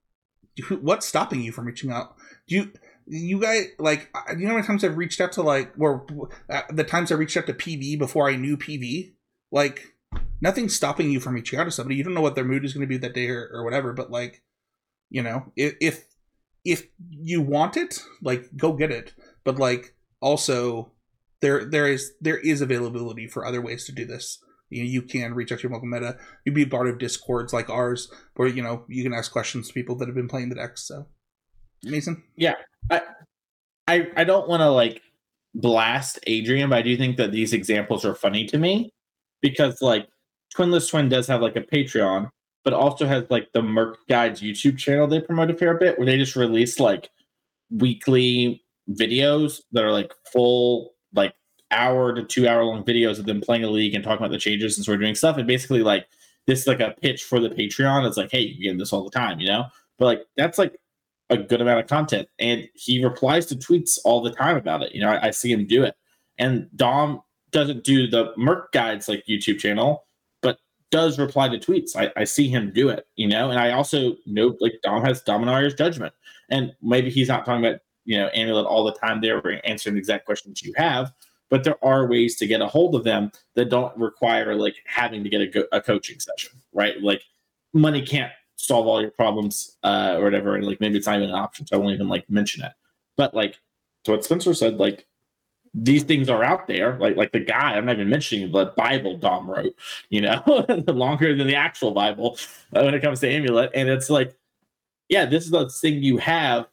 [0.83, 2.17] what's stopping you from reaching out?
[2.49, 2.73] Do you
[3.07, 6.07] you guys like you know how many times I've reached out to like or
[6.51, 9.13] uh, the times I reached out to PV before I knew PV
[9.53, 9.95] like
[10.41, 12.73] nothing's stopping you from reaching out to somebody you don't know what their mood is
[12.73, 14.43] going to be that day or, or whatever but like
[15.09, 16.05] you know if, if
[16.67, 19.15] if you want it, like go get it.
[19.45, 20.93] But like also
[21.41, 24.43] there there is there is availability for other ways to do this.
[24.69, 26.19] You know, you can reach out to your local meta.
[26.45, 29.75] You'd be part of discords like ours, where you know you can ask questions to
[29.75, 30.89] people that have been playing the decks.
[30.89, 31.07] So,
[31.83, 32.55] Mason, yeah,
[32.91, 33.03] I
[33.89, 35.03] I, I don't want to like
[35.55, 38.93] blast Adrian, but I do think that these examples are funny to me
[39.41, 40.09] because like
[40.55, 42.31] Twinless Twin does have like a Patreon,
[42.65, 46.07] but also has like the Merc Guides YouTube channel they promote a fair bit, where
[46.07, 47.11] they just release like
[47.71, 51.35] weekly videos that are like full, like
[51.71, 54.39] hour to two hour long videos of them playing a league and talking about the
[54.39, 55.37] changes and sort of doing stuff.
[55.37, 56.07] And basically, like
[56.47, 58.07] this is like a pitch for the Patreon.
[58.07, 59.67] It's like, hey, you get this all the time, you know?
[59.99, 60.77] But like that's like
[61.31, 62.29] a good amount of content.
[62.39, 64.95] And he replies to tweets all the time about it.
[64.95, 65.95] You know, I, I see him do it.
[66.39, 70.05] And Dom doesn't do the Merc Guides like YouTube channel
[70.43, 70.59] but
[70.91, 71.97] does reply to tweets.
[71.97, 75.23] I, I see him do it, you know, and I also know like Dom has
[75.23, 76.15] Dominar's judgment.
[76.51, 79.95] And maybe he's not talking about, you know, Amulet all the time there or answering
[79.95, 81.13] the exact questions you have,
[81.51, 85.25] but there are ways to get a hold of them that don't require like having
[85.25, 87.01] to get a, go- a coaching session, right?
[87.01, 87.23] Like
[87.73, 90.57] money can't solve all your problems uh, or whatever.
[90.57, 91.67] And like maybe it's not even an option.
[91.67, 92.73] So I won't even like mention it.
[93.17, 93.61] But like,
[94.05, 95.07] to what Spencer said, like
[95.75, 96.99] these things are out there.
[96.99, 99.75] Like like the guy, I'm not even mentioning the Bible Dom wrote,
[100.09, 100.43] you know,
[100.89, 102.39] longer than the actual Bible
[102.75, 103.71] uh, when it comes to amulet.
[103.75, 104.35] And it's like,
[105.09, 106.67] yeah, this is the thing you have.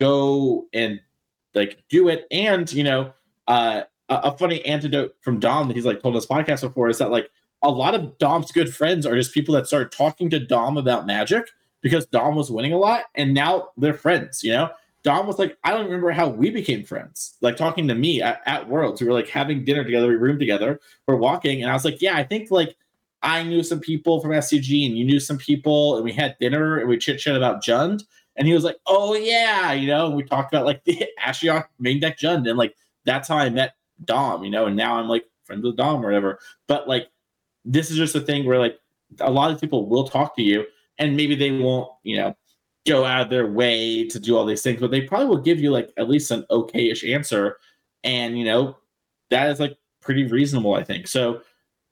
[0.00, 1.00] Go and
[1.54, 2.26] like do it.
[2.30, 3.12] And you know,
[3.46, 6.98] uh, a, a funny antidote from Dom that he's like told us podcast before is
[6.98, 7.30] that like
[7.62, 11.06] a lot of Dom's good friends are just people that started talking to Dom about
[11.06, 11.48] magic
[11.80, 14.42] because Dom was winning a lot, and now they're friends.
[14.42, 14.70] You know,
[15.02, 17.36] Dom was like, I don't remember how we became friends.
[17.40, 20.40] Like talking to me at, at Worlds, we were like having dinner together, we roomed
[20.40, 22.76] together, we're walking, and I was like, yeah, I think like
[23.22, 26.78] I knew some people from SCG, and you knew some people, and we had dinner
[26.78, 28.04] and we chit chat about Jund,
[28.36, 31.66] and he was like, oh yeah, you know, and we talked about like the Ashiok
[31.78, 32.74] main deck Jund, and like
[33.04, 33.74] that's how I met
[34.04, 36.38] Dom, you know, and now I'm like friends with Dom or whatever.
[36.66, 37.08] But like
[37.64, 38.78] this is just a thing where like
[39.20, 40.64] a lot of people will talk to you,
[40.98, 42.36] and maybe they won't, you know
[42.86, 45.60] go out of their way to do all these things, but they probably will give
[45.60, 47.58] you like at least an okayish answer.
[48.04, 48.76] And you know,
[49.30, 51.06] that is like pretty reasonable, I think.
[51.06, 51.42] So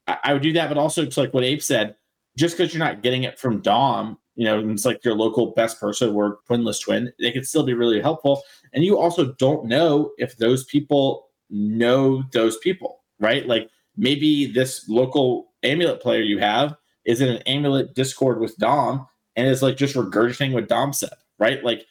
[0.07, 1.95] I, I would do that, but also it's like what Abe said,
[2.37, 5.79] just because you're not getting it from Dom, you know, it's like your local best
[5.79, 8.41] person or twinless twin, they could still be really helpful.
[8.73, 13.45] And you also don't know if those people know those people, right?
[13.45, 16.75] Like maybe this local amulet player you have
[17.05, 21.13] is in an amulet Discord with Dom and is like just regurgitating what Dom said,
[21.39, 21.63] right?
[21.63, 21.85] Like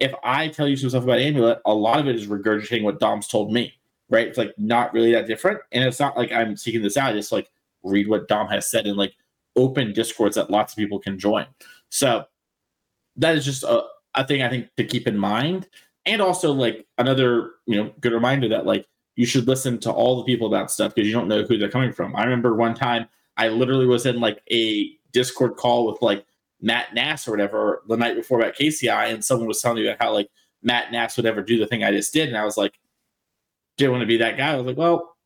[0.00, 3.00] if I tell you some stuff about amulet, a lot of it is regurgitating what
[3.00, 3.74] Dom's told me,
[4.08, 4.26] right?
[4.26, 7.14] It's like not really that different, and it's not like I'm seeking this out.
[7.14, 7.50] Just like
[7.82, 9.14] read what Dom has said in like
[9.56, 11.46] open discords that lots of people can join.
[11.90, 12.24] So
[13.16, 13.84] that is just a,
[14.14, 15.68] a thing I think to keep in mind,
[16.06, 20.16] and also like another you know good reminder that like you should listen to all
[20.16, 22.16] the people about stuff because you don't know who they're coming from.
[22.16, 26.26] I remember one time I literally was in like a Discord call with like
[26.60, 30.02] Matt Nass or whatever the night before about KCI, and someone was telling me about
[30.02, 30.30] how like
[30.62, 32.74] Matt Nass would ever do the thing I just did, and I was like,
[33.76, 34.52] didn't want to be that guy.
[34.52, 35.16] I was like, well,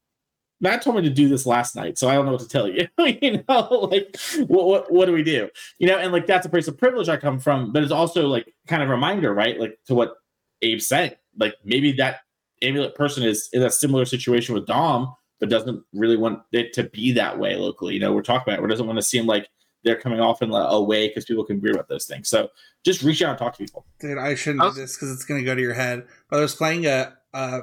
[0.60, 2.68] Matt told me to do this last night, so I don't know what to tell
[2.68, 2.88] you.
[3.22, 4.16] you know, like
[4.48, 5.48] what, what what do we do?
[5.78, 8.26] You know, and like that's a place of privilege I come from, but it's also
[8.26, 9.58] like kind of a reminder, right?
[9.58, 10.14] Like to what
[10.62, 12.20] Abe said, Like maybe that
[12.62, 16.84] amulet person is in a similar situation with Dom, but doesn't really want it to
[16.84, 17.94] be that way locally.
[17.94, 19.48] You know, we're talking about it, or doesn't want to seem like
[19.84, 22.28] they're coming off in a way because people can be about those things.
[22.28, 22.48] So
[22.84, 23.86] just reach out and talk to people.
[24.00, 26.06] Dude, I shouldn't do this because it's going to go to your head.
[26.30, 27.60] But I was playing a, a,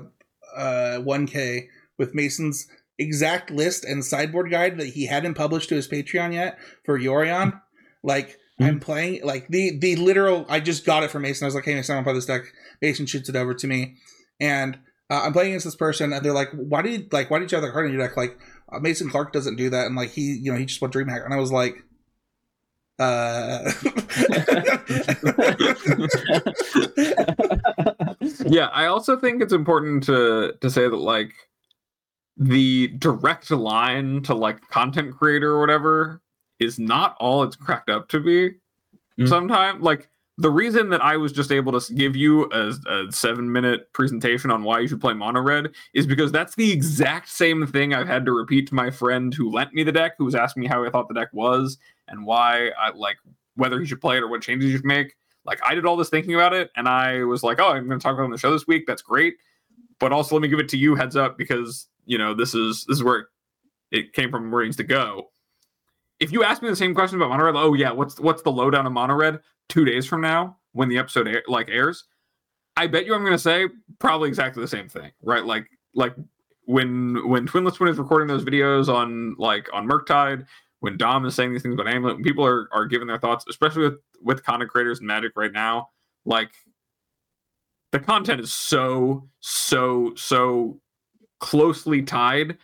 [0.56, 0.62] a
[1.02, 1.68] 1K
[1.98, 2.68] with Mason's
[2.98, 7.62] exact list and sideboard guide that he hadn't published to his Patreon yet for Yorion.
[8.04, 8.64] Like mm-hmm.
[8.64, 10.46] I'm playing like the the literal.
[10.48, 11.46] I just got it from Mason.
[11.46, 12.44] I was like, "Hey, Mason, I want to play this deck."
[12.82, 13.96] Mason shoots it over to me,
[14.40, 14.78] and
[15.10, 17.56] uh, I'm playing against this person, and they're like, "Why did like why did you
[17.58, 18.40] have that card in your deck?" Like
[18.72, 21.24] uh, Mason Clark doesn't do that, and like he, you know, he just went DreamHack,
[21.26, 21.86] and I was like,
[22.98, 23.70] uh
[28.46, 31.34] yeah i also think it's important to to say that like
[32.38, 36.22] the direct line to like content creator or whatever
[36.60, 38.52] is not all it's cracked up to be
[39.20, 39.28] mm.
[39.28, 43.52] sometimes like the reason that I was just able to give you a, a, seven
[43.52, 47.66] minute presentation on why you should play mono red is because that's the exact same
[47.66, 50.36] thing I've had to repeat to my friend who lent me the deck, who was
[50.36, 53.18] asking me how I thought the deck was and why I like
[53.56, 55.16] whether he should play it or what changes you should make.
[55.46, 58.00] Like I did all this thinking about it, and I was like, "Oh, I'm going
[58.00, 58.86] to talk about it on the show this week.
[58.88, 59.36] That's great."
[60.00, 62.84] But also, let me give it to you heads up because you know this is
[62.88, 63.28] this is where
[63.92, 65.30] it came from, where it needs to go.
[66.20, 68.52] If you ask me the same question about mono red, oh yeah, what's what's the
[68.52, 69.40] lowdown of mono red?
[69.70, 72.06] two days from now when the episode air, like airs,
[72.78, 73.68] I bet you I'm going to say
[74.00, 75.46] probably exactly the same thing, right?
[75.46, 76.16] Like like
[76.66, 80.46] when when Twinless Twin is recording those videos on like on Murktide,
[80.82, 83.46] when Dom is saying these things about Amulet, when people are are giving their thoughts,
[83.50, 85.90] especially with with content creators and Magic right now,
[86.26, 86.52] like
[87.92, 90.80] the content is so so so
[91.40, 92.58] closely tied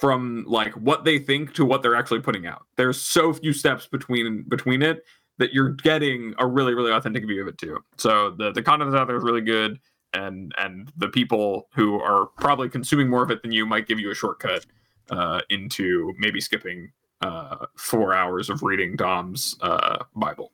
[0.00, 2.62] from like what they think to what they're actually putting out.
[2.76, 5.04] There's so few steps between between it
[5.36, 7.78] that you're getting a really really authentic view of it too.
[7.98, 9.78] So the the content that's out there is really good,
[10.14, 14.00] and and the people who are probably consuming more of it than you might give
[14.00, 14.64] you a shortcut
[15.10, 16.90] uh, into maybe skipping
[17.20, 20.52] uh, four hours of reading Dom's uh, Bible.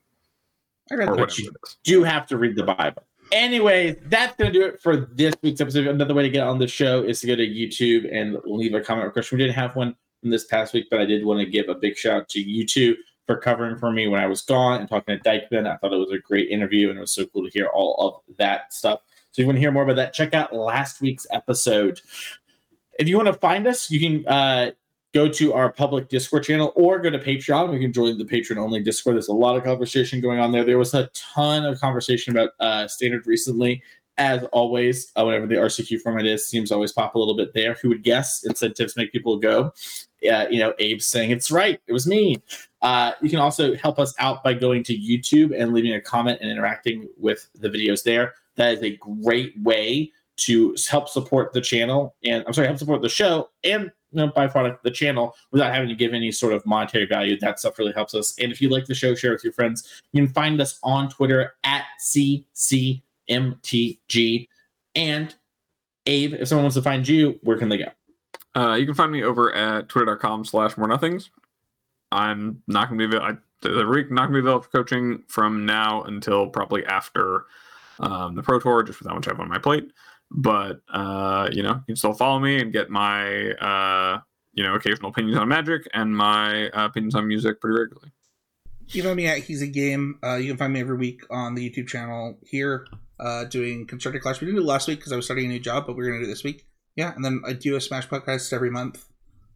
[0.91, 1.39] I read that.
[1.39, 1.53] You
[1.85, 3.05] do have to read the Bible.
[3.33, 5.87] Anyway, that's going to do it for this week's episode.
[5.87, 8.81] Another way to get on the show is to go to YouTube and leave a
[8.81, 9.39] comment or question.
[9.39, 11.75] We didn't have one from this past week, but I did want to give a
[11.75, 12.97] big shout out to YouTube
[13.27, 15.67] for covering for me when I was gone and talking to Dykeman.
[15.67, 17.97] I thought it was a great interview and it was so cool to hear all
[17.99, 19.01] of that stuff.
[19.33, 22.01] So if you want to hear more about that, check out last week's episode.
[22.99, 24.71] If you want to find us, you can uh,
[25.17, 27.71] go to our public Discord channel or go to Patreon.
[27.71, 29.17] We can join the patron only Discord.
[29.17, 30.63] There's a lot of conversation going on there.
[30.63, 33.83] There was a ton of conversation about uh, standard recently.
[34.19, 37.79] As always, uh, whatever the RCQ format is, seems always pop a little bit there.
[37.81, 39.73] Who would guess incentives make people go?
[40.31, 41.81] Uh, you know, Abe saying it's right.
[41.87, 42.37] It was me.
[42.83, 46.41] Uh, you can also help us out by going to YouTube and leaving a comment
[46.43, 48.35] and interacting with the videos there.
[48.57, 53.01] That is a great way to help support the channel and I'm sorry, help support
[53.01, 56.65] the show and you know, byproduct the channel without having to give any sort of
[56.67, 57.39] monetary value.
[57.39, 58.35] That stuff really helps us.
[58.39, 60.03] And if you like the show, share with your friends.
[60.13, 63.03] You can find us on Twitter at CCMTG.
[64.95, 65.35] And
[66.07, 67.91] Abe, if someone wants to find you, where can they go?
[68.55, 71.31] Uh, you can find me over at twitter.com slash more nothings.
[72.13, 75.23] I'm not going to be I, the week not going to be available for coaching
[75.29, 77.45] from now until probably after
[78.01, 79.91] um, the Pro Tour, just with how much I have on my plate.
[80.31, 84.21] But uh, you know, you can still follow me and get my uh,
[84.53, 88.13] you know occasional opinions on Magic and my uh, opinions on music pretty regularly.
[88.89, 90.19] You find me at He's a Game.
[90.23, 92.87] Uh, you can find me every week on the YouTube channel here,
[93.19, 94.41] uh, doing constructed class.
[94.41, 96.07] We didn't do it last week because I was starting a new job, but we're
[96.07, 96.67] going to do this week.
[96.95, 99.05] Yeah, and then I do a Smash podcast every month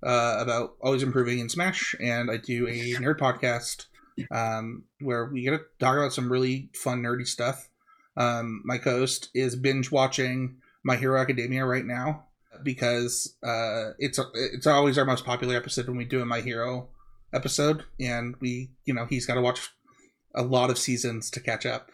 [0.03, 3.87] uh, about always improving in Smash, and I do a nerd podcast
[4.31, 7.69] um, where we get to talk about some really fun nerdy stuff.
[8.17, 12.25] Um, my co-host is binge watching My Hero Academia right now
[12.63, 16.89] because uh, it's it's always our most popular episode when we do a My Hero
[17.33, 19.71] episode, and we, you know, he's got to watch
[20.35, 21.91] a lot of seasons to catch up.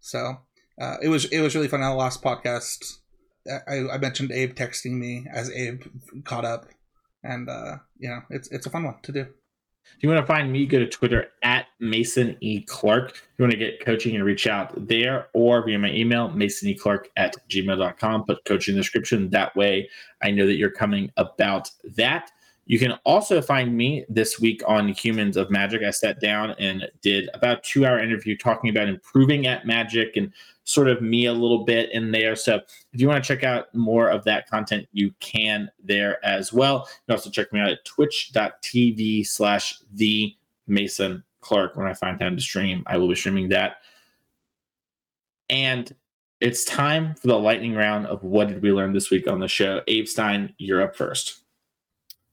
[0.00, 0.38] So
[0.80, 1.82] uh, it was it was really fun.
[1.82, 2.98] On the last podcast,
[3.68, 5.82] I, I mentioned Abe texting me as Abe
[6.24, 6.66] caught up,
[7.22, 9.26] and uh, you know, it's it's a fun one to do.
[9.96, 12.62] If you want to find me, go to Twitter at Mason E.
[12.62, 13.10] Clark.
[13.12, 17.06] If you want to get coaching and reach out there or via my email, masonclark
[17.16, 18.24] at gmail.com.
[18.24, 19.30] Put coaching in the description.
[19.30, 19.88] That way
[20.22, 22.30] I know that you're coming about that.
[22.66, 25.82] You can also find me this week on Humans of Magic.
[25.82, 30.32] I sat down and did about two hour interview talking about improving at Magic and
[30.66, 32.36] sort of me a little bit in there.
[32.36, 32.56] So
[32.92, 36.88] if you want to check out more of that content, you can there as well.
[36.88, 40.34] You can also check me out at twitch.tv slash the
[40.66, 41.76] Mason Clark.
[41.76, 43.76] When I find time to stream, I will be streaming that.
[45.48, 45.94] And
[46.40, 49.48] it's time for the lightning round of what did we learn this week on the
[49.48, 49.82] show.
[49.86, 51.44] Abe Stein, you're up first.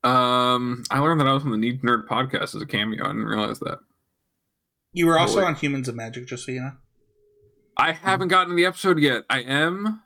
[0.04, 3.06] Um, I learned that I was on the Need Nerd podcast as a cameo.
[3.06, 3.78] I didn't realize that.
[4.92, 5.46] You were also Boy.
[5.46, 6.72] on Humans of Magic, just so you know.
[7.78, 9.24] I haven't gotten to the episode yet.
[9.30, 10.02] I am.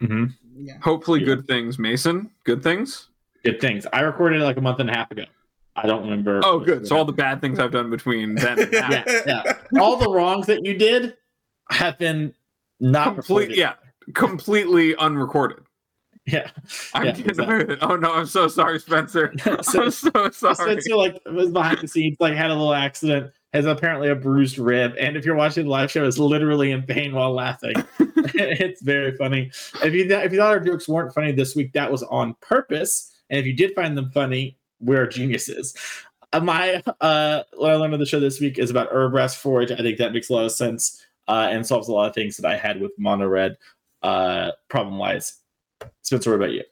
[0.00, 0.24] Mm-hmm.
[0.56, 0.74] Yeah.
[0.82, 1.26] Hopefully, Yeah.
[1.26, 2.30] good things, Mason.
[2.44, 3.08] Good things.
[3.44, 3.86] Good things.
[3.92, 5.24] I recorded it like a month and a half ago.
[5.76, 6.40] I don't remember.
[6.44, 6.86] Oh, good.
[6.86, 8.88] So all the bad things I've done between then and now.
[8.90, 9.52] yeah, yeah.
[9.80, 11.16] All the wrongs that you did
[11.70, 12.34] have been
[12.80, 13.50] not complete.
[13.50, 13.56] recorded.
[13.58, 13.74] Yeah,
[14.14, 15.58] completely unrecorded.
[16.26, 16.50] yeah.
[16.94, 17.54] I'm Yeah, getting exactly.
[17.54, 17.78] rid of it.
[17.82, 19.32] Oh no, I'm so sorry, Spencer.
[19.62, 20.54] So- I'm so sorry.
[20.54, 24.58] Spencer like was behind the scenes, like had a little accident, has apparently a bruised
[24.58, 27.74] rib, and if you're watching the live show, is literally in pain while laughing.
[28.34, 29.50] it's very funny.
[29.82, 33.12] If you if you thought our jokes weren't funny this week, that was on purpose.
[33.30, 35.74] And if you did find them funny, we're geniuses.
[36.32, 39.70] Uh, my uh, what I learned on the show this week is about Urabrask's Forge.
[39.70, 42.36] I think that makes a lot of sense uh, and solves a lot of things
[42.36, 43.56] that I had with Mono Red
[44.02, 45.38] uh, problem wise.
[46.02, 46.64] Spencer, what about you?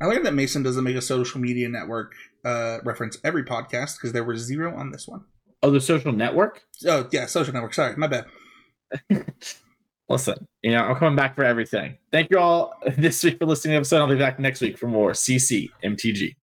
[0.00, 2.14] I learned that Mason doesn't make a social media network
[2.44, 5.24] uh, reference every podcast because there were zero on this one.
[5.62, 6.62] Oh, the social network.
[6.86, 7.74] Oh yeah, social network.
[7.74, 8.26] Sorry, my bad.
[10.08, 11.96] Listen, you know, I'm coming back for everything.
[12.10, 13.98] Thank you all this week for listening to the episode.
[13.98, 16.34] I'll be back next week for more CC MTG.